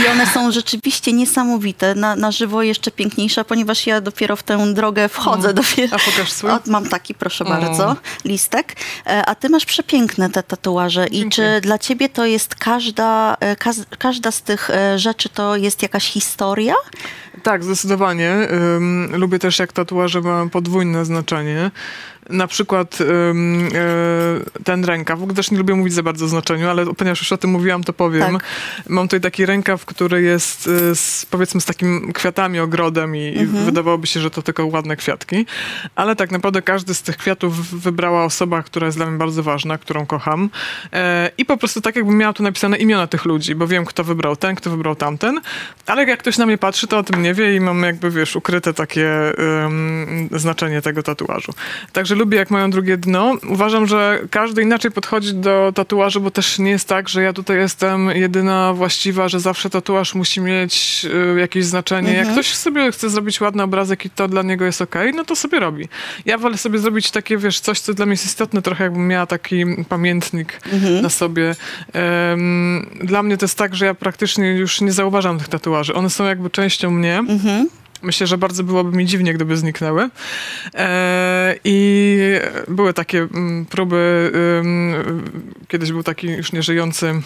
I 0.03 0.07
one 0.07 0.27
są 0.27 0.51
rzeczywiście 0.51 1.13
niesamowite. 1.13 1.95
Na, 1.95 2.15
na 2.15 2.31
żywo 2.31 2.63
jeszcze 2.63 2.91
piękniejsza, 2.91 3.43
ponieważ 3.43 3.87
ja 3.87 4.01
dopiero 4.01 4.35
w 4.35 4.43
tę 4.43 4.73
drogę 4.73 5.09
wchodzę. 5.09 5.49
Mm. 5.49 5.55
Dopiero... 5.55 5.95
A 5.95 5.99
pokaż 6.11 6.31
swój? 6.31 6.49
O, 6.49 6.59
mam 6.65 6.89
taki, 6.89 7.13
proszę 7.13 7.45
mm. 7.45 7.61
bardzo, 7.61 7.95
listek. 8.25 8.75
E, 9.05 9.25
a 9.25 9.35
ty 9.35 9.49
masz 9.49 9.65
przepiękne 9.65 10.29
te 10.29 10.43
tatuaże. 10.43 11.07
I 11.07 11.29
czy 11.29 11.61
dla 11.61 11.77
ciebie 11.77 12.09
to 12.09 12.25
jest 12.25 12.55
każda, 12.55 13.37
e, 13.39 13.55
każda 13.97 14.31
z 14.31 14.41
tych 14.41 14.69
rzeczy 14.95 15.29
to 15.29 15.55
jest 15.55 15.81
jak 15.81 15.90
jakaś 15.91 16.11
historia? 16.11 16.73
Tak, 17.43 17.63
zdecydowanie. 17.63 18.47
Um, 18.51 19.15
lubię 19.15 19.39
też, 19.39 19.59
jak 19.59 19.73
tatuaże 19.73 20.21
mają 20.21 20.49
podwójne 20.49 21.05
znaczenie 21.05 21.71
na 22.29 22.47
przykład 22.47 22.97
e, 23.01 23.05
ten 24.63 24.85
rękaw, 24.85 25.19
w 25.19 25.23
ogóle 25.23 25.35
też 25.35 25.51
nie 25.51 25.57
lubię 25.57 25.75
mówić 25.75 25.93
za 25.93 26.03
bardzo 26.03 26.25
o 26.25 26.27
znaczeniu, 26.27 26.69
ale 26.69 26.85
ponieważ 26.85 27.19
już 27.19 27.31
o 27.31 27.37
tym 27.37 27.49
mówiłam, 27.49 27.83
to 27.83 27.93
powiem. 27.93 28.33
Tak. 28.33 28.43
Mam 28.87 29.07
tutaj 29.07 29.21
taki 29.21 29.45
rękaw, 29.45 29.85
który 29.85 30.21
jest 30.21 30.67
e, 30.67 30.95
z, 30.95 31.25
powiedzmy 31.25 31.61
z 31.61 31.65
takim 31.65 32.13
kwiatami, 32.13 32.59
ogrodem 32.59 33.15
i, 33.15 33.27
mhm. 33.27 33.61
i 33.61 33.65
wydawałoby 33.65 34.07
się, 34.07 34.19
że 34.19 34.31
to 34.31 34.41
tylko 34.41 34.65
ładne 34.65 34.95
kwiatki, 34.95 35.45
ale 35.95 36.15
tak 36.15 36.31
naprawdę 36.31 36.61
każdy 36.61 36.93
z 36.93 37.01
tych 37.01 37.17
kwiatów 37.17 37.81
wybrała 37.81 38.25
osoba, 38.25 38.63
która 38.63 38.85
jest 38.85 38.97
dla 38.97 39.05
mnie 39.05 39.17
bardzo 39.17 39.43
ważna, 39.43 39.77
którą 39.77 40.05
kocham 40.05 40.49
e, 40.93 41.31
i 41.37 41.45
po 41.45 41.57
prostu 41.57 41.81
tak 41.81 41.95
jakbym 41.95 42.17
miała 42.17 42.33
tu 42.33 42.43
napisane 42.43 42.77
imiona 42.77 43.07
tych 43.07 43.25
ludzi, 43.25 43.55
bo 43.55 43.67
wiem, 43.67 43.85
kto 43.85 44.03
wybrał 44.03 44.35
ten, 44.35 44.55
kto 44.55 44.69
wybrał 44.69 44.95
tamten, 44.95 45.41
ale 45.85 46.05
jak 46.05 46.19
ktoś 46.19 46.37
na 46.37 46.45
mnie 46.45 46.57
patrzy, 46.57 46.87
to 46.87 46.97
o 46.97 47.03
tym 47.03 47.21
nie 47.21 47.33
wie 47.33 47.55
i 47.55 47.59
mam 47.59 47.83
jakby, 47.83 48.11
wiesz, 48.11 48.35
ukryte 48.35 48.73
takie 48.73 49.09
um, 49.61 50.29
znaczenie 50.31 50.81
tego 50.81 51.03
tatuażu. 51.03 51.53
Także 51.93 52.10
lubię, 52.15 52.37
jak 52.37 52.51
mają 52.51 52.69
drugie 52.69 52.97
dno. 52.97 53.33
Uważam, 53.49 53.87
że 53.87 54.19
każdy 54.29 54.61
inaczej 54.61 54.91
podchodzi 54.91 55.33
do 55.33 55.71
tatuażu, 55.75 56.21
bo 56.21 56.31
też 56.31 56.59
nie 56.59 56.71
jest 56.71 56.87
tak, 56.87 57.09
że 57.09 57.23
ja 57.23 57.33
tutaj 57.33 57.57
jestem 57.57 58.09
jedyna 58.09 58.73
właściwa, 58.73 59.29
że 59.29 59.39
zawsze 59.39 59.69
tatuaż 59.69 60.15
musi 60.15 60.41
mieć 60.41 61.05
y, 61.35 61.39
jakieś 61.39 61.65
znaczenie. 61.65 62.09
Mhm. 62.09 62.25
Jak 62.25 62.33
ktoś 62.33 62.55
sobie 62.55 62.91
chce 62.91 63.09
zrobić 63.09 63.41
ładny 63.41 63.63
obrazek 63.63 64.05
i 64.05 64.09
to 64.09 64.27
dla 64.27 64.41
niego 64.41 64.65
jest 64.65 64.81
ok, 64.81 64.95
no 65.15 65.25
to 65.25 65.35
sobie 65.35 65.59
robi. 65.59 65.87
Ja 66.25 66.37
wolę 66.37 66.57
sobie 66.57 66.79
zrobić 66.79 67.11
takie, 67.11 67.37
wiesz, 67.37 67.59
coś, 67.59 67.79
co 67.79 67.93
dla 67.93 68.05
mnie 68.05 68.13
jest 68.13 68.25
istotne, 68.25 68.61
trochę 68.61 68.83
jakbym 68.83 69.07
miała 69.07 69.25
taki 69.25 69.65
pamiętnik 69.89 70.61
mhm. 70.73 71.01
na 71.01 71.09
sobie. 71.09 71.55
Um, 72.29 72.89
dla 73.03 73.23
mnie 73.23 73.37
to 73.37 73.45
jest 73.45 73.57
tak, 73.57 73.75
że 73.75 73.85
ja 73.85 73.93
praktycznie 73.93 74.51
już 74.51 74.81
nie 74.81 74.91
zauważam 74.91 75.37
tych 75.37 75.47
tatuaży. 75.47 75.93
One 75.93 76.09
są 76.09 76.25
jakby 76.25 76.49
częścią 76.49 76.91
mnie. 76.91 77.17
Mhm. 77.17 77.67
Myślę, 78.01 78.27
że 78.27 78.37
bardzo 78.37 78.63
byłoby 78.63 78.97
mi 78.97 79.05
dziwnie, 79.05 79.33
gdyby 79.33 79.57
zniknęły. 79.57 80.09
E, 80.73 81.55
I 81.63 82.17
były 82.67 82.93
takie 82.93 83.19
mm, 83.19 83.65
próby, 83.65 84.31
kiedyś 85.67 85.91
był 85.91 86.03
taki 86.03 86.27
już 86.27 86.51
nieżyjący 86.51 87.21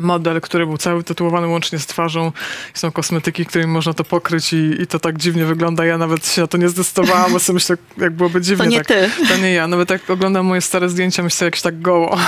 model, 0.00 0.40
który 0.40 0.66
był 0.66 0.78
cały 0.78 1.04
tytułowany 1.04 1.46
łącznie 1.46 1.78
z 1.78 1.86
twarzą. 1.86 2.32
Są 2.74 2.92
kosmetyki, 2.92 3.46
którymi 3.46 3.72
można 3.72 3.94
to 3.94 4.04
pokryć 4.04 4.52
i, 4.52 4.82
i 4.82 4.86
to 4.86 4.98
tak 4.98 5.18
dziwnie 5.18 5.44
wygląda. 5.44 5.84
Ja 5.84 5.98
nawet 5.98 6.26
się 6.26 6.40
na 6.40 6.46
to 6.46 6.58
nie 6.58 6.68
zdecydowałam, 6.68 7.32
bo 7.32 7.38
sobie 7.38 7.54
myślę, 7.54 7.76
jak 7.98 8.12
byłoby 8.12 8.40
dziwnie. 8.40 8.64
To 8.64 8.70
nie 8.70 8.78
tak, 8.78 8.86
ty. 8.86 9.10
To 9.28 9.36
nie 9.36 9.52
ja. 9.52 9.66
Nawet 9.66 9.90
jak 9.90 10.10
oglądam 10.10 10.46
moje 10.46 10.60
stare 10.60 10.88
zdjęcia, 10.88 11.22
myślę, 11.22 11.44
jakś 11.44 11.62
tak 11.62 11.80
goło. 11.80 12.18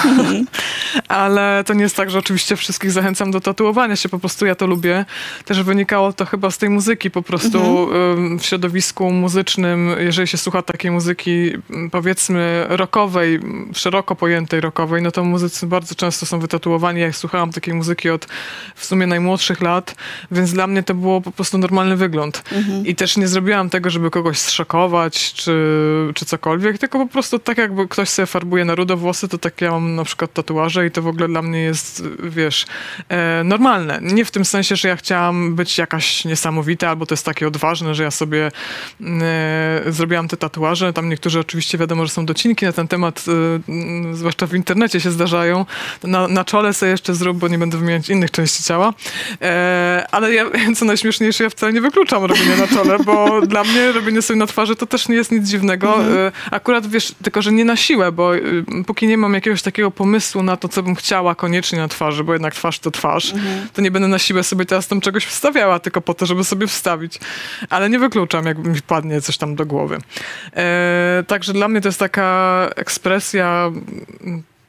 Ale 1.08 1.64
to 1.66 1.74
nie 1.74 1.82
jest 1.82 1.96
tak, 1.96 2.10
że 2.10 2.18
oczywiście 2.18 2.56
wszystkich 2.56 2.90
zachęcam 2.90 3.30
do 3.30 3.40
tatuowania 3.40 3.96
się. 3.96 4.08
Po 4.08 4.18
prostu 4.18 4.46
ja 4.46 4.54
to 4.54 4.66
lubię. 4.66 5.04
Też 5.44 5.62
wynikało 5.62 6.12
to 6.12 6.26
chyba 6.26 6.50
z 6.50 6.58
tej 6.58 6.70
muzyki. 6.70 7.10
Po 7.10 7.22
prostu 7.22 7.88
ym, 7.94 8.38
w 8.38 8.46
środowisku 8.46 9.10
muzycznym, 9.10 9.94
jeżeli 9.98 10.28
się 10.28 10.38
słucha 10.38 10.62
takiej 10.62 10.90
muzyki, 10.90 11.52
powiedzmy 11.90 12.66
rockowej, 12.68 13.40
szeroko 13.74 14.16
pojętej 14.16 14.60
rockowej, 14.60 15.02
no 15.02 15.10
to 15.10 15.24
muzycy 15.24 15.66
bardzo 15.66 15.94
często 15.94 16.26
są 16.26 16.40
wytatuowani. 16.40 17.00
Ja 17.00 17.12
słuchałam 17.12 17.52
takiej 17.60 17.74
muzyki 17.74 18.10
od 18.10 18.26
w 18.74 18.84
sumie 18.84 19.06
najmłodszych 19.06 19.60
lat, 19.60 19.94
więc 20.30 20.52
dla 20.52 20.66
mnie 20.66 20.82
to 20.82 20.94
było 20.94 21.20
po 21.20 21.32
prostu 21.32 21.58
normalny 21.58 21.96
wygląd. 21.96 22.42
I 22.84 22.94
też 22.94 23.16
nie 23.16 23.28
zrobiłam 23.28 23.70
tego, 23.70 23.90
żeby 23.90 24.10
kogoś 24.10 24.38
zszokować, 24.38 25.32
czy, 25.32 25.54
czy 26.14 26.24
cokolwiek, 26.24 26.78
tylko 26.78 26.98
po 26.98 27.06
prostu 27.06 27.38
tak 27.38 27.58
jakby 27.58 27.88
ktoś 27.88 28.08
sobie 28.08 28.26
farbuje 28.26 28.64
na 28.64 28.74
rudo 28.74 28.96
włosy, 28.96 29.28
to 29.28 29.38
tak 29.38 29.60
ja 29.60 29.70
mam 29.70 29.94
na 29.94 30.04
przykład 30.04 30.32
tatuaże 30.32 30.86
i 30.86 30.90
to 30.90 31.02
w 31.02 31.06
ogóle 31.06 31.28
dla 31.28 31.42
mnie 31.42 31.60
jest, 31.60 32.02
wiesz, 32.22 32.66
e, 33.08 33.44
normalne. 33.44 33.98
Nie 34.02 34.24
w 34.24 34.30
tym 34.30 34.44
sensie, 34.44 34.76
że 34.76 34.88
ja 34.88 34.96
chciałam 34.96 35.54
być 35.54 35.78
jakaś 35.78 36.24
niesamowita, 36.24 36.88
albo 36.88 37.06
to 37.06 37.14
jest 37.14 37.24
takie 37.24 37.46
odważne, 37.48 37.94
że 37.94 38.02
ja 38.02 38.10
sobie 38.10 38.50
e, 39.00 39.82
zrobiłam 39.86 40.28
te 40.28 40.36
tatuaże. 40.36 40.92
Tam 40.92 41.08
niektórzy 41.08 41.40
oczywiście 41.40 41.78
wiadomo, 41.78 42.06
że 42.06 42.12
są 42.12 42.26
docinki 42.26 42.66
na 42.66 42.72
ten 42.72 42.88
temat, 42.88 43.24
e, 43.28 43.32
m, 43.72 44.16
zwłaszcza 44.16 44.46
w 44.46 44.54
internecie 44.54 45.00
się 45.00 45.10
zdarzają. 45.10 45.66
Na, 46.02 46.28
na 46.28 46.44
czole 46.44 46.74
sobie 46.74 46.92
jeszcze 46.92 47.14
zrób, 47.14 47.38
bo 47.38 47.48
nie 47.50 47.58
będę 47.58 47.78
wymieniać 47.78 48.08
innych 48.08 48.30
części 48.30 48.62
ciała. 48.62 48.92
E, 49.42 50.06
ale 50.10 50.34
ja, 50.34 50.44
co 50.76 50.84
najśmieszniejsze, 50.84 51.44
ja 51.44 51.50
wcale 51.50 51.72
nie 51.72 51.80
wykluczam 51.80 52.24
robienia 52.24 52.56
na 52.56 52.68
czole, 52.68 52.98
bo 52.98 53.40
dla 53.46 53.64
mnie 53.64 53.92
robienie 53.92 54.22
sobie 54.22 54.38
na 54.38 54.46
twarzy 54.46 54.76
to 54.76 54.86
też 54.86 55.08
nie 55.08 55.16
jest 55.16 55.32
nic 55.32 55.48
dziwnego. 55.48 56.04
E, 56.04 56.32
akurat 56.50 56.86
wiesz, 56.86 57.14
tylko 57.22 57.42
że 57.42 57.52
nie 57.52 57.64
na 57.64 57.76
siłę, 57.76 58.12
bo 58.12 58.36
e, 58.36 58.40
póki 58.86 59.06
nie 59.06 59.18
mam 59.18 59.34
jakiegoś 59.34 59.62
takiego 59.62 59.90
pomysłu 59.90 60.42
na 60.42 60.56
to, 60.56 60.68
co 60.68 60.82
bym 60.82 60.94
chciała 60.94 61.34
koniecznie 61.34 61.78
na 61.78 61.88
twarzy, 61.88 62.24
bo 62.24 62.32
jednak 62.32 62.54
twarz 62.54 62.78
to 62.78 62.90
twarz, 62.90 63.34
to 63.72 63.82
nie 63.82 63.90
będę 63.90 64.08
na 64.08 64.18
siłę 64.18 64.42
sobie 64.44 64.64
teraz 64.64 64.88
tam 64.88 65.00
czegoś 65.00 65.24
wstawiała, 65.24 65.78
tylko 65.78 66.00
po 66.00 66.14
to, 66.14 66.26
żeby 66.26 66.44
sobie 66.44 66.66
wstawić. 66.66 67.18
Ale 67.70 67.90
nie 67.90 67.98
wykluczam, 67.98 68.46
jak 68.46 68.58
mi 68.58 68.74
wpadnie 68.74 69.20
coś 69.20 69.38
tam 69.38 69.56
do 69.56 69.66
głowy. 69.66 69.98
E, 70.56 71.24
także 71.26 71.52
dla 71.52 71.68
mnie 71.68 71.80
to 71.80 71.88
jest 71.88 71.98
taka 71.98 72.68
ekspresja 72.76 73.70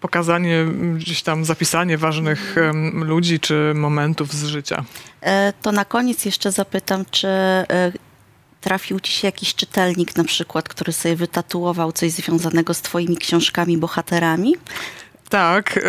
pokazanie, 0.02 0.66
gdzieś 0.96 1.24
tam 1.24 1.46
zapisanie 1.46 1.98
ważnych 1.98 2.56
ludzi 2.94 3.40
czy 3.40 3.74
momentów 3.76 4.34
z 4.34 4.46
życia. 4.46 4.84
E, 5.22 5.54
To 5.62 5.72
na 5.72 5.86
koniec 5.86 6.26
jeszcze 6.26 6.52
zapytam, 6.52 7.06
czy 7.12 7.28
e, 7.28 7.66
trafił 8.62 9.00
ci 9.00 9.14
się 9.14 9.28
jakiś 9.28 9.56
czytelnik 9.56 10.16
na 10.16 10.24
przykład, 10.24 10.70
który 10.70 10.94
sobie 10.94 11.16
wytatuował 11.16 11.92
coś 11.92 12.12
związanego 12.12 12.74
z 12.74 12.82
twoimi 12.82 13.18
książkami, 13.18 13.78
bohaterami? 13.78 14.56
Tak, 15.32 15.80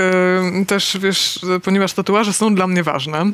też 0.66 0.98
wiesz, 1.00 1.40
ponieważ 1.64 1.92
tatuaże 1.92 2.32
są 2.32 2.54
dla 2.54 2.66
mnie 2.66 2.82
ważne, 2.82 3.24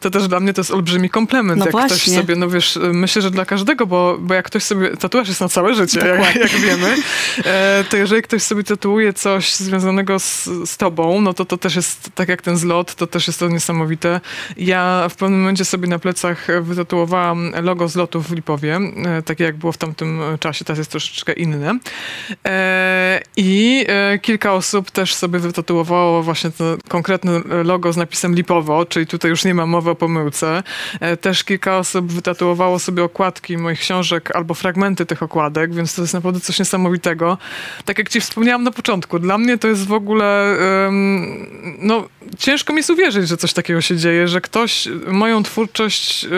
to 0.00 0.10
też 0.10 0.28
dla 0.28 0.40
mnie 0.40 0.52
to 0.52 0.60
jest 0.60 0.70
olbrzymi 0.70 1.10
komplement. 1.10 1.58
No 1.58 1.64
jak 1.64 1.74
ktoś 1.74 1.88
właśnie. 1.88 2.14
sobie, 2.14 2.36
no 2.36 2.48
wiesz, 2.48 2.78
myślę, 2.92 3.22
że 3.22 3.30
dla 3.30 3.44
każdego, 3.44 3.86
bo, 3.86 4.18
bo 4.20 4.34
jak 4.34 4.46
ktoś 4.46 4.62
sobie, 4.62 4.96
tatuaż 4.96 5.28
jest 5.28 5.40
na 5.40 5.48
całe 5.48 5.74
życie, 5.74 6.00
jak, 6.20 6.34
jak 6.34 6.50
wiemy, 6.50 6.96
e, 7.44 7.84
to 7.90 7.96
jeżeli 7.96 8.22
ktoś 8.22 8.42
sobie 8.42 8.64
tatuuje 8.64 9.12
coś 9.12 9.54
związanego 9.54 10.18
z, 10.18 10.44
z 10.64 10.76
tobą, 10.76 11.20
no 11.20 11.34
to 11.34 11.44
to 11.44 11.56
też 11.56 11.76
jest, 11.76 12.10
tak 12.14 12.28
jak 12.28 12.42
ten 12.42 12.56
zlot, 12.56 12.94
to 12.94 13.06
też 13.06 13.26
jest 13.26 13.38
to 13.38 13.48
niesamowite. 13.48 14.20
Ja 14.56 15.06
w 15.10 15.16
pewnym 15.16 15.40
momencie 15.40 15.64
sobie 15.64 15.88
na 15.88 15.98
plecach 15.98 16.46
wytatuowałam 16.62 17.52
logo 17.62 17.88
zlotu 17.88 18.22
w 18.22 18.32
Lipowie, 18.32 18.76
e, 18.76 19.22
takie 19.22 19.44
jak 19.44 19.56
było 19.56 19.72
w 19.72 19.78
tamtym 19.78 20.20
czasie, 20.40 20.64
teraz 20.64 20.78
jest 20.78 20.90
troszeczkę 20.90 21.32
inne. 21.32 21.78
E, 22.46 23.20
I 23.36 23.86
kilka 24.22 24.52
osób 24.52 24.90
też 24.90 25.14
sobie 25.14 25.38
wytatuowało 25.38 25.57
właśnie 26.22 26.50
to 26.50 26.64
konkretne 26.88 27.40
logo 27.64 27.92
z 27.92 27.96
napisem 27.96 28.34
Lipowo, 28.34 28.86
czyli 28.86 29.06
tutaj 29.06 29.30
już 29.30 29.44
nie 29.44 29.54
ma 29.54 29.66
mowy 29.66 29.90
o 29.90 29.94
pomyłce. 29.94 30.62
E, 31.00 31.16
Też 31.16 31.44
kilka 31.44 31.78
osób 31.78 32.12
wytatuowało 32.12 32.78
sobie 32.78 33.04
okładki 33.04 33.58
moich 33.58 33.80
książek 33.80 34.36
albo 34.36 34.54
fragmenty 34.54 35.06
tych 35.06 35.22
okładek, 35.22 35.74
więc 35.74 35.94
to 35.94 36.02
jest 36.02 36.14
naprawdę 36.14 36.40
coś 36.40 36.58
niesamowitego. 36.58 37.38
Tak 37.84 37.98
jak 37.98 38.08
ci 38.08 38.20
wspomniałam 38.20 38.62
na 38.62 38.70
początku, 38.70 39.18
dla 39.18 39.38
mnie 39.38 39.58
to 39.58 39.68
jest 39.68 39.86
w 39.86 39.92
ogóle, 39.92 40.56
em, 40.86 41.46
no 41.78 42.08
ciężko 42.38 42.72
mi 42.72 42.76
jest 42.76 42.90
uwierzyć, 42.90 43.28
że 43.28 43.36
coś 43.36 43.52
takiego 43.52 43.80
się 43.80 43.96
dzieje, 43.96 44.28
że 44.28 44.40
ktoś 44.40 44.88
moją 45.06 45.42
twórczość 45.42 46.24
y, 46.24 46.28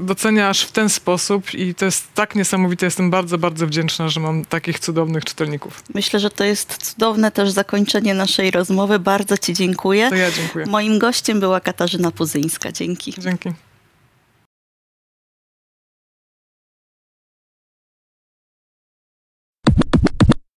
docenia 0.00 0.48
aż 0.48 0.62
w 0.62 0.72
ten 0.72 0.88
sposób 0.88 1.54
i 1.54 1.74
to 1.74 1.84
jest 1.84 2.14
tak 2.14 2.34
niesamowite. 2.34 2.86
Jestem 2.86 3.10
bardzo, 3.10 3.38
bardzo 3.38 3.66
wdzięczna, 3.66 4.08
że 4.08 4.20
mam 4.20 4.44
takich 4.44 4.78
cudownych 4.78 5.24
czytelników. 5.24 5.82
Myślę, 5.94 6.20
że 6.20 6.30
to 6.30 6.44
jest 6.44 6.76
cudowne 6.76 7.30
też 7.30 7.50
zakończenie 7.50 8.14
naszej 8.14 8.50
rozmowy. 8.50 8.98
Bardzo 8.98 9.38
ci 9.38 9.54
dziękuję. 9.54 10.08
To 10.08 10.16
ja 10.16 10.30
dziękuję. 10.30 10.66
Moim 10.66 10.98
gościem 10.98 11.40
była 11.40 11.60
Katarzyna 11.60 12.10
Puzyńska. 12.10 12.72
Dzięki. 12.72 13.14
Dzięki. 13.18 13.52